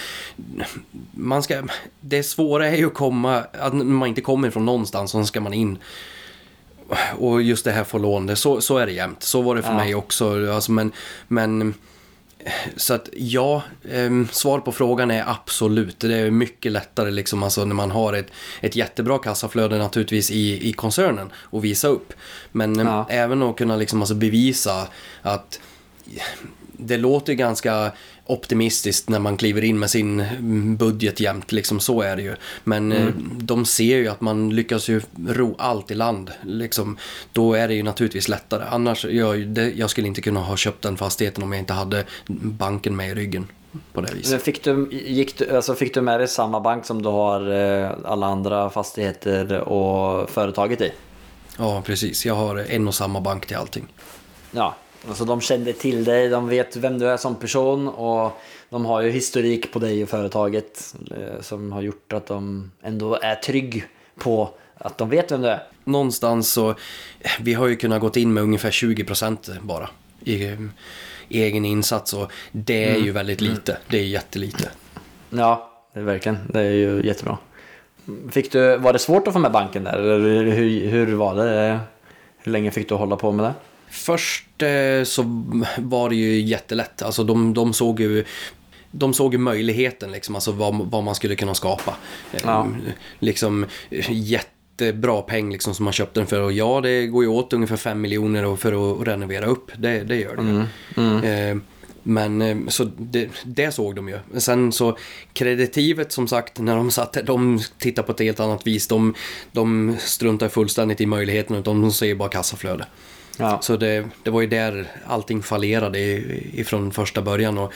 man 1.11 1.43
ska, 1.43 1.63
det 2.01 2.23
svåra 2.23 2.67
är 2.67 2.77
ju 2.77 2.87
att 2.87 2.93
komma, 2.93 3.43
att 3.59 3.73
man 3.73 4.09
inte 4.09 4.21
kommer 4.21 4.49
från 4.49 4.65
någonstans, 4.65 5.11
så 5.11 5.25
ska 5.25 5.41
man 5.41 5.53
in 5.53 5.77
och 7.17 7.41
just 7.41 7.65
det 7.65 7.71
här 7.71 7.83
få 7.83 7.97
lån, 7.97 8.25
det, 8.25 8.35
så, 8.35 8.61
så 8.61 8.77
är 8.77 8.85
det 8.85 8.91
jämt. 8.91 9.23
Så 9.23 9.41
var 9.41 9.55
det 9.55 9.61
för 9.61 9.69
Ja. 9.69 9.75
mig 9.77 9.95
också. 9.95 10.51
Alltså, 10.53 10.71
men, 10.71 10.91
men 11.27 11.73
så 12.75 12.93
att 12.93 13.09
ja, 13.17 13.63
ehm, 13.91 14.27
svar 14.31 14.59
på 14.59 14.71
frågan 14.71 15.11
är 15.11 15.23
absolut. 15.27 15.99
Det 15.99 16.15
är 16.15 16.31
mycket 16.31 16.71
lättare 16.71 17.11
liksom, 17.11 17.43
alltså, 17.43 17.65
när 17.65 17.75
man 17.75 17.91
har 17.91 18.13
ett, 18.13 18.27
ett 18.61 18.75
jättebra 18.75 19.17
kassaflöde 19.17 19.77
naturligtvis 19.77 20.31
i, 20.31 20.69
i 20.69 20.73
koncernen 20.73 21.29
och 21.35 21.65
visa 21.65 21.87
upp. 21.87 22.13
Men 22.51 22.79
ehm, 22.79 22.87
Ja. 22.87 23.05
även 23.09 23.43
att 23.43 23.57
kunna 23.57 23.75
liksom, 23.75 23.99
alltså, 24.01 24.15
bevisa 24.15 24.87
att 25.21 25.59
det 26.81 26.97
låter 26.97 27.33
ganska 27.33 27.91
optimistiskt 28.29 29.09
när 29.09 29.19
man 29.19 29.37
kliver 29.37 29.63
in 29.63 29.79
med 29.79 29.89
sin 29.89 30.25
budget 30.77 31.19
jämt, 31.19 31.51
liksom 31.51 31.79
så 31.79 32.01
är 32.01 32.15
det 32.15 32.21
ju. 32.21 32.35
Men 32.63 32.91
eh, 32.91 33.07
de 33.41 33.65
ser 33.65 33.97
ju 33.97 34.07
att 34.07 34.21
man 34.21 34.49
lyckas 34.49 34.87
ju 34.87 35.01
ro 35.27 35.55
allt 35.57 35.91
i 35.91 35.95
land, 35.95 36.31
liksom. 36.41 36.97
Då 37.33 37.53
är 37.53 37.67
det 37.67 37.73
ju 37.73 37.83
naturligtvis 37.83 38.27
lättare. 38.27 38.63
Annars, 38.69 39.05
jag, 39.05 39.47
det, 39.47 39.71
jag 39.71 39.89
skulle 39.89 40.07
inte 40.07 40.21
kunna 40.21 40.39
ha 40.39 40.57
köpt 40.57 40.81
den 40.81 40.97
fastigheten 40.97 41.43
om 41.43 41.51
jag 41.51 41.59
inte 41.59 41.73
hade 41.73 42.03
banken 42.41 42.95
med 42.95 43.09
i 43.09 43.13
ryggen 43.13 43.47
på 43.93 44.01
det 44.01 44.13
viset. 44.13 44.43
Fick 44.43 44.63
du, 44.63 44.87
gick 44.91 45.37
du, 45.37 45.55
alltså 45.55 45.75
fick 45.75 45.93
du 45.93 46.01
med 46.01 46.19
dig 46.19 46.27
samma 46.27 46.59
bank 46.59 46.85
som 46.85 47.01
du 47.01 47.09
har 47.09 47.51
eh, 47.51 47.91
alla 48.05 48.27
andra 48.27 48.69
fastigheter 48.69 49.59
och 49.59 50.29
företaget 50.29 50.81
i? 50.81 50.91
Ja, 51.57 51.81
precis. 51.85 52.25
Jag 52.25 52.35
har 52.35 52.55
en 52.55 52.87
och 52.87 52.95
samma 52.95 53.21
bank 53.21 53.45
till 53.45 53.57
allting. 53.57 53.87
Ja, 54.51 54.75
alltså 55.07 55.25
de 55.25 55.41
kände 55.41 55.73
till 55.73 56.03
dig, 56.03 56.29
de 56.29 56.47
vet 56.47 56.75
vem 56.75 56.99
du 56.99 57.09
är 57.09 57.17
som 57.17 57.35
person 57.35 57.87
och 57.87 58.31
de 58.69 58.85
har 58.85 59.01
ju 59.01 59.09
historik 59.09 59.73
på 59.73 59.79
dig 59.79 60.03
och 60.03 60.09
företaget 60.09 60.95
eh, 61.11 61.41
som 61.41 61.71
har 61.71 61.81
gjort 61.81 62.13
att 62.13 62.27
de 62.27 62.71
ändå 62.81 63.19
är 63.21 63.35
trygg 63.35 63.85
på 64.17 64.49
att 64.75 64.97
de 64.97 65.09
vet 65.09 65.31
vem 65.31 65.41
du 65.41 65.47
är. 65.47 65.63
någonstans 65.83 66.51
så, 66.51 66.75
vi 67.41 67.53
har 67.53 67.67
ju 67.67 67.75
kunnat 67.75 68.01
gått 68.01 68.17
in 68.17 68.33
med 68.33 68.43
ungefär 68.43 68.71
20% 68.71 69.61
bara 69.61 69.89
i, 70.23 70.43
i 71.27 71.43
egen 71.43 71.65
insats 71.65 72.13
och 72.13 72.31
det 72.51 72.91
är 72.91 72.97
ju 72.97 73.11
väldigt 73.11 73.41
lite. 73.41 73.77
Det 73.89 73.97
är 73.97 74.03
jättelite. 74.03 74.69
Ja, 75.29 75.71
det 75.93 75.99
är 75.99 76.03
verkligen. 76.03 76.37
Det 76.53 76.59
är 76.59 76.71
ju 76.71 77.01
jättebra. 77.05 77.37
Fick 78.31 78.51
du, 78.51 78.77
var 78.77 78.93
det 78.93 78.99
svårt 78.99 79.27
att 79.27 79.33
få 79.33 79.39
med 79.39 79.51
banken 79.51 79.83
där? 79.83 79.93
Eller 79.93 80.43
hur, 80.43 80.87
hur 80.87 81.15
var 81.15 81.35
det? 81.35 81.79
Hur 82.37 82.51
länge 82.51 82.71
fick 82.71 82.89
du 82.89 82.95
hålla 82.95 83.15
på 83.15 83.31
med 83.31 83.45
det? 83.45 83.53
Först 83.91 84.61
eh, 84.61 85.03
så 85.03 85.23
var 85.77 86.09
det 86.09 86.15
ju 86.15 86.41
jättelätt. 86.41 87.01
Alltså 87.01 87.23
de, 87.23 87.53
de 87.53 87.73
såg 87.73 87.99
ju 87.99 88.25
de 88.91 89.13
såg 89.13 89.33
ju 89.33 89.37
möjligheten, 89.37 90.11
liksom, 90.11 90.35
alltså 90.35 90.51
vad, 90.51 90.75
vad 90.75 91.03
man 91.03 91.15
skulle 91.15 91.35
kunna 91.35 91.53
skapa. 91.53 91.95
Eh, 92.33 92.39
Ja. 92.43 92.67
Liksom 93.19 93.65
jättebra 94.09 95.21
peng 95.21 95.51
liksom, 95.51 95.75
som 95.75 95.83
man 95.83 95.93
köpte 95.93 96.19
den 96.19 96.27
för. 96.27 96.39
Och 96.41 96.51
ja, 96.51 96.81
det 96.81 97.07
går 97.07 97.23
ju 97.23 97.29
åt 97.29 97.53
ungefär 97.53 97.77
5 97.77 98.01
miljoner 98.01 98.55
för 98.55 99.01
att 99.01 99.07
renovera 99.07 99.45
upp. 99.45 99.71
Det, 99.77 100.03
det 100.03 100.15
gör 100.15 100.35
det 100.35 100.43
ju. 100.43 101.49
Eh, 101.51 101.57
Men 102.03 102.41
eh, 102.41 102.57
så 102.67 102.83
det, 102.97 103.29
det 103.43 103.71
såg 103.71 103.95
de 103.95 104.09
ju. 104.09 104.19
Sen 104.39 104.71
så 104.71 104.97
kreditivet 105.33 106.11
som 106.11 106.27
sagt 106.27 106.59
när 106.59 106.75
de 106.75 106.91
satt 106.91 107.13
där, 107.13 107.23
de 107.23 107.59
tittar 107.77 108.03
på 108.03 108.11
ett 108.11 108.19
helt 108.19 108.39
annat 108.39 108.67
vis. 108.67 108.87
De, 108.87 109.13
de 109.51 109.95
struntar 109.99 110.49
fullständigt 110.49 111.01
i 111.01 111.05
möjligheten 111.05 111.55
utan 111.55 111.81
de 111.81 111.91
ser 111.91 112.15
bara 112.15 112.29
kassaflöde. 112.29 112.85
Ja. 113.39 113.59
Så 113.61 113.77
det, 113.77 114.05
det 114.23 114.29
var 114.29 114.41
ju 114.41 114.47
där 114.47 114.87
allting 115.07 115.43
fallerade 115.43 115.99
ifrån 115.99 116.91
första 116.91 117.21
början. 117.21 117.57
Och 117.57 117.73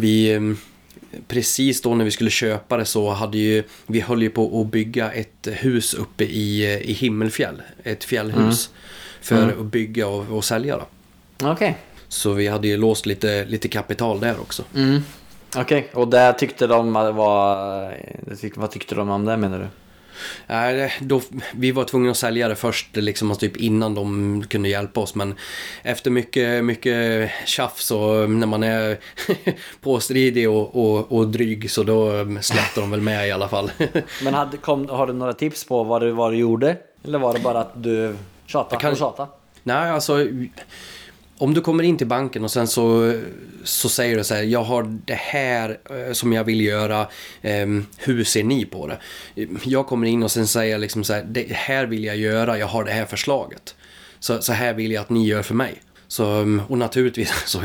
vi, 0.00 0.34
eh, 0.34 0.40
precis 1.28 1.82
då 1.82 1.94
när 1.94 2.04
vi 2.04 2.10
skulle 2.10 2.30
köpa 2.30 2.76
det 2.76 2.84
så 2.84 3.10
hade 3.10 3.38
ju, 3.38 3.62
vi 3.86 4.00
höll 4.00 4.22
ju 4.22 4.30
på 4.30 4.60
att 4.60 4.66
bygga 4.66 5.12
ett 5.12 5.48
hus 5.52 5.94
uppe 5.94 6.24
i, 6.24 6.64
i 6.84 6.92
Himmelfjäll. 6.92 7.62
Ett 7.82 8.04
fjällhus. 8.04 8.70
För 9.20 9.48
att 9.60 9.66
bygga 9.66 10.08
och, 10.08 10.36
och 10.36 10.44
sälja 10.44 10.76
då. 10.76 10.86
Okej. 11.50 11.76
Så 12.08 12.32
vi 12.32 12.48
hade 12.48 12.68
ju 12.68 12.76
låst 12.76 13.06
lite, 13.06 13.44
lite 13.44 13.68
kapital 13.68 14.20
där 14.20 14.40
också. 14.40 14.64
Okej, 15.56 15.88
och 15.92 16.08
det 16.08 16.32
tyckte 16.32 16.66
de 16.66 16.92
var... 16.92 17.94
Vad 18.54 18.70
tyckte 18.70 18.94
de 18.94 19.10
om 19.10 19.24
det 19.24 19.36
menar 19.36 19.58
du? 19.58 19.66
Det- 20.46 20.92
då, 21.00 21.22
vi 21.54 21.72
var 21.72 21.84
tvungna 21.84 22.10
att 22.10 22.16
sälja 22.16 22.48
det 22.48 22.56
först, 22.56 22.96
liksom, 22.96 23.36
typ 23.36 23.56
innan 23.56 23.94
de 23.94 24.44
kunde 24.48 24.68
hjälpa 24.68 25.00
oss. 25.00 25.14
Men 25.14 25.34
efter 25.82 26.10
mycket, 26.10 26.64
mycket 26.64 27.30
tjafs 27.46 27.90
och 27.90 28.30
när 28.30 28.46
man 28.46 28.62
är 28.62 28.98
påstridig 29.80 30.50
och, 30.50 30.76
och, 30.76 31.12
och 31.12 31.28
dryg 31.28 31.70
så 31.70 31.82
då 31.82 32.10
släppte 32.40 32.80
de 32.80 32.90
väl 32.90 33.00
med 33.00 33.28
i 33.28 33.30
alla 33.32 33.48
fall. 33.48 33.70
Men 34.24 34.34
hade, 34.34 34.56
kom, 34.56 34.88
har 34.88 35.06
du 35.06 35.12
några 35.12 35.32
tips 35.32 35.64
på 35.64 35.84
vad 35.84 36.02
du, 36.02 36.10
vad 36.10 36.32
du 36.32 36.36
gjorde? 36.36 36.76
Eller 37.04 37.18
var 37.18 37.34
det 37.34 37.40
bara 37.40 37.60
att 37.60 37.82
du 37.82 38.16
tjatade 38.46 38.80
kan- 38.80 38.92
och 38.92 38.98
tjatade? 38.98 39.28
Nej, 39.62 39.90
alltså 39.90 40.26
om 41.38 41.54
du 41.54 41.60
kommer 41.60 41.84
in 41.84 41.96
till 41.96 42.06
banken 42.06 42.44
och 42.44 42.50
sen 42.50 42.68
så, 42.68 43.14
så 43.64 43.88
säger 43.88 44.16
du 44.16 44.24
så 44.24 44.34
här, 44.34 44.42
jag 44.42 44.62
har 44.64 44.98
det 45.04 45.14
här 45.14 45.78
eh, 45.90 46.12
som 46.12 46.32
jag 46.32 46.44
vill 46.44 46.60
göra, 46.60 47.06
ehm, 47.42 47.86
hur 47.96 48.24
ser 48.24 48.44
ni 48.44 48.64
på 48.64 48.86
det? 48.86 48.98
Jag 49.64 49.86
kommer 49.86 50.06
in 50.06 50.22
och 50.22 50.30
sen 50.30 50.46
säger 50.46 50.72
jag 50.72 50.80
liksom 50.80 51.04
så 51.04 51.12
här, 51.12 51.22
det 51.22 51.52
här 51.52 51.86
vill 51.86 52.04
jag 52.04 52.16
göra, 52.16 52.58
jag 52.58 52.66
har 52.66 52.84
det 52.84 52.92
här 52.92 53.06
förslaget. 53.06 53.74
Så, 54.20 54.42
så 54.42 54.52
här 54.52 54.74
vill 54.74 54.92
jag 54.92 55.00
att 55.00 55.10
ni 55.10 55.26
gör 55.26 55.42
för 55.42 55.54
mig. 55.54 55.82
Så, 56.08 56.40
ehm, 56.40 56.62
och 56.68 56.78
naturligtvis 56.78 57.32
så 57.46 57.62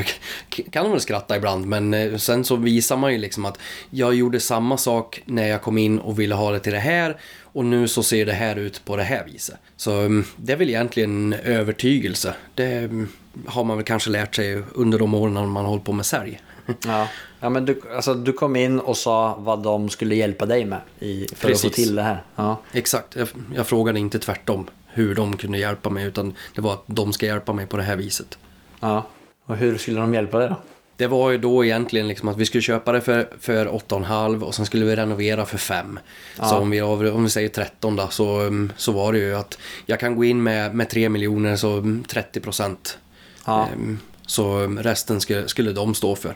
kan 0.49 0.83
de 0.83 0.91
väl 0.91 1.01
skratta 1.01 1.37
ibland 1.37 1.65
men 1.65 1.93
eh, 1.93 2.17
sen 2.17 2.43
så 2.43 2.55
visar 2.55 2.97
man 2.97 3.11
ju 3.11 3.17
liksom 3.17 3.45
att 3.45 3.59
jag 3.89 4.15
gjorde 4.15 4.39
samma 4.39 4.77
sak 4.77 5.21
när 5.25 5.47
jag 5.47 5.61
kom 5.61 5.77
in 5.77 5.99
och 5.99 6.19
ville 6.19 6.35
ha 6.35 6.51
det 6.51 6.59
till 6.59 6.73
det 6.73 6.79
här 6.79 7.17
och 7.53 7.65
nu 7.65 7.87
så 7.87 8.03
ser 8.03 8.25
det 8.25 8.33
här 8.33 8.55
ut 8.55 8.85
på 8.85 8.95
det 8.95 9.03
här 9.03 9.25
viset. 9.25 9.55
Så 9.77 9.91
mm, 9.99 10.25
det 10.37 10.53
är 10.53 10.57
väl 10.57 10.69
egentligen 10.69 11.33
övertygelse. 11.33 12.35
Det 12.55 12.65
mm, 12.65 13.07
har 13.45 13.63
man 13.63 13.77
väl 13.77 13.85
kanske 13.85 14.09
lärt 14.09 14.35
sig 14.35 14.63
under 14.73 14.99
de 14.99 15.13
åren 15.13 15.33
när 15.33 15.45
man 15.45 15.65
hållit 15.65 15.83
på 15.83 15.91
med 15.91 16.05
sälj. 16.05 16.41
Ja, 16.85 17.07
ja 17.39 17.49
men 17.49 17.65
du, 17.65 17.81
alltså, 17.95 18.13
du 18.13 18.33
kom 18.33 18.55
in 18.55 18.79
och 18.79 18.97
sa 18.97 19.35
vad 19.39 19.63
de 19.63 19.89
skulle 19.89 20.15
hjälpa 20.15 20.45
dig 20.45 20.65
med 20.65 20.81
i, 20.99 21.27
för 21.35 21.51
att 21.51 21.61
få 21.61 21.67
Precis. 21.67 21.85
till 21.85 21.95
det 21.95 22.01
här. 22.01 22.23
Ja. 22.35 22.61
Exakt, 22.71 23.15
jag, 23.15 23.27
jag 23.55 23.67
frågade 23.67 23.99
inte 23.99 24.19
tvärtom 24.19 24.67
hur 24.87 25.15
de 25.15 25.37
kunde 25.37 25.57
hjälpa 25.57 25.89
mig 25.89 26.05
utan 26.05 26.33
det 26.55 26.61
var 26.61 26.73
att 26.73 26.83
de 26.85 27.13
ska 27.13 27.25
hjälpa 27.25 27.53
mig 27.53 27.65
på 27.65 27.77
det 27.77 27.83
här 27.83 27.95
viset. 27.95 28.37
ja. 28.79 29.07
Och 29.45 29.57
hur 29.57 29.77
skulle 29.77 29.99
de 29.99 30.13
hjälpa 30.13 30.39
dig 30.39 30.49
då? 30.49 30.55
Det 30.97 31.07
var 31.07 31.31
ju 31.31 31.37
då 31.37 31.65
egentligen 31.65 32.07
liksom 32.07 32.29
att 32.29 32.37
vi 32.37 32.45
skulle 32.45 32.61
köpa 32.61 32.91
det 32.91 33.01
för, 33.01 33.29
för 33.39 33.65
8,5 33.65 34.41
och 34.41 34.55
sen 34.55 34.65
skulle 34.65 34.85
vi 34.85 34.95
renovera 34.95 35.45
för 35.45 35.57
5. 35.57 35.99
Så 36.35 36.57
om 36.57 36.69
vi, 36.69 36.81
om 36.81 37.23
vi 37.23 37.29
säger 37.29 37.49
13 37.49 37.95
då, 37.95 38.07
så, 38.07 38.39
mm, 38.39 38.71
så 38.77 38.91
var 38.91 39.13
det 39.13 39.19
ju 39.19 39.35
att 39.35 39.57
jag 39.85 39.99
kan 39.99 40.15
gå 40.15 40.23
in 40.23 40.43
med, 40.43 40.75
med 40.75 40.89
3 40.89 41.09
miljoner 41.09 41.55
så 41.55 41.77
mm, 41.77 42.03
30 42.03 42.39
procent. 42.39 42.97
Ja. 43.45 43.67
Ehm, 43.73 43.99
Så 44.25 44.57
mm, 44.57 44.83
resten 44.83 45.21
skulle, 45.21 45.47
skulle 45.47 45.71
de 45.71 45.95
stå 45.95 46.15
för. 46.15 46.35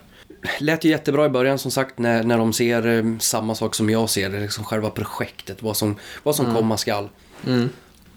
Lät 0.58 0.84
ju 0.84 0.90
jättebra 0.90 1.26
i 1.26 1.28
början 1.28 1.58
som 1.58 1.70
sagt 1.70 1.98
när, 1.98 2.22
när 2.22 2.38
de 2.38 2.52
ser 2.52 2.86
mm, 2.86 3.20
samma 3.20 3.54
sak 3.54 3.74
som 3.74 3.90
jag 3.90 4.10
ser, 4.10 4.28
liksom 4.40 4.64
själva 4.64 4.90
projektet, 4.90 5.62
vad 5.62 5.76
som, 5.76 5.96
vad 6.22 6.36
som 6.36 6.54
komma 6.54 6.76
skall. 6.76 7.08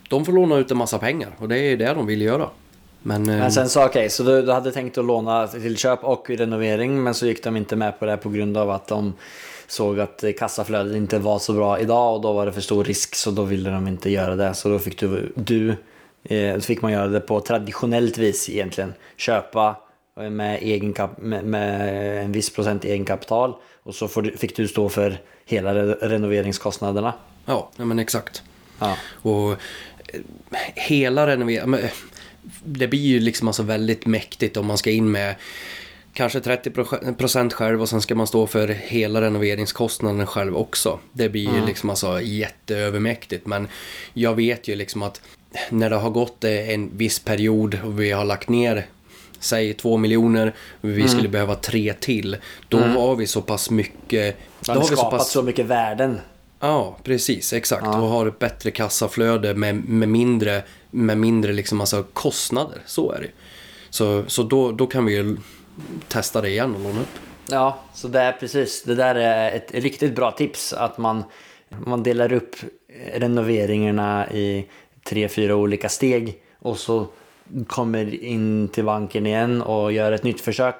De 0.09 0.25
får 0.25 0.33
låna 0.33 0.57
ut 0.57 0.71
en 0.71 0.77
massa 0.77 0.97
pengar 0.99 1.29
och 1.37 1.49
det 1.49 1.57
är 1.59 1.77
det 1.77 1.93
de 1.93 2.05
vill 2.05 2.21
göra. 2.21 2.49
Men, 3.03 3.23
Men 3.23 3.51
sen 3.51 3.69
så 3.69 3.85
okej, 3.85 4.09
så 4.09 4.23
du, 4.23 4.41
du 4.41 4.51
hade 4.51 4.71
tänkt 4.71 4.97
att 4.97 5.05
låna 5.05 5.47
till 5.47 5.77
köp 5.77 6.03
och 6.03 6.29
renovering 6.29 7.03
men 7.03 7.13
så 7.13 7.25
gick 7.25 7.43
de 7.43 7.57
inte 7.57 7.75
med 7.75 7.99
på 7.99 8.05
det 8.05 8.17
på 8.17 8.29
grund 8.29 8.57
av 8.57 8.69
att 8.69 8.87
de 8.87 9.13
såg 9.67 9.99
att 9.99 10.23
eh, 10.23 10.31
kassaflödet 10.31 10.95
inte 10.95 11.19
var 11.19 11.39
så 11.39 11.53
bra 11.53 11.79
idag 11.79 12.15
och 12.15 12.21
då 12.21 12.33
var 12.33 12.45
det 12.45 12.53
för 12.53 12.61
stor 12.61 12.83
risk 12.83 13.15
så 13.15 13.31
då 13.31 13.43
ville 13.43 13.69
de 13.69 13.87
inte 13.87 14.09
göra 14.09 14.35
det. 14.35 14.53
Så 14.53 14.69
då 14.69 14.79
fick 14.79 14.99
du, 14.99 15.33
du 15.35 15.75
eh, 16.23 16.59
fick 16.59 16.81
man 16.81 16.91
göra 16.91 17.07
det 17.07 17.19
på 17.19 17.39
traditionellt 17.39 18.17
vis 18.17 18.49
egentligen. 18.49 18.93
Köpa 19.17 19.75
eh, 20.19 20.29
med, 20.29 20.59
egen 20.61 20.93
kap, 20.93 21.17
med, 21.17 21.45
med 21.45 22.23
en 22.23 22.31
viss 22.31 22.49
procent 22.49 22.85
egenkapital 22.85 23.55
och 23.83 23.95
så 23.95 24.21
du, 24.21 24.37
fick 24.37 24.55
du 24.55 24.67
stå 24.67 24.89
för 24.89 25.17
hela 25.45 25.75
re, 25.75 25.95
renoveringskostnaderna. 26.01 27.13
ja, 27.45 27.85
men 27.85 27.99
exakt. 27.99 28.43
Ja. 28.79 28.95
Och 29.21 29.51
eh, 29.51 29.57
hela 30.75 31.27
renoveringen, 31.27 31.89
det 32.63 32.87
blir 32.87 32.99
ju 32.99 33.19
liksom 33.19 33.47
alltså 33.47 33.63
väldigt 33.63 34.05
mäktigt 34.05 34.57
om 34.57 34.65
man 34.65 34.77
ska 34.77 34.91
in 34.91 35.11
med 35.11 35.35
kanske 36.13 36.39
30% 36.39 37.53
själv 37.53 37.81
och 37.81 37.89
sen 37.89 38.01
ska 38.01 38.15
man 38.15 38.27
stå 38.27 38.47
för 38.47 38.67
hela 38.67 39.21
renoveringskostnaden 39.21 40.27
själv 40.27 40.57
också. 40.57 40.99
Det 41.13 41.29
blir 41.29 41.55
ju 41.55 41.65
liksom 41.65 41.89
alltså 41.89 42.21
jätteövermäktigt 42.21 43.45
men 43.45 43.67
jag 44.13 44.35
vet 44.35 44.67
ju 44.67 44.75
liksom 44.75 45.03
att 45.03 45.21
när 45.69 45.89
det 45.89 45.95
har 45.95 46.09
gått 46.09 46.43
eh, 46.43 46.69
en 46.69 46.97
viss 46.97 47.19
period 47.19 47.79
och 47.85 47.99
vi 47.99 48.11
har 48.11 48.25
lagt 48.25 48.49
ner 48.49 48.85
säg 49.39 49.73
två 49.73 49.97
miljoner 49.97 50.53
vi 50.81 51.07
skulle 51.07 51.29
behöva 51.29 51.55
tre 51.55 51.93
till. 51.93 52.37
Då 52.69 52.77
har 52.79 53.15
vi 53.15 53.27
så 53.27 53.41
pass 53.41 53.69
mycket... 53.69 54.37
Då 54.65 54.73
har 54.73 54.81
vi 54.81 54.87
så 54.87 54.95
skapat 54.95 55.19
pass 55.19 55.31
så 55.31 55.41
mycket 55.41 55.65
värden. 55.65 56.19
Ja, 56.59 56.97
precis. 57.03 57.53
Exakt. 57.53 57.83
Och 57.83 57.89
har 57.89 58.27
ett 58.27 58.39
bättre 58.39 58.71
kassaflöde 58.71 59.53
med, 59.53 59.75
med 59.75 60.09
mindre, 60.09 60.63
med 60.91 61.17
mindre 61.17 61.53
liksom 61.53 61.81
alltså 61.81 62.03
kostnader. 62.13 62.81
Så 62.85 63.11
är 63.11 63.19
det. 63.19 63.31
Så, 63.89 64.23
så 64.27 64.43
då, 64.43 64.71
då 64.71 64.87
kan 64.87 65.05
vi 65.05 65.15
ju 65.15 65.37
testa 66.07 66.41
det 66.41 66.49
igen 66.49 66.75
och 66.75 66.81
låna 66.81 67.01
upp. 67.01 67.19
Ja, 67.49 67.79
så 67.93 68.07
det 68.07 68.19
är 68.19 68.31
precis. 68.31 68.83
Det 68.83 68.95
där 68.95 69.15
är 69.15 69.51
ett 69.51 69.71
riktigt 69.73 70.15
bra 70.15 70.31
tips. 70.31 70.73
Att 70.73 70.97
man, 70.97 71.23
man 71.85 72.03
delar 72.03 72.33
upp 72.33 72.55
renoveringarna 73.13 74.31
i 74.31 74.67
tre, 75.03 75.27
fyra 75.27 75.55
olika 75.55 75.89
steg. 75.89 76.41
Och 76.59 76.77
så 76.77 77.07
kommer 77.67 78.23
in 78.23 78.67
till 78.67 78.85
banken 78.85 79.25
igen 79.25 79.61
och 79.61 79.91
gör 79.91 80.11
ett 80.11 80.23
nytt 80.23 80.41
försök. 80.41 80.75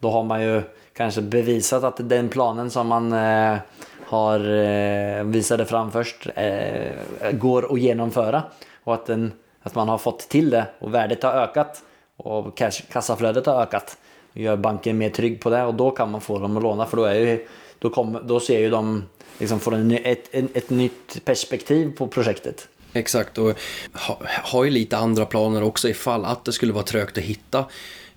Då 0.00 0.10
har 0.10 0.24
man 0.24 0.42
ju 0.42 0.62
kanske 0.96 1.22
bevisat 1.22 1.84
att 1.84 2.08
den 2.08 2.28
planen 2.28 2.70
som 2.70 2.86
man 2.86 3.12
eh, 3.12 3.58
har 4.06 4.40
eh, 4.54 5.24
visade 5.24 5.66
fram 5.66 5.92
först 5.92 6.28
eh, 6.34 7.32
går 7.32 7.72
att 7.72 7.80
genomföra. 7.80 8.42
Och 8.84 8.94
att, 8.94 9.06
den, 9.06 9.32
att 9.64 9.74
man 9.74 9.88
har 9.88 9.98
fått 9.98 10.28
till 10.28 10.50
det 10.50 10.66
och 10.78 10.94
värdet 10.94 11.22
har 11.22 11.32
ökat 11.32 11.82
och 12.16 12.58
kassaflödet 12.92 13.46
har 13.46 13.62
ökat. 13.62 13.96
Gör 14.32 14.56
banken 14.56 14.98
mer 14.98 15.10
trygg 15.10 15.40
på 15.40 15.50
det 15.50 15.62
och 15.62 15.74
då 15.74 15.90
kan 15.90 16.10
man 16.10 16.20
få 16.20 16.38
dem 16.38 16.56
att 16.56 16.62
låna 16.62 16.86
för 16.86 16.96
då, 16.96 17.04
är 17.04 17.14
ju, 17.14 17.46
då, 17.78 17.90
kommer, 17.90 18.22
då 18.22 18.40
ser 18.40 18.60
ju 18.60 18.70
de, 18.70 19.04
liksom 19.38 19.60
får 19.60 19.74
en, 19.74 19.90
ett, 19.90 20.34
ett, 20.34 20.56
ett 20.56 20.70
nytt 20.70 21.24
perspektiv 21.24 21.96
på 21.96 22.06
projektet. 22.06 22.68
Exakt, 22.92 23.38
och 23.38 23.58
ha, 23.92 24.20
har 24.42 24.64
ju 24.64 24.70
lite 24.70 24.96
andra 24.96 25.26
planer 25.26 25.62
också 25.62 25.88
ifall 25.88 26.24
att 26.24 26.44
det 26.44 26.52
skulle 26.52 26.72
vara 26.72 26.84
trögt 26.84 27.18
att 27.18 27.24
hitta 27.24 27.64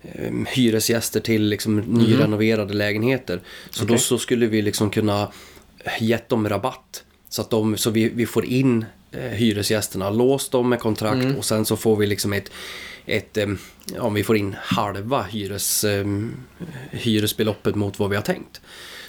eh, 0.02 0.32
hyresgäster 0.46 1.20
till 1.20 1.42
liksom 1.42 1.80
nyrenoverade 1.80 2.74
lägenheter. 2.74 3.40
Så 3.70 3.84
Okej. 3.84 3.96
då 3.96 3.98
så 3.98 4.18
skulle 4.18 4.46
vi 4.46 4.62
liksom 4.62 4.90
kunna 4.90 5.28
gett 5.98 6.28
dem 6.28 6.48
rabatt. 6.48 7.04
Så 7.28 7.42
att 7.42 7.50
de, 7.50 7.76
så 7.76 7.90
vi, 7.90 8.08
vi 8.08 8.26
får 8.26 8.44
in 8.44 8.84
hyresgästerna, 9.10 10.10
låst 10.10 10.52
dem 10.52 10.68
med 10.68 10.80
kontrakt 10.80 11.38
och 11.38 11.44
sen 11.44 11.64
så 11.64 11.76
får 11.76 11.96
vi 11.96 12.06
liksom 12.06 12.32
ett, 12.32 12.50
ett 13.06 13.36
eh, 13.36 13.46
ja, 13.94 14.08
vi 14.08 14.24
får 14.24 14.36
in 14.36 14.56
halva 14.62 15.22
hyres, 15.22 15.84
eh, 15.84 16.06
hyresbeloppet 16.90 17.74
mot 17.74 17.98
vad 17.98 18.10
vi 18.10 18.16
har 18.16 18.22
tänkt. 18.22 18.60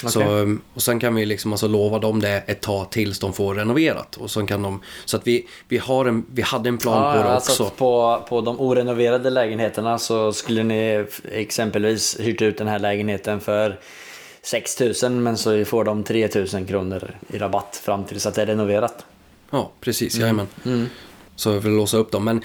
Så, 0.06 0.20
Okej. 0.20 0.40
eh, 0.40 0.48
och 0.74 0.82
sen 0.82 1.00
kan 1.00 1.16
vi 1.16 1.26
liksom 1.26 1.54
alltså 1.54 1.68
lova 1.68 2.00
dem 2.00 2.20
det 2.20 2.44
ett 2.48 2.62
tag 2.62 2.92
tills 2.92 3.20
de 3.20 3.34
får 3.34 3.56
renoverat. 3.56 4.18
Och 4.18 4.32
sen 4.32 4.48
kan 4.48 4.62
de, 4.62 4.82
så 5.06 5.18
att 5.18 5.28
vi, 5.28 5.48
vi, 5.68 5.78
har 5.78 6.06
en, 6.06 6.26
vi 6.32 6.42
hade 6.42 6.70
en 6.70 6.78
plan 6.78 7.18
på 7.18 7.24
det 7.24 7.34
alltså 7.34 7.64
också. 7.64 7.76
på, 7.76 8.26
på 8.30 8.42
de 8.42 8.60
orenoverade 8.60 9.30
lägenheterna 9.30 10.00
så 10.00 10.34
skulle 10.34 10.64
ni 10.64 11.06
exempelvis 11.32 12.20
hyrt 12.20 12.42
ut 12.42 12.58
den 12.58 12.68
här 12.68 12.80
lägenheten 12.80 13.40
för 13.40 13.80
6000 14.42 15.24
men 15.24 15.38
så 15.38 15.66
får 15.66 15.84
de 15.84 16.04
3000 16.04 16.66
kronor 16.66 17.12
i 17.28 17.38
rabatt 17.38 17.82
fram 17.84 18.06
tills 18.06 18.26
att 18.26 18.36
det 18.36 18.42
är 18.42 18.46
renoverat. 18.46 19.06
Ja, 19.52 19.72
precis. 19.82 20.16
Jajamän. 20.18 20.48
Så 21.36 21.50
jag 21.50 21.60
vill 21.60 21.72
låsa 21.72 21.98
upp 21.98 22.12
dem. 22.12 22.24
Men 22.24 22.42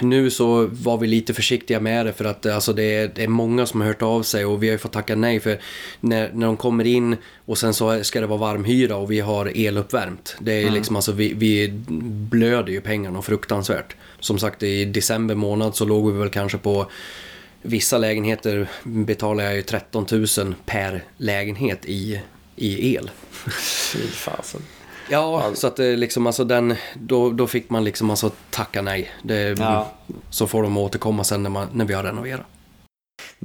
nu 0.00 0.30
så 0.30 0.66
var 0.66 0.98
vi 0.98 1.06
lite 1.06 1.34
försiktiga 1.34 1.80
med 1.80 2.06
det 2.06 2.12
för 2.12 2.24
att 2.24 2.46
alltså, 2.46 2.72
det, 2.72 2.82
är, 2.82 3.12
det 3.14 3.24
är 3.24 3.28
många 3.28 3.66
som 3.66 3.80
har 3.80 3.88
hört 3.88 4.02
av 4.02 4.22
sig 4.22 4.44
och 4.44 4.62
vi 4.62 4.68
har 4.68 4.72
ju 4.72 4.78
fått 4.78 4.92
tacka 4.92 5.16
nej 5.16 5.40
för 5.40 5.60
när, 6.00 6.30
när 6.32 6.46
de 6.46 6.56
kommer 6.56 6.84
in 6.84 7.16
och 7.44 7.58
sen 7.58 7.74
så 7.74 8.04
ska 8.04 8.20
det 8.20 8.26
vara 8.26 8.38
varmhyra 8.38 8.96
och 8.96 9.10
vi 9.10 9.20
har 9.20 9.52
eluppvärmt. 9.54 10.36
Det 10.40 10.52
är 10.52 10.70
liksom 10.70 10.96
alltså 10.96 11.12
vi, 11.12 11.34
vi 11.34 11.72
blöder 12.30 12.72
ju 12.72 12.80
pengarna 12.80 13.22
fruktansvärt. 13.22 13.96
Som 14.20 14.38
sagt 14.38 14.62
i 14.62 14.84
december 14.84 15.34
månad 15.34 15.76
så 15.76 15.84
låg 15.84 16.12
vi 16.12 16.18
väl 16.18 16.30
kanske 16.30 16.58
på 16.58 16.90
Vissa 17.62 17.98
lägenheter 17.98 18.68
betalar 18.82 19.44
jag 19.44 19.54
ju 19.54 19.62
13 19.62 20.06
000 20.38 20.54
per 20.66 21.04
lägenhet 21.16 21.86
i, 21.86 22.20
i 22.56 22.94
el. 22.94 23.10
Fy 23.92 23.98
fasen. 23.98 24.62
Ja, 25.10 25.50
så 25.54 25.66
att 25.66 25.76
det 25.76 25.96
liksom 25.96 26.26
alltså 26.26 26.44
den, 26.44 26.74
då, 26.94 27.30
då 27.30 27.46
fick 27.46 27.70
man 27.70 27.84
liksom 27.84 28.10
alltså 28.10 28.30
tacka 28.50 28.82
nej. 28.82 29.10
Det, 29.22 29.58
Ja. 29.58 29.92
Så 30.30 30.46
får 30.46 30.62
de 30.62 30.76
återkomma 30.78 31.24
sen 31.24 31.42
när, 31.42 31.50
man, 31.50 31.66
när 31.72 31.84
vi 31.84 31.94
har 31.94 32.02
renoverat. 32.02 32.46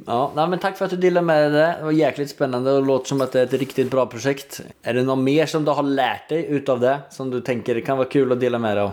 Ja, 0.05 0.31
nej, 0.35 0.47
men 0.47 0.59
tack 0.59 0.77
för 0.77 0.85
att 0.85 0.91
du 0.91 0.97
delade 0.97 1.25
med 1.25 1.43
dig 1.43 1.61
det. 1.61 1.75
Det 1.79 1.83
var 1.83 1.91
jäkligt 1.91 2.29
spännande 2.29 2.71
och 2.71 2.85
låter 2.85 3.07
som 3.07 3.21
att 3.21 3.31
det 3.31 3.39
är 3.39 3.43
ett 3.43 3.53
riktigt 3.53 3.91
bra 3.91 4.05
projekt. 4.05 4.61
Är 4.83 4.93
det 4.93 5.03
något 5.03 5.19
mer 5.19 5.45
som 5.45 5.65
du 5.65 5.71
har 5.71 5.83
lärt 5.83 6.29
dig 6.29 6.45
utav 6.45 6.79
det? 6.79 6.99
Som 7.11 7.29
du 7.29 7.41
tänker 7.41 7.81
kan 7.81 7.97
vara 7.97 8.07
kul 8.09 8.31
att 8.31 8.39
dela 8.39 8.59
med 8.59 8.77
dig 8.77 8.83
av? 8.83 8.91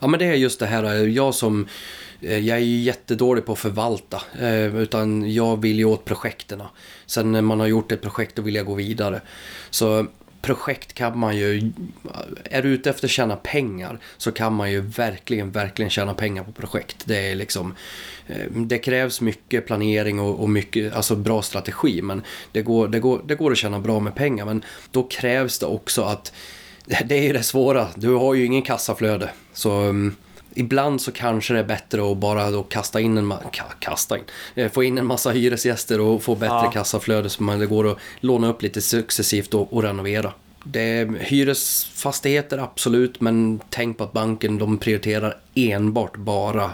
Ja 0.00 0.06
men 0.06 0.18
det 0.20 0.24
är 0.26 0.34
just 0.34 0.60
det 0.60 0.66
här, 0.66 0.84
jag 1.06 1.34
som, 1.34 1.68
eh, 2.20 2.38
jag 2.38 2.56
är 2.58 2.62
ju 2.62 2.76
jättedålig 2.82 3.44
på 3.46 3.52
att 3.52 3.58
förvalta. 3.58 4.22
eh, 4.40 4.76
Utan 4.76 5.32
jag 5.32 5.60
vill 5.60 5.78
ju 5.78 5.84
åt 5.84 6.04
projekten. 6.04 6.62
Sen 7.06 7.32
när 7.32 7.42
man 7.42 7.60
har 7.60 7.66
gjort 7.66 7.92
ett 7.92 8.02
projekt 8.02 8.36
då 8.36 8.42
vill 8.42 8.54
jag 8.54 8.66
gå 8.66 8.74
vidare. 8.74 9.20
Så 9.70 10.06
projekt 10.46 10.92
kan 10.92 11.18
man 11.18 11.36
ju, 11.36 11.72
är 12.44 12.62
du 12.62 12.68
ute 12.68 12.90
efter 12.90 13.06
att 13.06 13.10
tjäna 13.10 13.36
pengar 13.36 13.98
så 14.16 14.32
kan 14.32 14.52
man 14.52 14.70
ju 14.70 14.80
verkligen, 14.80 15.50
verkligen 15.50 15.90
tjäna 15.90 16.14
pengar 16.14 16.44
på 16.44 16.52
projekt. 16.52 16.96
Det 17.04 17.30
är 17.30 17.34
liksom, 17.34 17.74
eh, 18.26 18.50
det 18.50 18.78
krävs 18.78 19.20
mycket 19.20 19.66
planering 19.66 20.20
och, 20.20 20.40
och 20.40 20.50
mycket, 20.50 20.94
alltså 20.94 21.16
bra 21.16 21.42
strategi 21.42 22.02
men 22.02 22.22
det 22.52 22.62
går, 22.62 22.88
det, 22.88 23.00
går, 23.00 23.20
det 23.26 23.34
går 23.34 23.52
att 23.52 23.58
tjäna 23.58 23.80
bra 23.80 24.00
med 24.00 24.14
pengar 24.14 24.44
men 24.44 24.64
då 24.90 25.02
krävs 25.02 25.58
det 25.58 25.66
också 25.66 26.02
att 26.02 26.32
det 27.04 27.18
är 27.18 27.22
ju 27.22 27.32
det 27.32 27.42
svåra. 27.42 27.88
Du 27.94 28.14
har 28.14 28.34
ju 28.34 28.44
ingen 28.44 28.62
kassaflöde. 28.62 29.30
Så 29.52 29.80
um, 29.80 30.16
ibland 30.56 31.00
så 31.00 31.12
kanske 31.12 31.54
det 31.54 31.60
är 31.60 31.64
bättre 31.64 32.12
att 32.12 32.16
bara 32.16 32.50
då 32.50 32.62
kasta 32.62 33.00
in 33.00 33.18
en, 33.18 33.34
kasta 33.78 34.18
in, 34.18 34.24
eh, 34.54 34.70
få 34.70 34.82
in 34.82 34.98
en 34.98 35.06
massa 35.06 35.30
hyresgäster 35.30 36.00
och 36.00 36.22
få 36.22 36.34
bättre 36.34 36.54
Ja. 36.64 36.70
kassaflöde 36.70 37.28
så 37.30 37.42
man 37.42 37.58
det 37.58 37.66
går 37.66 37.88
att 37.90 37.98
låna 38.20 38.48
upp 38.48 38.62
lite 38.62 38.80
successivt 38.80 39.54
och, 39.54 39.72
och 39.72 39.82
renovera. 39.82 40.32
Det 40.64 40.80
är 40.80 41.06
hyresfastigheter 41.20 42.58
absolut, 42.58 43.20
men 43.20 43.60
tänk 43.70 43.98
på 43.98 44.04
att 44.04 44.12
banken 44.12 44.58
de 44.58 44.78
prioriterar 44.78 45.36
enbart 45.54 46.16
bara 46.16 46.64
eh, 46.64 46.70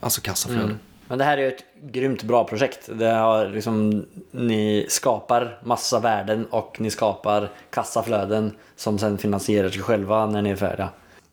alltså 0.00 0.20
kassaflöde. 0.20 0.74
Men 1.08 1.18
det 1.18 1.24
här 1.24 1.38
är 1.38 1.42
ju 1.42 1.48
ett 1.48 1.64
grymt 1.92 2.22
bra 2.22 2.44
projekt. 2.44 2.88
Det 2.92 3.10
har 3.10 3.48
liksom, 3.48 4.04
ni 4.30 4.86
skapar 4.88 5.58
massa 5.64 6.00
värden 6.00 6.46
och 6.50 6.76
ni 6.80 6.90
skapar 6.90 7.50
kassaflöden 7.70 8.52
som 8.76 8.98
sen 8.98 9.18
finansierar 9.18 9.68
sig 9.68 9.82
själva 9.82 10.26
när 10.26 10.42
ni 10.42 10.50
är 10.50 10.56
färdiga. 10.56 10.88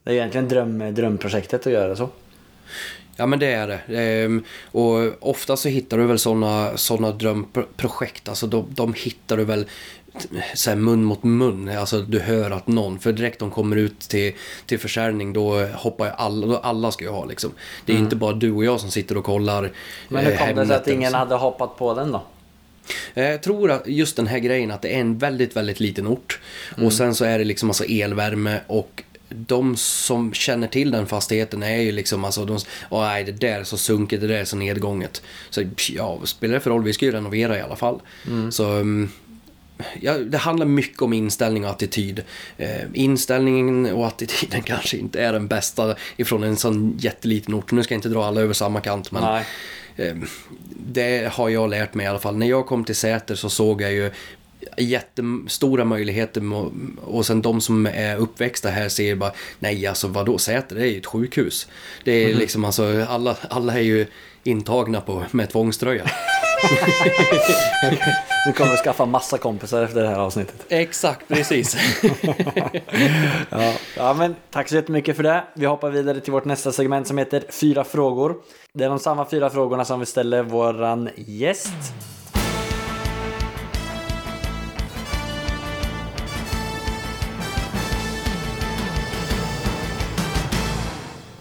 Det 0.05 0.11
är 0.11 0.15
egentligen 0.15 0.47
dröm, 0.47 0.93
drömprojektet 0.95 1.67
att 1.67 1.73
göra 1.73 1.95
så. 1.95 2.09
Ja 3.15 3.25
men 3.25 3.39
det 3.39 3.47
är 3.47 3.67
det. 3.67 3.99
Ehm, 3.99 4.43
och 4.71 4.99
ofta 5.29 5.57
så 5.57 5.69
hittar 5.69 5.97
du 5.97 6.05
väl 6.05 6.19
sådana 6.19 6.77
såna 6.77 7.11
drömprojekt. 7.11 8.29
Alltså 8.29 8.47
de, 8.47 8.65
de 8.69 8.93
hittar 8.93 9.37
du 9.37 9.43
väl 9.43 9.65
så 10.55 10.69
här 10.69 10.77
mun 10.77 11.03
mot 11.03 11.23
mun. 11.23 11.69
Alltså 11.69 12.01
du 12.01 12.19
hör 12.19 12.51
att 12.51 12.67
någon, 12.67 12.99
för 12.99 13.11
direkt 13.13 13.39
de 13.39 13.51
kommer 13.51 13.75
ut 13.75 13.99
till, 13.99 14.33
till 14.65 14.79
försäljning 14.79 15.33
då 15.33 15.65
hoppar 15.65 16.05
ju 16.05 16.11
alla, 16.17 16.47
då 16.47 16.57
alla 16.57 16.91
ska 16.91 17.03
ju 17.03 17.11
ha 17.11 17.25
liksom. 17.25 17.51
Det 17.85 17.93
är 17.93 17.97
inte 17.97 18.15
bara 18.15 18.33
du 18.33 18.51
och 18.51 18.65
jag 18.65 18.79
som 18.79 18.91
sitter 18.91 19.17
och 19.17 19.23
kollar 19.23 19.71
Men 20.07 20.25
hur 20.25 20.33
eh, 20.33 20.39
kom 20.47 20.55
det 20.55 20.65
sig 20.67 20.75
att 20.75 20.87
ingen 20.87 21.11
så. 21.11 21.17
hade 21.17 21.35
hoppat 21.35 21.77
på 21.77 21.93
den 21.93 22.11
då? 22.11 22.23
Eh, 23.13 23.23
Jag 23.23 23.43
tror 23.43 23.71
att 23.71 23.87
just 23.87 24.15
den 24.15 24.27
här 24.27 24.39
grejen 24.39 24.71
att 24.71 24.81
det 24.81 24.95
är 24.95 24.99
en 24.99 25.17
väldigt, 25.17 25.55
väldigt 25.55 25.79
liten 25.79 26.07
ort. 26.07 26.39
Mm. 26.75 26.87
Och 26.87 26.93
sen 26.93 27.15
så 27.15 27.25
är 27.25 27.37
det 27.39 27.45
liksom 27.45 27.69
alltså 27.69 27.83
elvärme 27.83 28.59
och 28.67 29.03
de 29.29 29.75
som 29.77 30.33
känner 30.33 30.67
till 30.67 30.91
den 30.91 31.07
fastigheten 31.07 31.63
är 31.63 31.81
ju 31.81 31.91
liksom 31.91 32.25
alltså 32.25 32.45
de, 32.45 32.59
åh 32.89 33.01
nej 33.01 33.23
det 33.23 33.31
där 33.31 33.59
är 33.59 33.63
så 33.63 33.77
sunkigt, 33.77 34.21
det 34.21 34.27
där 34.27 34.35
är 34.35 34.45
så 34.45 34.55
nedgånget. 34.55 35.21
Så 35.49 35.63
ja, 35.89 36.19
spelar 36.23 36.53
det 36.53 36.59
för 36.59 36.69
roll? 36.69 36.83
Vi 36.83 36.93
ska 36.93 37.05
ju 37.05 37.11
renovera 37.11 37.57
i 37.57 37.61
alla 37.61 37.75
fall. 37.75 38.01
Mm. 38.27 38.51
Så 38.51 38.71
um, 38.71 39.11
ja, 40.01 40.17
det 40.17 40.37
handlar 40.37 40.65
mycket 40.65 41.01
om 41.01 41.13
inställning 41.13 41.65
och 41.65 41.71
attityd. 41.71 42.23
Eh, 42.57 42.81
inställningen 42.93 43.85
och 43.85 44.07
attityden 44.07 44.61
kanske 44.65 44.97
inte 44.97 45.21
är 45.21 45.33
den 45.33 45.47
bästa 45.47 45.95
ifrån 46.17 46.43
en 46.43 46.57
sån 46.57 46.97
jätteliten 46.99 47.53
ort. 47.53 47.71
Nu 47.71 47.83
ska 47.83 47.93
jag 47.93 47.97
inte 47.97 48.09
dra 48.09 48.25
alla 48.25 48.41
över 48.41 48.53
samma 48.53 48.81
kant 48.81 49.11
men. 49.11 49.23
Eh, 49.95 50.15
Det 50.87 51.33
har 51.33 51.49
jag 51.49 51.69
lärt 51.69 51.93
mig 51.93 52.05
i 52.05 52.09
alla 52.09 52.19
fall. 52.19 52.37
När 52.37 52.47
jag 52.47 52.65
kom 52.65 52.83
till 52.83 52.95
Säter 52.95 53.35
så 53.35 53.49
såg 53.49 53.81
jag 53.81 53.93
ju 53.93 54.11
jättestora 54.77 55.85
möjligheter 55.85 56.41
och 57.05 57.25
sen 57.25 57.41
de 57.41 57.61
som 57.61 57.85
är 57.85 58.17
uppväxta 58.17 58.69
här 58.69 58.89
ser 58.89 59.15
bara 59.15 59.31
nej 59.59 59.87
alltså 59.87 60.07
vadå 60.07 60.37
Säter 60.37 60.75
det 60.75 60.81
är 60.81 60.85
ju 60.91 60.97
ett 60.99 61.05
sjukhus. 61.05 61.67
Det 62.03 62.11
är 62.11 62.29
Mhm. 62.29 62.37
liksom 62.37 62.65
alltså 62.65 63.05
alla, 63.09 63.37
alla 63.49 63.73
är 63.73 63.79
ju 63.81 64.05
intagna 64.43 65.01
på, 65.01 65.23
med 65.31 65.49
tvångströja. 65.49 66.03
Du 68.45 68.53
kommer 68.53 68.77
skaffa 68.77 69.05
massa 69.05 69.37
kompisar 69.37 69.83
efter 69.83 70.01
det 70.01 70.07
här 70.07 70.19
avsnittet. 70.19 70.65
Exakt, 70.69 71.27
precis. 71.27 71.77
Ja. 73.49 73.73
ja, 73.97 74.13
men 74.13 74.35
tack 74.51 74.69
så 74.69 74.75
jättemycket 74.75 75.15
för 75.15 75.23
det. 75.23 75.43
Vi 75.53 75.65
hoppar 75.65 75.89
vidare 75.89 76.19
till 76.19 76.33
vårt 76.33 76.45
nästa 76.45 76.71
segment 76.71 77.07
som 77.07 77.17
heter 77.17 77.43
Fyra 77.49 77.83
frågor. 77.83 78.35
Det 78.73 78.83
är 78.83 78.89
de 78.89 78.99
samma 78.99 79.29
fyra 79.29 79.49
frågorna 79.49 79.85
som 79.85 79.99
vi 79.99 80.05
ställer 80.05 80.43
våran 80.43 81.09
gäst. 81.15 81.73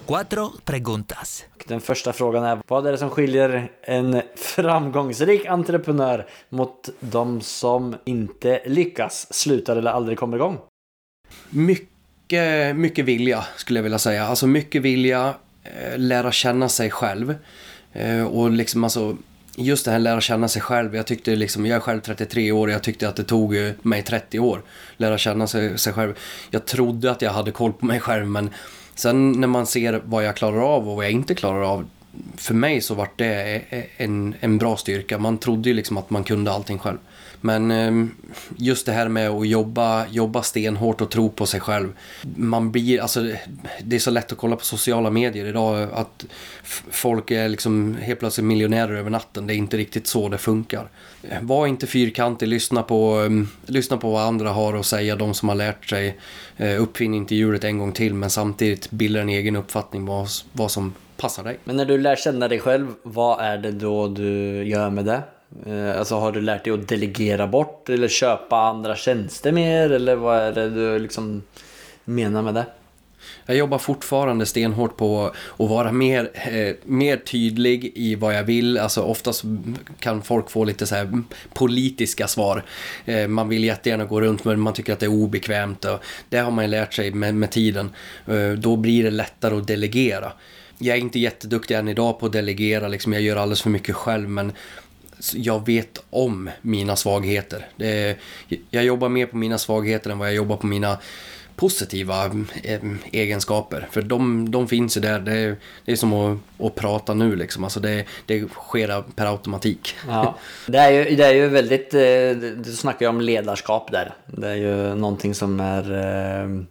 Cuatro 0.06 0.52
preguntas. 0.64 1.44
Den 1.66 1.80
första 1.80 2.12
frågan 2.12 2.44
är 2.44 2.58
vad 2.68 2.86
är 2.86 2.92
det 2.92 2.98
som 2.98 3.10
skiljer 3.10 3.70
en 3.82 4.22
framgångsrik 4.36 5.46
entreprenör 5.46 6.26
mot 6.48 6.88
de 7.00 7.40
som 7.40 7.96
inte 8.04 8.62
lyckas, 8.66 9.34
slutar 9.34 9.76
eller 9.76 9.90
aldrig 9.90 10.18
kommer 10.18 10.36
igång? 10.36 10.58
Mycket, 11.50 12.76
mycket 12.76 13.04
vilja 13.04 13.44
skulle 13.56 13.78
jag 13.78 13.82
vilja 13.82 13.98
säga. 13.98 14.26
Alltså 14.26 14.46
mycket 14.46 14.82
vilja, 14.82 15.34
eh, 15.62 15.98
lära 15.98 16.32
känna 16.32 16.68
sig 16.68 16.90
själv. 16.90 17.34
Eh, 17.92 18.26
och 18.26 18.50
liksom 18.50 18.84
alltså, 18.84 19.16
just 19.56 19.84
det 19.84 19.90
här 19.90 19.98
lära 19.98 20.20
känna 20.20 20.48
sig 20.48 20.62
själv. 20.62 20.96
Jag 20.96 21.06
tyckte 21.06 21.36
liksom, 21.36 21.66
jag 21.66 21.76
är 21.76 21.80
själv 21.80 22.00
33 22.00 22.52
år 22.52 22.66
och 22.66 22.72
jag 22.72 22.82
tyckte 22.82 23.08
att 23.08 23.16
det 23.16 23.24
tog 23.24 23.56
eh, 23.56 23.72
mig 23.82 24.02
30 24.02 24.38
år. 24.38 24.62
Lära 24.96 25.18
känna 25.18 25.46
sig, 25.46 25.78
sig 25.78 25.92
själv. 25.92 26.14
Jag 26.50 26.66
trodde 26.66 27.10
att 27.10 27.22
jag 27.22 27.30
hade 27.30 27.50
koll 27.50 27.72
på 27.72 27.86
mig 27.86 28.00
själv 28.00 28.26
men 28.26 28.50
sen 28.94 29.32
när 29.32 29.48
man 29.48 29.66
ser 29.66 30.02
vad 30.04 30.24
jag 30.24 30.36
klarar 30.36 30.74
av 30.76 30.88
och 30.88 30.96
vad 30.96 31.04
jag 31.04 31.12
inte 31.12 31.34
klarar 31.34 31.62
av. 31.62 31.88
För 32.36 32.54
mig 32.54 32.80
så 32.80 32.94
vart 32.94 33.18
det 33.18 33.26
e- 33.26 33.62
e- 33.70 33.86
en, 33.96 34.34
en 34.40 34.58
bra 34.58 34.76
styrka. 34.76 35.18
Man 35.18 35.38
trodde 35.38 35.68
ju 35.68 35.74
liksom 35.74 35.96
att 35.96 36.10
man 36.10 36.24
kunde 36.24 36.52
allting 36.52 36.78
själv. 36.78 36.98
Men 37.44 37.70
ehm, 37.70 38.10
just 38.56 38.86
det 38.86 38.92
här 38.92 39.08
med 39.08 39.30
att 39.30 39.48
jobba, 39.48 40.06
jobba 40.08 40.42
stenhårt 40.42 41.00
och 41.00 41.10
tro 41.10 41.30
på 41.30 41.46
sig 41.46 41.60
själv. 41.60 41.92
Man 42.36 42.72
blir, 42.72 43.00
alltså, 43.00 43.20
det 43.82 43.96
är 43.96 44.00
så 44.00 44.10
lätt 44.10 44.32
att 44.32 44.38
kolla 44.38 44.56
på 44.56 44.64
sociala 44.64 45.10
medier 45.10 45.46
idag 45.46 45.88
att 45.92 46.24
folk 46.90 47.30
är 47.30 47.48
liksom 47.48 47.96
helt 48.00 48.20
plötsligt 48.20 48.44
miljonärer 48.44 48.94
över 48.94 49.10
natten. 49.10 49.46
Det 49.46 49.54
är 49.54 49.56
inte 49.56 49.76
riktigt 49.76 50.06
så 50.06 50.28
det 50.28 50.38
funkar. 50.38 50.88
Var 51.40 51.66
inte 51.66 51.86
fyrkantig, 51.86 52.48
lyssna 52.48 52.82
på, 52.82 53.14
ehm, 53.26 53.48
lyssna 53.66 53.96
på 53.96 54.10
vad 54.10 54.22
andra 54.22 54.50
har 54.50 54.74
att 54.74 54.86
säga, 54.86 55.16
de 55.16 55.34
som 55.34 55.48
har 55.48 55.56
lärt 55.56 55.88
sig. 55.88 56.18
Eh, 56.56 56.82
uppfinn 56.82 57.14
inte 57.14 57.34
hjulet 57.34 57.64
en 57.64 57.78
gång 57.78 57.92
till, 57.92 58.14
men 58.14 58.30
samtidigt 58.30 58.90
bilda 58.90 59.20
en 59.20 59.28
egen 59.28 59.56
uppfattning 59.56 60.06
vad, 60.06 60.28
vad 60.52 60.70
som 60.70 60.94
passar 61.16 61.44
dig. 61.44 61.58
Men 61.64 61.76
när 61.76 61.84
du 61.84 61.98
lär 61.98 62.16
känna 62.16 62.48
dig 62.48 62.58
själv, 62.58 62.86
vad 63.02 63.40
är 63.40 63.58
det 63.58 63.72
då 63.72 64.08
du 64.08 64.62
gör 64.64 64.90
med 64.90 65.04
det? 65.04 65.22
Eh, 65.66 65.98
alltså 65.98 66.14
har 66.14 66.32
du 66.32 66.40
lärt 66.40 66.64
dig 66.64 66.72
att 66.72 66.88
delegera 66.88 67.46
bort 67.46 67.88
eller 67.88 68.08
köpa 68.08 68.56
andra 68.56 68.96
tjänster 68.96 69.52
mer? 69.52 69.90
Eller 69.90 70.16
vad 70.16 70.38
är 70.38 70.52
det 70.52 70.70
du 70.70 70.98
liksom 70.98 71.42
menar 72.04 72.42
med 72.42 72.54
det? 72.54 72.66
Jag 73.46 73.56
jobbar 73.56 73.78
fortfarande 73.78 74.46
stenhårt 74.46 74.96
på 74.96 75.32
att 75.58 75.68
vara 75.68 75.92
mer, 75.92 76.30
eh, 76.34 76.74
mer 76.84 77.16
tydlig 77.16 77.92
i 77.94 78.14
vad 78.14 78.34
jag 78.34 78.44
vill. 78.44 78.78
Alltså 78.78 79.02
oftast 79.02 79.44
kan 79.98 80.22
folk 80.22 80.50
få 80.50 80.64
lite 80.64 80.86
så 80.86 80.94
här 80.94 81.22
politiska 81.54 82.28
svar. 82.28 82.62
Eh, 83.04 83.28
man 83.28 83.48
vill 83.48 83.64
jättegärna 83.64 84.04
gå 84.04 84.20
runt 84.20 84.44
men 84.44 84.60
man 84.60 84.74
tycker 84.74 84.92
att 84.92 85.00
det 85.00 85.06
är 85.06 85.12
obekvämt. 85.12 85.84
Och 85.84 86.04
det 86.28 86.38
har 86.38 86.50
man 86.50 86.64
ju 86.64 86.70
lärt 86.70 86.94
sig 86.94 87.10
med, 87.10 87.34
med 87.34 87.50
tiden. 87.50 87.90
Eh, 88.26 88.50
då 88.50 88.76
blir 88.76 89.04
det 89.04 89.10
lättare 89.10 89.56
att 89.56 89.66
delegera. 89.66 90.32
Jag 90.78 90.96
är 90.96 91.00
inte 91.00 91.18
jätteduktig 91.18 91.74
än 91.74 91.88
idag 91.88 92.20
på 92.20 92.26
att 92.26 92.32
delegera, 92.32 92.88
liksom. 92.88 93.12
jag 93.12 93.22
gör 93.22 93.36
alldeles 93.36 93.62
för 93.62 93.70
mycket 93.70 93.94
själv 93.94 94.28
men 94.28 94.52
jag 95.34 95.66
vet 95.66 96.04
om 96.10 96.50
mina 96.62 96.96
svagheter. 96.96 97.68
Är, 97.78 98.16
jag 98.70 98.84
jobbar 98.84 99.08
mer 99.08 99.26
på 99.26 99.36
mina 99.36 99.58
svagheter 99.58 100.10
än 100.10 100.18
vad 100.18 100.28
jag 100.28 100.34
jobbar 100.34 100.56
på 100.56 100.66
mina 100.66 100.98
positiva 101.56 102.30
egenskaper. 103.12 103.88
För 103.90 104.02
de, 104.02 104.50
de 104.50 104.68
finns 104.68 104.96
ju 104.96 105.00
där. 105.00 105.18
Det 105.20 105.32
är, 105.32 105.56
det 105.84 105.92
är 105.92 105.96
som 105.96 106.12
att, 106.12 106.38
att 106.58 106.74
prata 106.74 107.14
nu 107.14 107.36
liksom. 107.36 107.64
Alltså 107.64 107.80
det, 107.80 108.04
det 108.26 108.48
sker 108.48 109.02
per 109.16 109.26
automatik. 109.26 109.94
Ja. 110.08 110.34
Det, 110.66 110.78
är 110.78 110.90
ju, 110.90 111.16
det 111.16 111.24
är 111.24 111.34
ju 111.34 111.48
väldigt, 111.48 111.94
eh, 111.94 112.60
du 112.64 112.72
snackar 112.76 113.06
ju 113.06 113.10
om 113.10 113.20
ledarskap 113.20 113.92
där. 113.92 114.14
Det 114.26 114.48
är 114.48 114.54
ju 114.54 114.94
någonting 114.94 115.34
som 115.34 115.60
är 115.60 115.92
eh, 115.92 116.64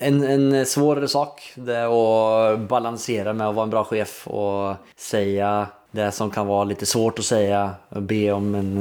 en, 0.00 0.24
en 0.24 0.66
svårare 0.66 1.08
sak. 1.08 1.52
Det 1.54 1.76
är 1.76 1.86
att 2.52 2.60
balansera 2.60 3.32
med 3.32 3.48
att 3.48 3.54
vara 3.54 3.64
en 3.64 3.70
bra 3.70 3.84
chef 3.84 4.26
och 4.28 4.76
säga 4.96 5.66
det 5.94 6.12
som 6.12 6.30
kan 6.30 6.46
vara 6.46 6.64
lite 6.64 6.86
svårt 6.86 7.18
att 7.18 7.24
säga. 7.24 7.74
Be 7.88 8.32
om 8.32 8.54
en, 8.54 8.78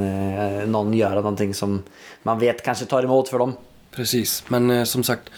eh, 0.62 0.68
någon 0.68 0.94
göra 0.94 1.16
någonting 1.16 1.54
som 1.54 1.84
man 2.24 2.40
vet 2.40 2.64
kanske 2.64 2.86
tar 2.86 3.04
emot 3.04 3.30
för 3.30 3.40
dem. 3.40 3.54
Precis, 3.92 4.44
men 4.48 4.70
eh, 4.70 4.84
som 4.84 5.04
sagt. 5.04 5.30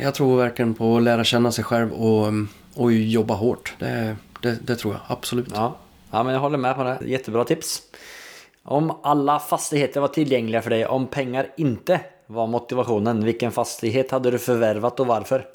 Jag 0.00 0.14
tror 0.14 0.36
verkligen 0.36 0.74
på 0.74 0.96
att 0.96 1.02
lära 1.02 1.24
känna 1.24 1.52
sig 1.52 1.64
själv 1.64 1.92
och, 1.92 2.26
och 2.74 2.92
jobba 2.92 3.34
hårt. 3.34 3.74
Det, 3.78 4.16
det, 4.42 4.58
det 4.66 4.76
tror 4.76 4.94
jag 4.94 5.02
absolut. 5.06 5.48
Ja. 5.54 5.76
ja, 6.10 6.22
men 6.22 6.32
jag 6.32 6.40
håller 6.40 6.58
med 6.58 6.76
på 6.76 6.84
det. 6.84 6.98
Jättebra 7.04 7.44
tips. 7.44 7.82
Om 8.62 8.98
alla 9.02 9.38
fastigheter 9.38 10.00
var 10.00 10.08
tillgängliga 10.08 10.62
för 10.62 10.70
dig, 10.70 10.86
om 10.86 11.06
pengar 11.06 11.46
inte 11.56 12.00
var 12.26 12.46
motivationen, 12.46 13.24
vilken 13.24 13.52
fastighet 13.52 14.10
hade 14.10 14.30
du 14.30 14.38
förvärvat 14.38 15.00
och 15.00 15.06
varför? 15.06 15.46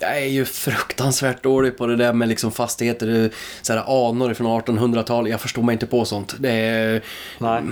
Jag 0.00 0.18
är 0.18 0.26
ju 0.26 0.44
fruktansvärt 0.44 1.42
dålig 1.42 1.78
på 1.78 1.86
det 1.86 1.96
där 1.96 2.12
med 2.12 2.28
liksom 2.28 2.52
fastigheter, 2.52 3.30
så 3.62 3.72
här 3.72 4.08
anor 4.08 4.34
från 4.34 4.46
1800-talet. 4.46 5.30
Jag 5.30 5.40
förstår 5.40 5.62
mig 5.62 5.72
inte 5.72 5.86
på 5.86 6.04
sånt. 6.04 6.34
Det 6.38 6.50
är, 6.50 7.02
Nej. 7.38 7.62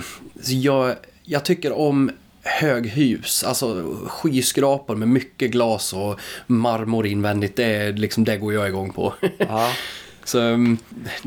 Så 0.41 0.53
jag, 0.53 0.95
jag 1.23 1.45
tycker 1.45 1.71
om 1.71 2.11
höghus, 2.43 3.43
alltså 3.43 3.95
skyskrapor 4.07 4.95
med 4.95 5.07
mycket 5.07 5.51
glas 5.51 5.93
och 5.93 6.19
marmor 6.47 7.07
invändigt. 7.07 7.55
Det, 7.55 7.91
liksom, 7.91 8.23
det 8.23 8.37
går 8.37 8.53
jag 8.53 8.67
igång 8.67 8.93
på. 8.93 9.13
Ja. 9.37 9.71
så, 10.23 10.39
mm, 10.39 10.77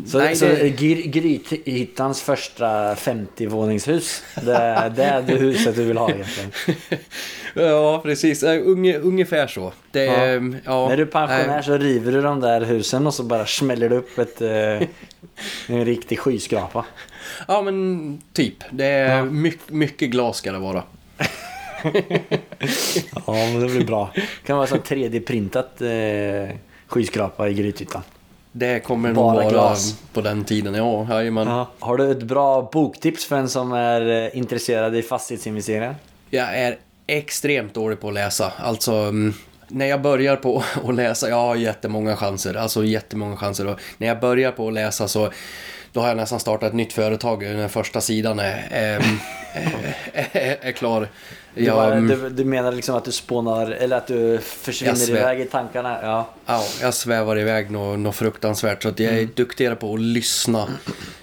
Så, 0.07 0.18
nej, 0.18 0.36
så 0.36 0.45
det, 0.47 0.68
Gry- 0.78 1.11
Grythyttans 1.11 2.22
första 2.22 2.95
50-våningshus, 2.95 4.22
det, 4.34 4.93
det 4.97 5.05
är 5.05 5.22
det 5.22 5.32
huset 5.34 5.76
du 5.76 5.84
vill 5.84 5.97
ha 5.99 6.11
egentligen? 6.11 6.51
ja, 7.55 8.01
precis. 8.03 8.43
Eh, 8.43 8.61
Unge, 8.64 8.99
ungefär 8.99 9.47
så. 9.47 9.72
Det, 9.90 10.05
Ja. 10.05 10.26
ja. 10.26 10.40
Ja, 10.64 10.88
När 10.88 10.97
du 10.97 11.03
är 11.03 11.07
pensionär 11.07 11.47
nej. 11.47 11.62
så 11.64 11.78
river 11.78 12.12
du 12.12 12.22
de 12.22 12.40
där 12.40 12.61
husen 12.61 13.07
och 13.07 13.14
så 13.14 13.22
bara 13.22 13.47
smäller 13.47 13.88
du 13.88 13.97
upp 13.97 14.18
ett, 14.18 14.40
eh, 14.40 14.88
en 15.66 15.84
riktig 15.84 16.18
skyskrapa. 16.18 16.84
Ja, 17.49 17.62
men 17.62 18.20
typ. 18.32 18.55
Det 18.70 18.84
är 18.86 19.16
Ja. 19.16 19.24
mycket, 19.24 19.70
mycket 19.70 20.11
glas 20.11 20.36
ska 20.36 20.53
det 20.53 20.59
vara. 20.59 20.82
Ja, 23.26 23.32
men 23.34 23.61
det 23.61 23.66
blir 23.68 23.84
bra. 23.86 24.11
Det 24.14 24.47
kan 24.47 24.57
vara 24.57 24.66
så 24.66 24.76
3D-printat 24.76 25.82
eh, 25.82 26.57
skyskrapa 26.86 27.49
i 27.49 27.55
Grythyttan. 27.55 28.03
Det 28.53 28.80
kommer 28.80 29.09
nog 29.09 29.24
Bara 29.24 29.34
vara 29.34 29.50
glas. 29.50 29.96
på 30.12 30.20
den 30.20 30.44
tiden. 30.44 30.74
Ja, 30.74 31.07
jajamän. 31.11 31.48
Ja. 31.48 31.70
Har 31.78 31.96
du 31.96 32.11
ett 32.11 32.22
bra 32.22 32.70
boktips 32.72 33.24
för 33.24 33.36
en 33.36 33.48
som 33.48 33.72
är 33.72 34.24
eh, 34.24 34.38
intresserad 34.38 34.96
i 34.96 35.03
fastighetsinvesteringar? 35.03 35.94
Jag 36.30 36.59
är 36.59 36.78
extremt 37.07 37.74
dålig 37.74 38.00
på 38.00 38.09
att 38.09 38.14
läsa. 38.14 38.53
Alltså, 38.59 38.92
mm, 38.92 39.34
när 39.68 39.86
jag 39.86 40.03
börjar 40.03 40.36
på 40.36 40.62
att 40.88 40.94
läsa, 40.94 41.28
jag 41.28 41.36
har 41.36 41.57
jättemånga 41.57 42.16
chanser. 42.16 42.55
Alltså 42.55 42.84
jättemånga 42.84 43.36
chanser. 43.36 43.66
Och 43.66 43.80
när 43.98 44.09
jag 44.09 44.20
börjar 44.20 44.53
på 44.53 44.68
att 44.68 44.74
läsa 44.74 45.09
så 45.09 45.30
då 45.92 46.00
har 46.00 46.09
jag 46.09 46.16
nästan 46.16 46.40
startat 46.40 46.68
ett 46.68 46.74
nytt 46.74 46.92
företag 46.92 47.42
när 47.42 47.68
första 47.68 48.00
sidan 48.00 48.38
är, 48.38 48.66
är, 48.70 49.03
är, 50.32 50.57
är 50.61 50.72
klar. 50.72 51.09
Du, 51.55 51.64
Jag, 51.64 51.76
bara, 51.76 51.94
mm, 51.94 52.09
du, 52.22 52.30
du 52.30 52.44
menar 52.44 52.72
liksom 52.72 52.94
att 52.96 53.05
du 53.05 53.12
spånar, 53.12 53.70
eller 53.70 53.96
att 53.96 54.07
du 54.07 54.38
försvinner 54.38 55.11
iväg 55.11 55.40
i 55.40 55.44
tankarna? 55.44 55.98
Ja. 56.03 56.28
ja, 56.46 56.64
jag 56.80 56.94
svävar 56.94 57.38
iväg 57.38 57.70
något, 57.70 57.98
något 57.98 58.16
fruktansvärt. 58.16 58.82
Så 58.82 58.88
att 58.88 58.98
jag 58.98 59.14
är 59.14 59.28
duktigare 59.34 59.74
på 59.76 59.94
att 59.94 60.00
lyssna. 60.00 60.68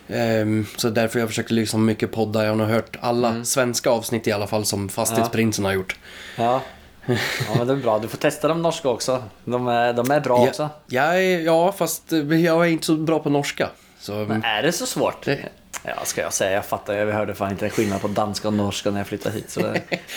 Ehm, 0.07 0.65
så 0.75 0.89
därför 0.89 1.19
jag 1.19 1.27
försökt 1.29 1.51
lyssna 1.51 1.79
mycket 1.79 2.11
poddar. 2.11 2.43
Jag 2.43 2.49
har 2.49 2.55
nog 2.55 2.67
hört 2.67 2.97
alla 3.01 3.43
svenska 3.43 3.89
avsnitt 3.89 4.27
i 4.27 4.31
alla 4.31 4.47
fall 4.47 4.65
som 4.65 4.89
Fastighetsprinsen 4.89 5.65
har 5.65 5.73
gjort. 5.73 5.95
Ja. 6.37 6.61
ja, 7.07 7.15
men 7.57 7.67
det 7.67 7.73
är 7.73 7.77
bra. 7.77 7.99
Du 7.99 8.07
får 8.07 8.17
testa 8.17 8.47
de 8.47 8.61
norska 8.61 8.89
också. 8.89 9.23
De 9.45 9.67
är, 9.67 9.93
de 9.93 10.11
är 10.11 10.19
bra 10.19 10.37
också. 10.47 10.69
Ja, 10.87 11.13
jag 11.13 11.23
är, 11.23 11.39
ja, 11.39 11.71
fast 11.71 12.03
jag 12.41 12.65
är 12.65 12.69
inte 12.69 12.85
så 12.85 12.95
bra 12.95 13.19
på 13.19 13.29
norska. 13.29 13.69
Så, 13.99 14.13
Men 14.13 14.43
är 14.43 14.61
det 14.63 14.71
så 14.71 14.85
svårt? 14.85 15.25
Det- 15.25 15.39
Ja, 15.83 16.05
ska 16.05 16.21
jag 16.21 16.33
säga. 16.33 16.51
Jag 16.51 16.65
fattar. 16.65 16.93
Jag 16.93 17.13
hörde 17.13 17.35
fan 17.35 17.51
inte 17.51 17.69
skillnad 17.69 18.01
på 18.01 18.07
danska 18.07 18.47
och 18.47 18.53
norska 18.53 18.91
när 18.91 18.97
jag 18.99 19.07
flyttade 19.07 19.35
hit. 19.35 19.49
Så 19.49 19.59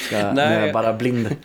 ska, 0.07 0.19
jag- 0.19 0.35
nu 0.35 0.41
är 0.43 0.53
jag 0.53 0.63
Nej. 0.63 0.73
bara 0.73 0.93
blind. 0.93 1.37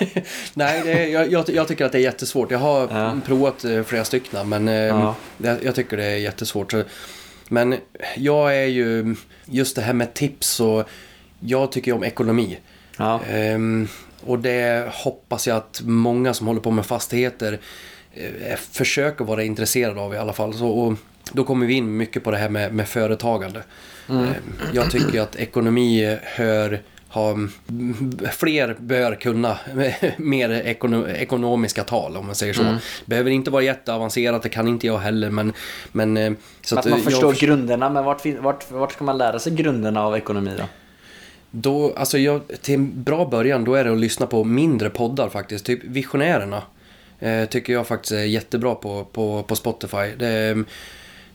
Nej, 0.54 0.90
är- 0.92 1.06
jag, 1.06 1.32
jag, 1.32 1.48
jag 1.48 1.68
tycker 1.68 1.84
att 1.84 1.92
det 1.92 1.98
är 1.98 2.02
jättesvårt. 2.02 2.50
Jag 2.50 2.58
har 2.58 2.80
Ja. 2.90 3.16
provat 3.26 3.64
eh, 3.64 3.82
flera 3.82 4.04
stycken, 4.04 4.48
men 4.48 4.68
eh, 4.68 4.74
Ja. 4.74 5.14
jag, 5.38 5.64
jag 5.64 5.74
tycker 5.74 5.96
det 5.96 6.04
är 6.04 6.16
jättesvårt. 6.16 6.70
Så, 6.70 6.82
men 7.48 7.76
jag 8.16 8.56
är 8.56 8.66
ju, 8.66 9.16
just 9.44 9.76
det 9.76 9.82
här 9.82 9.92
med 9.92 10.14
tips 10.14 10.60
och 10.60 10.88
jag 11.40 11.72
tycker 11.72 11.90
ju 11.90 11.96
om 11.96 12.04
ekonomi. 12.04 12.58
Ja. 12.96 13.20
Ehm, 13.30 13.88
och 14.26 14.38
det 14.38 14.88
hoppas 14.92 15.46
jag 15.46 15.56
att 15.56 15.80
många 15.84 16.34
som 16.34 16.46
håller 16.46 16.60
på 16.60 16.70
med 16.70 16.86
fastigheter 16.86 17.58
eh, 18.14 18.56
försöker 18.72 19.24
vara 19.24 19.42
intresserade 19.42 20.00
av 20.00 20.14
i 20.14 20.18
alla 20.18 20.32
fall. 20.32 20.54
Så, 20.54 20.68
och 20.68 20.94
då 21.32 21.44
kommer 21.44 21.66
vi 21.66 21.74
in 21.74 21.96
mycket 21.96 22.24
på 22.24 22.30
det 22.30 22.36
här 22.36 22.48
med, 22.48 22.74
med 22.74 22.88
företagande. 22.88 23.62
Ehm, 24.08 24.26
jag 24.72 24.90
tycker 24.90 25.20
att 25.20 25.36
ekonomi 25.36 26.18
hör 26.22 26.80
ha, 27.08 27.36
fler 28.32 28.76
bör 28.80 29.14
kunna 29.14 29.58
mer 30.16 30.50
ekono, 30.50 31.08
ekonomiska 31.08 31.84
tal 31.84 32.16
om 32.16 32.26
man 32.26 32.34
säger 32.34 32.52
så. 32.54 32.76
Behöver 33.04 33.30
inte 33.30 33.50
vara 33.50 33.62
jätteavancerat, 33.62 34.42
det 34.42 34.48
kan 34.48 34.68
inte 34.68 34.86
jag 34.86 34.98
heller 34.98 35.30
men... 35.30 35.52
men 35.92 36.16
eh, 36.16 36.32
så 36.62 36.78
att 36.78 36.84
man 36.84 36.92
eh, 36.92 36.98
jag 36.98 37.04
förstår 37.04 37.32
förs- 37.32 37.40
grunderna, 37.40 37.90
men 37.90 38.04
vart, 38.04 38.26
vart, 38.26 38.70
vart 38.70 38.92
ska 38.92 39.04
man 39.04 39.18
lära 39.18 39.38
sig 39.38 39.54
grunderna 39.54 40.02
av 40.04 40.16
ekonomi 40.16 40.50
då? 40.58 40.64
Då, 41.50 41.94
alltså 41.96 42.18
jag, 42.18 42.40
till 42.62 42.74
en 42.74 43.02
bra 43.02 43.24
början 43.24 43.64
då 43.64 43.74
är 43.74 43.84
det 43.84 43.92
att 43.92 43.98
lyssna 43.98 44.26
på 44.26 44.44
mindre 44.44 44.90
poddar 44.90 45.28
faktiskt. 45.28 45.64
Typ 45.66 45.84
Visionärerna 45.84 46.62
eh, 47.20 47.44
tycker 47.44 47.72
jag 47.72 47.86
faktiskt 47.86 48.12
är 48.12 48.24
jättebra 48.24 48.74
på, 48.74 49.04
på, 49.04 49.42
på 49.42 49.56
Spotify. 49.56 50.10
Det, 50.18 50.26
är- 50.26 50.64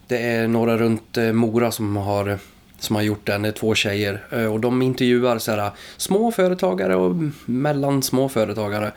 det 0.07 0.17
är 0.17 0.47
några 0.47 0.77
runt 0.77 1.17
eh, 1.17 1.31
Mora 1.31 1.71
som 1.71 1.97
har, 1.97 2.39
som 2.79 2.95
har 2.95 3.03
gjort 3.03 3.25
den. 3.25 3.41
Det 3.41 3.47
är 3.47 3.51
två 3.51 3.75
tjejer. 3.75 4.23
Eh, 4.31 4.53
och 4.53 4.59
de 4.59 4.81
intervjuar 4.81 5.39
så 5.39 5.51
här, 5.51 5.71
små 5.97 6.31
företagare 6.31 6.95
och 6.95 7.15
mellan 7.45 8.03
små 8.03 8.29
företagare. 8.29 8.91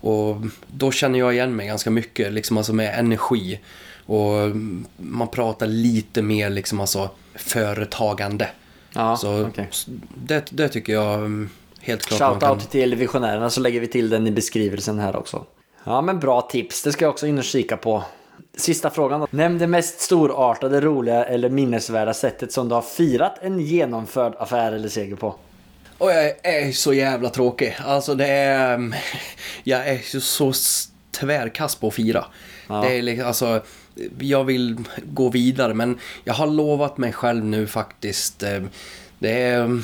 Och 0.00 0.36
då 0.66 0.90
känner 0.90 1.18
jag 1.18 1.34
igen 1.34 1.56
mig 1.56 1.66
ganska 1.66 1.90
mycket, 1.90 2.32
liksom 2.32 2.56
alltså 2.56 2.72
med 2.72 2.98
energi. 2.98 3.60
Och 4.06 4.32
man 4.96 5.28
pratar 5.28 5.66
lite 5.66 6.22
mer 6.22 6.50
liksom 6.50 6.80
alltså 6.80 7.10
företagande. 7.34 8.48
Ja, 8.92 9.16
Så 9.16 9.46
okej. 9.46 9.70
det, 10.14 10.46
det 10.50 10.68
tycker 10.68 10.92
jag 10.92 11.14
mm, 11.14 11.50
helt 11.80 12.06
klart 12.06 12.20
man 12.20 12.40
kan... 12.40 12.48
Shoutout 12.48 12.70
till 12.70 12.94
Visionärerna 12.94 13.50
så 13.50 13.60
lägger 13.60 13.80
vi 13.80 13.86
till 13.86 14.10
den 14.10 14.26
i 14.26 14.30
beskrivelsen 14.30 14.98
här 14.98 15.16
också. 15.16 15.44
Ja 15.84 16.00
men 16.00 16.20
bra 16.20 16.40
tips, 16.42 16.82
det 16.82 16.92
ska 16.92 17.04
jag 17.04 17.12
också 17.12 17.26
in 17.26 17.38
och 17.38 17.44
kika 17.44 17.76
på. 17.76 18.04
Sista 18.56 18.90
frågan 18.90 19.20
då. 19.20 19.26
Nämn 19.30 19.58
det 19.58 19.66
mest 19.66 20.00
storartade, 20.00 20.80
roliga 20.80 21.24
eller 21.24 21.48
minnesvärda 21.48 22.14
sättet 22.14 22.52
som 22.52 22.68
du 22.68 22.74
har 22.74 22.82
firat 22.82 23.38
en 23.42 23.60
genomförd 23.60 24.34
affär 24.38 24.72
eller 24.72 24.88
seger 24.88 25.16
på. 25.16 25.34
Och 25.98 26.10
jag 26.10 26.32
är 26.42 26.72
så 26.72 26.94
jävla 26.94 27.30
tråkig. 27.30 27.76
Alltså 27.84 28.14
det 28.14 28.26
är... 28.26 28.94
Jag 29.64 29.88
är 29.88 30.00
ju 30.14 30.20
så 30.20 30.52
tvärkass 31.10 31.74
på 31.74 31.88
att 31.88 31.94
fira. 31.94 32.24
Ja. 32.68 32.74
Det 32.80 32.98
är 32.98 33.02
liksom, 33.02 33.26
alltså... 33.26 33.62
Jag 34.18 34.44
vill 34.44 34.76
gå 35.04 35.28
vidare 35.28 35.74
men 35.74 35.98
jag 36.24 36.34
har 36.34 36.46
lovat 36.46 36.98
mig 36.98 37.12
själv 37.12 37.44
nu 37.44 37.66
faktiskt. 37.66 38.42
eh, 38.42 38.62
Det 39.18 39.42
är 39.42 39.60
mm, 39.60 39.82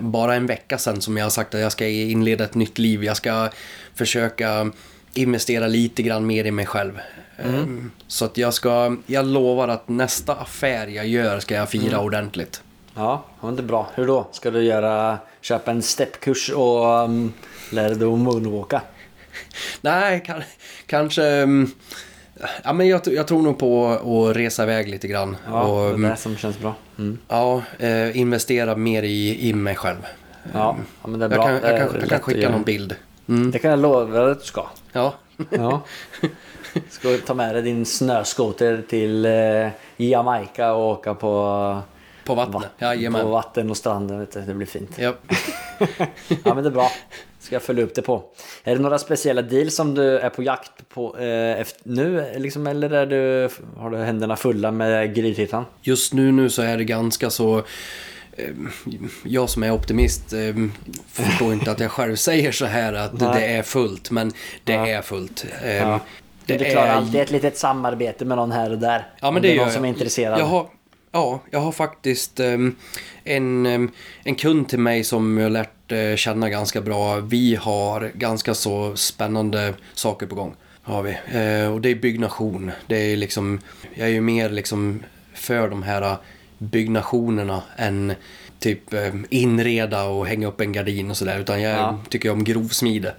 bara 0.00 0.34
en 0.34 0.46
vecka 0.46 0.78
sedan 0.78 1.00
som 1.00 1.16
jag 1.16 1.24
har 1.24 1.30
sagt 1.30 1.54
att 1.54 1.60
jag 1.60 1.72
ska 1.72 1.86
inleda 1.86 2.44
ett 2.44 2.54
nytt 2.54 2.78
liv. 2.78 3.04
Jag 3.04 3.16
ska 3.16 3.48
försöka 3.94 4.70
investera 5.14 5.66
lite 5.66 6.02
grann 6.02 6.26
mer 6.26 6.44
i 6.44 6.50
mig 6.50 6.66
själv. 6.66 6.98
Eh, 7.38 7.64
Så 8.06 8.24
att 8.24 8.36
jag 8.36 8.54
ska... 8.54 8.96
Jag 9.06 9.26
lovar 9.26 9.68
att 9.68 9.88
nästa 9.88 10.34
affär 10.34 10.86
jag 10.86 11.06
gör 11.06 11.40
ska 11.40 11.54
jag 11.54 11.68
fira 11.70 12.00
ordentligt. 12.00 12.62
Ja, 12.94 13.24
det 13.40 13.42
var 13.46 13.50
inte 13.50 13.62
bra. 13.62 13.90
Hur 13.94 14.06
då? 14.06 14.26
Ska 14.32 14.50
du 14.50 14.62
göra, 14.62 15.18
köpa 15.40 15.70
en 15.70 15.82
steppkurs 15.82 16.50
och 16.50 16.84
um, 17.04 17.32
lära 17.70 17.94
dig 17.94 18.08
att 18.12 18.18
moonwalka? 18.18 18.82
Nej, 19.80 20.22
kan, 20.26 20.42
kanske... 20.86 21.24
mm, 21.26 21.70
Ja, 22.64 22.72
men 22.72 22.88
jag, 22.88 23.00
jag 23.06 23.26
tror 23.28 23.42
nog 23.42 23.58
på 23.58 23.88
att 23.88 24.36
resa 24.36 24.62
iväg 24.62 24.88
lite 24.88 25.08
grann. 25.08 25.36
Ja, 25.46 25.62
och, 25.62 25.80
det 25.82 25.88
är 25.90 25.94
mm, 25.94 26.10
det 26.10 26.16
som 26.16 26.36
känns 26.36 26.58
bra. 26.58 26.74
Mm. 26.98 27.18
ja, 27.28 27.62
eh, 27.78 28.16
investera 28.16 28.76
mer 28.76 29.02
i, 29.02 29.48
i 29.48 29.52
mig 29.52 29.74
själv. 29.76 29.96
Ja, 30.52 30.76
ja, 31.02 31.08
men 31.08 31.20
det 31.20 31.26
är 31.26 31.30
Jag 31.30 31.36
bra. 31.38 31.44
kan, 31.46 31.52
jag 31.54 31.62
kan, 31.62 31.72
jag 31.78 31.92
lätt 31.94 32.08
kan 32.08 32.16
att 32.18 32.22
skicka 32.24 32.50
någon 32.50 32.62
bild. 32.62 32.96
Mm, 33.28 33.50
Det 33.50 33.58
kan 33.58 33.70
jag 33.70 33.80
lova 33.80 34.30
att 34.30 34.40
du 34.40 34.46
ska. 34.46 34.66
Ja. 34.92 35.14
Ja. 35.50 35.82
Ska 36.90 37.08
du 37.08 37.18
ta 37.18 37.34
med 37.34 37.54
dig 37.54 37.62
din 37.62 37.86
snöskoter 37.86 38.82
till 38.88 39.24
eh, 39.26 39.68
Jamaica 39.96 40.72
och 40.72 40.88
åka 40.90 41.14
på, 41.14 41.80
På 42.24 42.34
vattnet. 42.34 42.70
vatten, 42.80 43.12
på 43.12 43.28
vatten 43.28 43.70
och 43.70 43.76
stranden. 43.76 44.18
Vet 44.20 44.32
du. 44.32 44.40
Det 44.40 44.54
blir 44.54 44.66
fint. 44.66 44.90
Ja. 44.98 45.14
Ja 46.44 46.54
men 46.54 46.64
det 46.64 46.70
är 46.70 46.74
bra. 46.74 46.90
Ska 47.38 47.54
jag 47.54 47.62
följa 47.62 47.84
upp 47.84 47.94
det 47.94 48.02
på. 48.02 48.22
Är 48.64 48.76
det 48.76 48.82
några 48.82 48.98
speciella 48.98 49.42
deals 49.42 49.74
som 49.76 49.94
du 49.94 50.18
är 50.18 50.30
på 50.30 50.42
jakt 50.42 50.88
på 50.88 51.18
eh, 51.18 51.66
nu? 51.82 52.32
Liksom, 52.36 52.66
eller 52.66 52.90
är 52.90 53.06
du, 53.06 53.48
har 53.76 53.90
du 53.90 53.96
händerna 53.96 54.36
fulla 54.36 54.70
med 54.70 55.14
Grythyttan? 55.14 55.64
Just 55.82 56.12
nu, 56.12 56.32
nu 56.32 56.50
så 56.50 56.62
är 56.62 56.76
det 56.78 56.84
ganska 56.84 57.30
så... 57.30 57.62
eh, 58.42 58.92
Jag 59.24 59.50
som 59.50 59.62
är 59.62 59.70
optimist 59.72 60.32
eh, 60.32 60.54
förstår 61.12 61.52
inte 61.52 61.70
att 61.70 61.80
jag 61.80 61.90
själv 61.90 62.16
säger 62.30 62.52
så 62.52 62.66
här 62.66 62.92
att 62.92 63.20
Nej. 63.20 63.40
det 63.40 63.46
är 63.46 63.62
fullt, 63.62 64.10
men 64.10 64.32
det 64.64 64.72
Ja. 64.72 64.86
är 64.86 65.02
fullt. 65.02 65.44
Ja. 65.64 66.00
Det 66.46 66.56
du 66.56 66.64
klarar 66.64 66.86
är 66.86 66.90
alltid 66.92 67.20
ett 67.20 67.30
litet 67.30 67.58
samarbete 67.58 68.24
med 68.24 68.36
någon 68.36 68.52
här 68.52 68.70
och 68.72 68.78
där. 68.78 69.06
Ja, 69.20 69.30
men 69.30 69.42
det, 69.42 69.48
är 69.48 69.50
gör 69.50 69.56
någon 69.56 69.66
jag. 69.66 69.74
som 69.74 69.84
är 69.84 69.88
intresserad. 69.88 70.40
Jag 70.40 70.44
har, 70.46 70.66
ja, 71.12 71.40
jag 71.50 71.60
har 71.60 71.72
faktiskt 71.72 72.40
ehm, 72.40 72.76
en, 73.24 73.66
ehm, 73.66 73.90
en 74.24 74.34
kund 74.34 74.68
till 74.68 74.78
mig 74.78 75.04
som 75.04 75.38
jag 75.38 75.52
lärt 75.52 75.92
eh, 75.92 76.16
känna 76.16 76.48
ganska 76.50 76.80
bra. 76.80 77.16
Vi 77.16 77.54
har 77.54 78.10
ganska 78.14 78.54
så 78.54 78.96
spännande 78.96 79.74
saker 79.94 80.26
på 80.26 80.34
gång. 80.34 80.54
Har 80.82 81.02
vi. 81.02 81.10
Och 81.74 81.80
det 81.80 81.88
är 81.90 81.94
byggnation. 81.94 82.70
Det 82.86 82.96
är 82.96 83.16
liksom, 83.16 83.60
jag 83.94 84.08
är 84.08 84.12
ju 84.12 84.20
mer 84.20 84.50
liksom 84.50 85.02
för 85.34 85.68
de 85.68 85.82
här 85.82 86.16
byggnationerna 86.60 87.62
än 87.76 88.12
typ 88.58 88.92
eh, 88.94 89.14
inreda 89.30 90.04
och 90.04 90.26
hänga 90.26 90.46
upp 90.48 90.60
en 90.60 90.72
gardin 90.72 91.10
och 91.10 91.16
sådär. 91.16 91.38
Utan 91.40 91.62
jag 91.62 91.72
Ja. 91.78 92.00
tycker 92.08 92.30
om 92.30 92.44
grovsmide. 92.44 93.14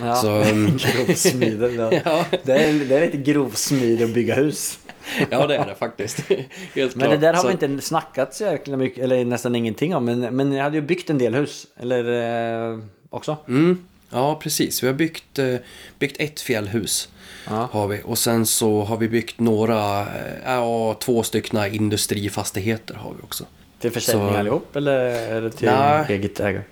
Ja. 0.00 0.14
Så, 0.14 0.30
ehm, 0.42 0.76
Grovsmide. 1.06 1.68
Ja. 1.72 1.92
Ja. 2.04 2.24
Det, 2.44 2.52
är, 2.52 2.72
det 2.88 2.96
är 2.96 3.00
lite 3.06 3.16
grovsmide 3.32 4.04
att 4.04 4.14
bygga 4.14 4.34
hus. 4.34 4.78
ja, 5.30 5.46
det 5.46 5.56
är 5.56 5.66
det 5.66 5.74
faktiskt. 5.74 6.28
Men 6.28 6.90
klart. 6.90 7.10
det 7.10 7.16
där 7.16 7.34
har 7.34 7.42
Så- 7.42 7.48
vi 7.58 7.66
inte 7.66 7.86
snackat 7.86 8.34
så 8.34 8.44
jäkla 8.44 8.76
mycket, 8.76 9.04
eller 9.04 9.24
nästan 9.24 9.54
ingenting 9.56 9.94
om. 9.94 10.04
Men, 10.04 10.20
men 10.36 10.52
jag 10.52 10.64
hade 10.64 10.76
ju 10.76 10.82
byggt 10.82 11.10
en 11.10 11.18
del 11.18 11.34
hus. 11.34 11.66
Eller 11.76 12.72
eh, 12.72 12.78
också. 13.10 13.36
Mm, 13.48 13.84
ja, 14.10 14.38
precis. 14.42 14.82
Vi 14.82 14.86
har 14.86 14.94
byggt, 14.94 15.38
eh, 15.38 15.54
byggt 15.98 16.16
ett 16.20 16.40
fjällhus. 16.40 17.08
Ja. 17.50 17.68
Har 17.72 17.86
vi. 17.88 18.00
Och 18.04 18.18
sen 18.18 18.46
så 18.46 18.82
har 18.84 18.96
vi 18.96 19.08
byggt 19.08 19.40
några, 19.40 20.00
eh, 20.00 20.06
ja, 20.44 20.94
två 21.00 21.22
stycken 21.22 21.74
industrifastigheter 21.74 22.94
har 22.94 23.10
vi 23.10 23.22
också. 23.22 23.44
Till 23.80 23.90
försäljning 23.92 24.28
Så- 24.32 24.36
allihop 24.38 24.76
eller 24.76 24.92
är 25.00 25.40
det 25.42 25.50
till 25.50 25.68
Nej. 25.68 26.04
eget 26.08 26.40
ägare? 26.40 26.62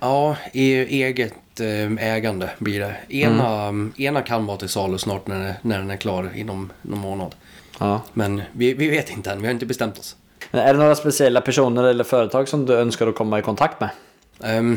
Ja, 0.00 0.36
i 0.52 0.74
eget 1.02 1.60
eh, 1.60 2.06
ägande 2.14 2.50
blir 2.58 2.80
det. 2.80 2.96
Ena, 3.16 3.72
ena 3.96 4.22
kan 4.22 4.46
vara 4.46 4.56
till 4.56 4.68
salu 4.68 4.98
snart 4.98 5.26
när, 5.26 5.54
när 5.62 5.78
den 5.78 5.90
är 5.90 5.96
klar 5.96 6.30
inom 6.34 6.72
någon 6.82 6.98
månad. 7.00 7.34
Ja. 7.80 8.00
Men 8.12 8.42
vi, 8.52 8.74
vi 8.74 8.88
vet 8.88 9.10
inte 9.10 9.30
än, 9.30 9.40
vi 9.40 9.46
har 9.46 9.52
inte 9.54 9.66
bestämt 9.66 9.98
oss. 9.98 10.16
Men 10.50 10.60
är 10.68 10.72
det 10.72 10.78
några 10.78 10.94
speciella 10.94 11.40
personer 11.40 11.84
eller 11.84 12.04
företag 12.04 12.48
som 12.48 12.66
du 12.66 12.74
önskar 12.74 13.06
att 13.06 13.14
komma 13.14 13.38
i 13.38 13.42
kontakt 13.42 13.80
med? 13.80 13.90
Um, 14.58 14.76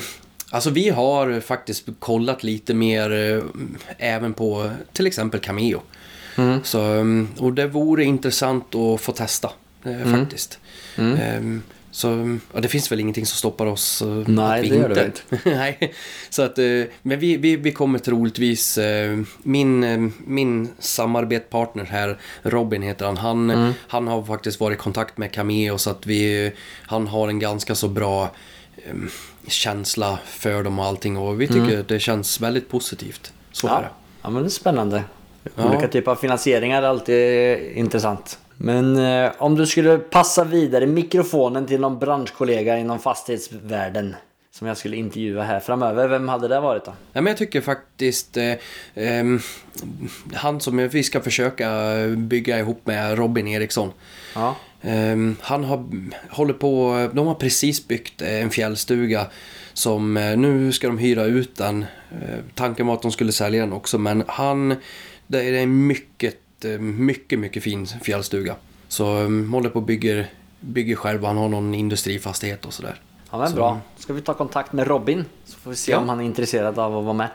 alltså 0.52 0.70
vi 0.70 0.90
har 0.90 1.40
faktiskt 1.40 1.86
kollat 2.00 2.44
lite 2.44 2.74
mer 2.74 3.12
eh, 3.12 3.44
även 3.98 4.34
på 4.34 4.72
till 4.94 5.08
exempel 5.08 5.40
Cameo. 5.40 5.82
Så, 6.64 6.82
um, 6.82 7.28
och 7.38 7.54
det 7.54 7.68
vore 7.68 8.04
intressant 8.04 8.76
att 8.76 9.02
få 9.02 9.12
testa 9.12 9.52
eh, 9.84 10.12
faktiskt. 10.20 10.60
Ehm, 10.98 11.62
så 11.92 12.40
ja, 12.54 12.60
det 12.60 12.68
finns 12.68 12.92
väl 12.92 13.00
ingenting 13.00 13.26
som 13.26 13.38
stoppar 13.38 13.66
oss. 13.66 14.02
eh, 14.02 14.08
Nej, 14.28 14.62
vi 14.62 14.70
det 14.70 14.76
gör 14.76 14.90
det 14.90 15.12
Nej, 15.46 15.94
så 16.30 16.42
att, 16.42 16.58
men 17.02 17.20
vi, 17.20 17.38
vi, 17.38 17.56
vi 17.56 17.72
kommer 17.72 18.00
troligtvis, 18.00 18.80
min, 19.44 20.12
min 20.26 20.70
samarbetspartner 20.80 21.86
här, 21.86 22.18
Robin 22.44 22.82
heter 22.82 23.06
han, 23.06 23.18
han, 23.18 23.50
Mm. 23.50 23.74
han 23.88 24.08
har 24.08 24.24
faktiskt 24.24 24.60
varit 24.60 24.76
i 24.78 24.82
kontakt 24.82 25.18
med 25.18 25.32
Cameo 25.32 25.78
så 25.78 25.90
att 25.90 26.06
vi, 26.06 26.52
han 26.88 27.08
har 27.08 27.28
en 27.28 27.40
ganska 27.40 27.76
så 27.76 27.88
bra 27.88 28.32
känsla 29.48 30.20
för 30.26 30.64
dem 30.64 30.80
och 30.80 30.86
allting 30.86 31.18
och 31.18 31.42
vi 31.42 31.48
tycker 31.48 31.84
det 31.88 32.00
känns 32.00 32.42
väldigt 32.42 32.70
positivt. 32.70 33.34
Så 33.52 33.68
Mm. 33.68 33.84
Ja. 33.84 33.90
ja, 34.22 34.30
men 34.30 34.44
det 34.44 34.48
är 34.48 34.50
spännande. 34.50 35.04
Ja. 35.56 35.70
Olika 35.70 35.88
typer 35.88 36.12
av 36.12 36.16
finansieringar 36.16 36.84
är 36.84 36.88
alltid 36.88 37.60
intressant. 37.78 38.40
Men 38.58 38.98
eh, 38.98 39.32
om 39.38 39.56
du 39.56 39.66
skulle 39.66 39.98
passa 39.98 40.44
vidare 40.44 40.86
mikrofonen 40.88 41.66
till 41.68 41.80
någon 41.82 42.00
branschkollega 42.00 42.78
inom 42.78 43.00
fastighetsvärlden 43.00 44.16
som 44.52 44.68
jag 44.68 44.78
skulle 44.78 44.96
intervjua 44.96 45.44
här 45.44 45.60
framöver, 45.60 46.08
vem 46.08 46.30
hade 46.30 46.48
det 46.48 46.60
varit 46.60 46.86
då? 46.86 46.94
Ja, 47.14 47.22
men 47.22 47.32
jag 47.32 47.38
tycker 47.38 47.62
faktiskt 47.62 48.38
eh, 48.38 48.54
ehm, 48.96 49.40
han 50.34 50.62
som 50.62 50.88
vi 50.88 51.04
ska 51.04 51.22
försöka 51.22 51.70
bygga 52.18 52.60
ihop 52.60 52.82
med 52.84 53.18
Robin 53.18 53.48
Eriksson. 53.48 53.92
Ja. 54.36 54.56
Ehm, 54.82 55.36
han 55.42 55.64
har, 55.64 55.86
håller 56.30 56.54
på, 56.54 57.10
de 57.14 57.28
har 57.28 57.36
precis 57.36 57.88
byggt 57.88 58.22
eh, 58.22 58.42
en 58.44 58.50
fjällstuga 58.50 59.28
som 59.74 60.18
eh, 60.18 60.38
nu 60.38 60.72
ska 60.72 60.88
de 60.88 60.98
hyra 60.98 61.24
ut 61.26 61.56
den. 61.56 61.86
Eh, 62.12 62.38
tanken 62.56 62.88
var 62.88 62.94
att 62.94 63.02
de 63.02 63.12
skulle 63.12 63.32
sälja 63.32 63.62
den 63.62 63.74
också 63.74 63.98
men 63.98 64.24
han, 64.28 64.76
det 65.28 65.44
är 65.44 65.54
en 65.54 65.88
mycket, 65.88 66.66
eh, 66.66 66.80
mycket, 66.80 67.40
mycket 67.40 67.64
fin 67.64 67.88
fjällstuga. 67.88 68.56
Så 68.88 69.18
um, 69.18 69.54
håller 69.54 69.70
på 69.70 69.80
och 69.80 69.86
bygger, 69.86 70.28
bygger 70.60 70.96
själv, 70.96 71.24
han 71.26 71.38
har 71.38 71.50
någon 71.50 71.74
industrifastighet 71.74 72.66
och 72.66 72.74
sådär. 72.74 72.96
Ja 73.32 73.38
men 73.38 73.50
Så- 73.50 73.56
bra. 73.56 73.80
Ska 73.98 74.14
vi 74.14 74.22
ta 74.22 74.34
kontakt 74.34 74.74
med 74.74 74.88
Robin 74.88 75.26
så 75.46 75.58
får 75.60 75.70
vi 75.70 75.76
se 75.76 75.92
Ja. 75.92 75.98
om 75.98 76.10
han 76.10 76.20
är 76.20 76.24
intresserad 76.24 76.80
av 76.80 76.98
att 76.98 77.04
vara 77.04 77.14
med. 77.14 77.28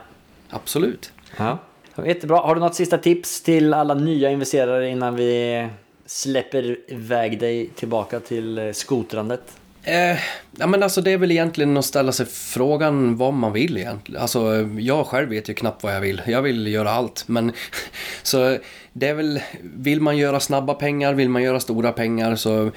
Absolut. 0.49 1.11
Ja. 1.37 1.57
Jättebra. 2.05 2.37
Har 2.37 2.55
du 2.55 2.61
något 2.61 2.75
sista 2.75 2.97
tips 2.97 3.41
till 3.43 3.73
alla 3.73 3.93
nya 3.93 4.31
investerare 4.31 4.89
innan 4.89 5.15
vi 5.15 5.67
släpper 6.05 6.77
iväg 6.87 7.39
dig 7.39 7.69
tillbaka 7.75 8.19
till 8.19 8.57
eh, 8.57 8.71
skotrandet? 8.71 9.41
Eh, 9.83 10.17
ja, 10.57 10.67
men 10.67 10.83
alltså 10.83 11.01
det 11.01 11.11
är 11.11 11.17
väl 11.17 11.31
egentligen 11.31 11.77
att 11.77 11.85
ställa 11.85 12.11
sig 12.11 12.25
frågan 12.25 13.17
vad 13.17 13.33
man 13.33 13.53
vill 13.53 13.77
egentligen. 13.77 14.21
Alltså 14.21 14.69
jag 14.79 15.05
själv 15.05 15.29
vet 15.29 15.49
ju 15.49 15.53
knappt 15.53 15.83
vad 15.83 15.95
jag 15.95 16.01
vill. 16.01 16.21
Jag 16.27 16.41
vill 16.41 16.67
göra 16.67 16.91
allt. 16.91 17.23
Men 17.27 17.51
så 18.23 18.57
det 18.93 19.07
är 19.07 19.13
väl, 19.13 19.39
vill 19.61 20.01
man 20.01 20.17
göra 20.17 20.39
snabba 20.39 20.73
pengar, 20.73 21.13
vill 21.13 21.29
man 21.29 21.43
göra 21.43 21.59
stora 21.59 21.91
pengar 21.91 22.35
så 22.35 22.71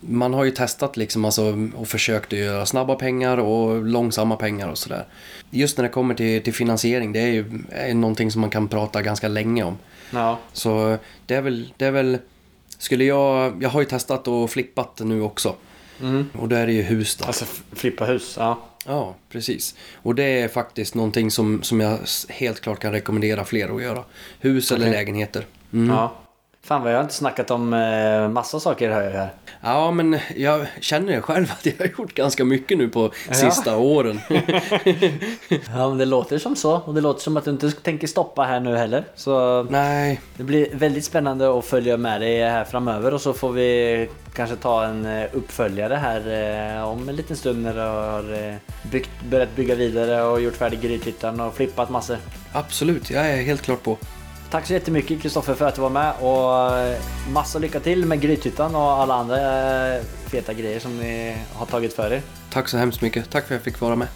man 0.00 0.34
har 0.34 0.44
ju 0.44 0.50
testat 0.50 0.96
liksom 0.96 1.24
alltså 1.24 1.68
och 1.74 1.88
försökt 1.88 2.32
att 2.32 2.38
göra 2.38 2.66
snabba 2.66 2.94
pengar 2.94 3.38
och 3.38 3.84
långsamma 3.84 4.36
pengar 4.36 4.68
och 4.68 4.78
sådär. 4.78 5.04
Just 5.50 5.78
när 5.78 5.82
det 5.82 5.88
kommer 5.88 6.14
till, 6.14 6.42
till 6.42 6.54
finansiering, 6.54 7.12
det 7.12 7.20
är 7.20 7.32
ju 7.32 7.62
är 7.70 7.94
någonting 7.94 8.30
som 8.30 8.40
man 8.40 8.50
kan 8.50 8.68
prata 8.68 9.02
ganska 9.02 9.28
länge 9.28 9.62
om. 9.62 9.78
Ja. 10.14 10.38
Så 10.52 10.98
det 11.26 11.34
är 11.34 11.42
väl, 11.42 11.72
det 11.76 11.86
är 11.86 11.90
väl 11.90 12.18
skulle 12.78 13.04
jag, 13.04 13.62
jag 13.62 13.68
har 13.68 13.80
ju 13.80 13.86
testat 13.86 14.28
och 14.28 14.50
flippat 14.50 15.00
nu 15.04 15.22
också. 15.22 15.54
Och 16.38 16.48
då 16.48 16.56
är 16.56 16.66
det 16.66 16.72
ju 16.72 16.82
hus 16.82 17.16
då. 17.16 17.24
Alltså 17.24 17.44
flippa 17.72 18.04
hus. 18.04 18.34
Ja. 18.38 18.58
Ja, 18.86 19.14
precis. 19.28 19.74
Och 19.94 20.14
det 20.14 20.24
är 20.24 20.48
faktiskt 20.48 20.94
någonting 20.94 21.30
som, 21.30 21.62
som 21.62 21.80
jag 21.80 21.98
helt 22.28 22.60
klart 22.60 22.78
kan 22.78 22.92
rekommendera 22.92 23.44
fler 23.44 23.76
att 23.76 23.82
göra. 23.82 24.04
Hus 24.40 24.72
eller 24.72 24.86
Okej. 24.86 24.92
lägenheter. 24.92 25.46
Mm. 25.72 25.88
ja. 25.88 26.16
Fan 26.64 26.82
vad 26.82 26.92
jag 26.92 26.96
har 26.96 27.02
inte 27.02 27.14
snackat 27.14 27.50
om 27.50 27.74
eh, 27.74 28.28
massa 28.28 28.60
saker 28.60 28.90
hör 28.90 29.02
jag 29.02 29.10
här. 29.10 29.30
Ja, 29.60 29.90
men 29.90 30.18
jag 30.36 30.66
känner 30.80 31.20
själv 31.20 31.52
att 31.52 31.66
jag 31.66 31.72
har 31.78 31.86
gjort 31.98 32.14
ganska 32.14 32.44
mycket 32.44 32.78
nu 32.78 32.88
på 32.88 33.10
sista 33.30 33.76
åren. 33.76 34.20
Ja 35.76 35.88
men 35.88 35.98
det 35.98 36.04
låter 36.04 36.38
som 36.38 36.56
så 36.56 36.76
och 36.76 36.94
det 36.94 37.00
låter 37.00 37.20
som 37.20 37.36
att 37.36 37.44
du 37.44 37.50
inte 37.50 37.70
tänker 37.70 38.06
stoppa 38.06 38.42
här 38.42 38.60
nu 38.60 38.76
heller. 38.76 39.04
Så 39.14 39.62
Nej, 39.62 40.20
det 40.36 40.42
blir 40.42 40.68
väldigt 40.72 41.04
spännande 41.04 41.58
att 41.58 41.64
följa 41.64 41.96
med 41.96 42.20
dig 42.20 42.42
här 42.42 42.64
framöver 42.64 43.14
och 43.14 43.20
så 43.20 43.32
får 43.32 43.52
vi 43.52 44.08
kanske 44.34 44.56
ta 44.56 44.84
en 44.84 45.06
eh, 45.06 45.24
uppföljare 45.32 45.94
här 45.94 46.20
eh, 46.76 46.88
om 46.88 47.08
en 47.08 47.16
liten 47.16 47.36
stund 47.36 47.62
när 47.62 47.74
du 47.74 47.80
har 47.80 48.48
eh, 48.48 48.54
byggt, 48.90 49.10
börjat 49.30 49.56
bygga 49.56 49.74
vidare 49.74 50.22
och 50.22 50.40
gjort 50.40 50.56
färdig 50.56 50.80
Grythyttan 50.80 51.40
och 51.40 51.54
flippat 51.54 51.90
massor. 51.90 52.16
absolut. 52.52 53.10
Jag 53.10 53.30
är 53.30 53.42
helt 53.42 53.62
klart 53.62 53.82
på. 53.82 53.98
Tack 54.54 54.66
så 54.66 54.72
jättemycket 54.72 55.22
Kristoffer 55.22 55.54
för 55.54 55.66
att 55.66 55.74
du 55.74 55.80
var 55.80 55.90
med 55.90 56.12
och 56.20 56.78
eh, 56.78 56.98
massa 57.32 57.58
lycka 57.58 57.80
till 57.80 58.06
med 58.06 58.20
Grythyttan 58.20 58.74
och 58.74 58.82
alla 58.82 59.14
andra 59.14 59.38
eh, 59.96 60.02
feta 60.26 60.52
grejer 60.52 60.80
som 60.80 60.98
ni 60.98 61.36
har 61.54 61.66
tagit 61.66 61.92
för 61.92 62.12
er. 62.12 62.22
Tack 62.52 62.68
så 62.68 62.76
hemskt 62.76 63.02
mycket. 63.02 63.30
Tack 63.30 63.46
för 63.46 63.54
att 63.54 63.58
jag 63.58 63.72
fick 63.72 63.80
vara 63.80 63.96
med. 63.96 64.08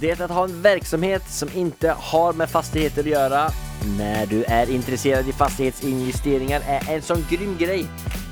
Det 0.00 0.20
att 0.20 0.30
ha 0.30 0.44
en 0.44 0.62
verksamhet 0.62 1.22
som 1.28 1.48
inte 1.54 1.94
har 1.98 2.32
med 2.32 2.50
fastigheter 2.50 3.02
att 3.02 3.08
göra 3.08 3.50
när 3.98 4.26
du 4.26 4.44
är 4.44 4.70
intresserad 4.70 5.28
i 5.28 5.32
fastighetsinvesteringar 5.32 6.62
är 6.66 6.94
en 6.94 7.02
sån 7.02 7.24
grym 7.30 7.56
grej. 7.58 7.86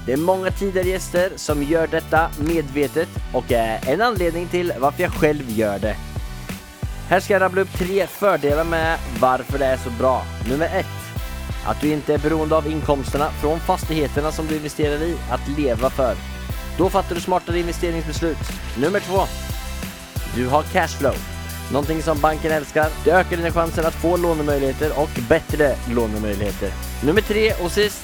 Det 0.06 0.12
är 0.12 0.16
många 0.16 0.50
tidigare 0.50 0.88
gäster 0.88 1.32
som 1.36 1.62
gör 1.62 1.86
detta 1.86 2.30
medvetet 2.38 3.08
och 3.34 3.52
är 3.52 3.88
en 3.88 4.02
anledning 4.02 4.48
till 4.48 4.72
varför 4.78 5.02
jag 5.02 5.12
själv 5.12 5.50
gör 5.50 5.78
det. 5.78 5.96
Här 7.08 7.20
ska 7.20 7.32
jag 7.32 7.42
rabbla 7.42 7.60
upp 7.60 7.72
tre 7.78 8.06
fördelar 8.06 8.64
med 8.64 8.98
varför 9.20 9.58
det 9.58 9.66
är 9.66 9.76
så 9.76 9.90
bra. 9.90 10.24
Nummer 10.50 10.66
ett. 10.66 10.86
Att 11.66 11.80
du 11.80 11.92
inte 11.92 12.14
är 12.14 12.18
beroende 12.18 12.56
av 12.56 12.66
inkomsterna 12.66 13.30
från 13.30 13.60
fastigheterna 13.60 14.32
som 14.32 14.46
du 14.46 14.56
investerar 14.56 15.02
i 15.02 15.16
att 15.30 15.58
leva 15.58 15.90
för. 15.90 16.14
Då 16.78 16.90
fattar 16.90 17.14
du 17.14 17.20
smartare 17.20 17.58
investeringsbeslut. 17.58 18.38
Nummer 18.80 19.00
två. 19.00 19.20
Du 20.34 20.46
har 20.48 20.62
cashflow. 20.62 21.14
Någonting 21.72 22.02
som 22.02 22.20
banken 22.20 22.52
älskar. 22.52 22.88
Det 23.04 23.10
ökar 23.10 23.36
dina 23.36 23.50
chanser 23.50 23.84
att 23.84 23.94
få 23.94 24.16
lånemöjligheter 24.16 25.00
och 25.00 25.10
bättre 25.28 25.74
lånemöjligheter. 25.94 26.70
Nummer 27.04 27.20
tre 27.20 27.52
och 27.64 27.70
sist. 27.70 28.02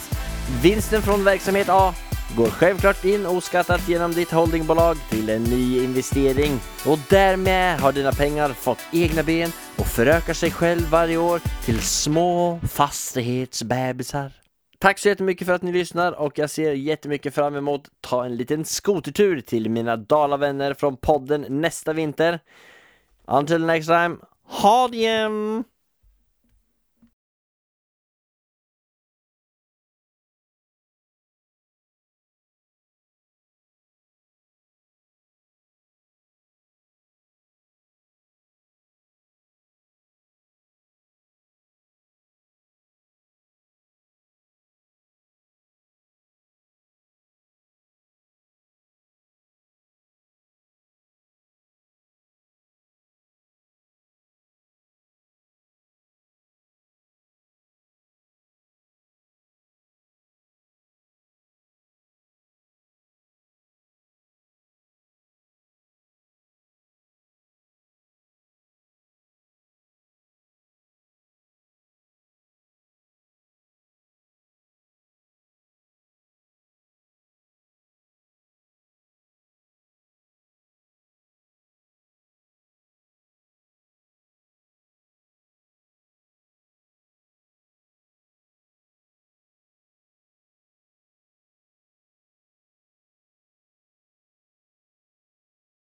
Vinsten 0.62 1.02
från 1.02 1.24
verksamhet 1.24 1.68
A 1.68 1.94
går 2.36 2.46
självklart 2.46 3.04
in 3.04 3.26
oskattat 3.26 3.88
genom 3.88 4.12
ditt 4.12 4.30
holdingbolag 4.30 4.96
till 5.10 5.30
en 5.30 5.44
ny 5.44 5.84
investering. 5.84 6.60
Och 6.86 6.98
därmed 7.10 7.80
har 7.80 7.92
dina 7.92 8.12
pengar 8.12 8.48
fått 8.48 8.78
egna 8.92 9.22
ben 9.22 9.52
och 9.76 9.86
förökar 9.86 10.34
sig 10.34 10.50
själv 10.50 10.90
varje 10.90 11.16
år 11.16 11.40
till 11.64 11.80
små 11.80 12.60
fastighetsbebisar. 12.72 14.32
Tack 14.78 14.98
så 14.98 15.08
jättemycket 15.08 15.46
för 15.46 15.54
att 15.54 15.62
ni 15.62 15.72
lyssnar 15.72 16.12
och 16.12 16.38
jag 16.38 16.50
ser 16.50 16.72
jättemycket 16.72 17.34
fram 17.34 17.56
emot 17.56 17.80
att 17.80 18.10
ta 18.10 18.24
en 18.24 18.36
liten 18.36 18.64
skotertur 18.64 19.40
till 19.40 19.70
mina 19.70 19.96
dalavänner 19.96 20.74
från 20.74 20.96
podden 20.96 21.46
nästa 21.48 21.92
vinter. 21.92 22.40
Until 23.26 23.64
next 23.64 23.88
time, 23.88 24.16
ha 24.46 24.88
det! 24.88 25.28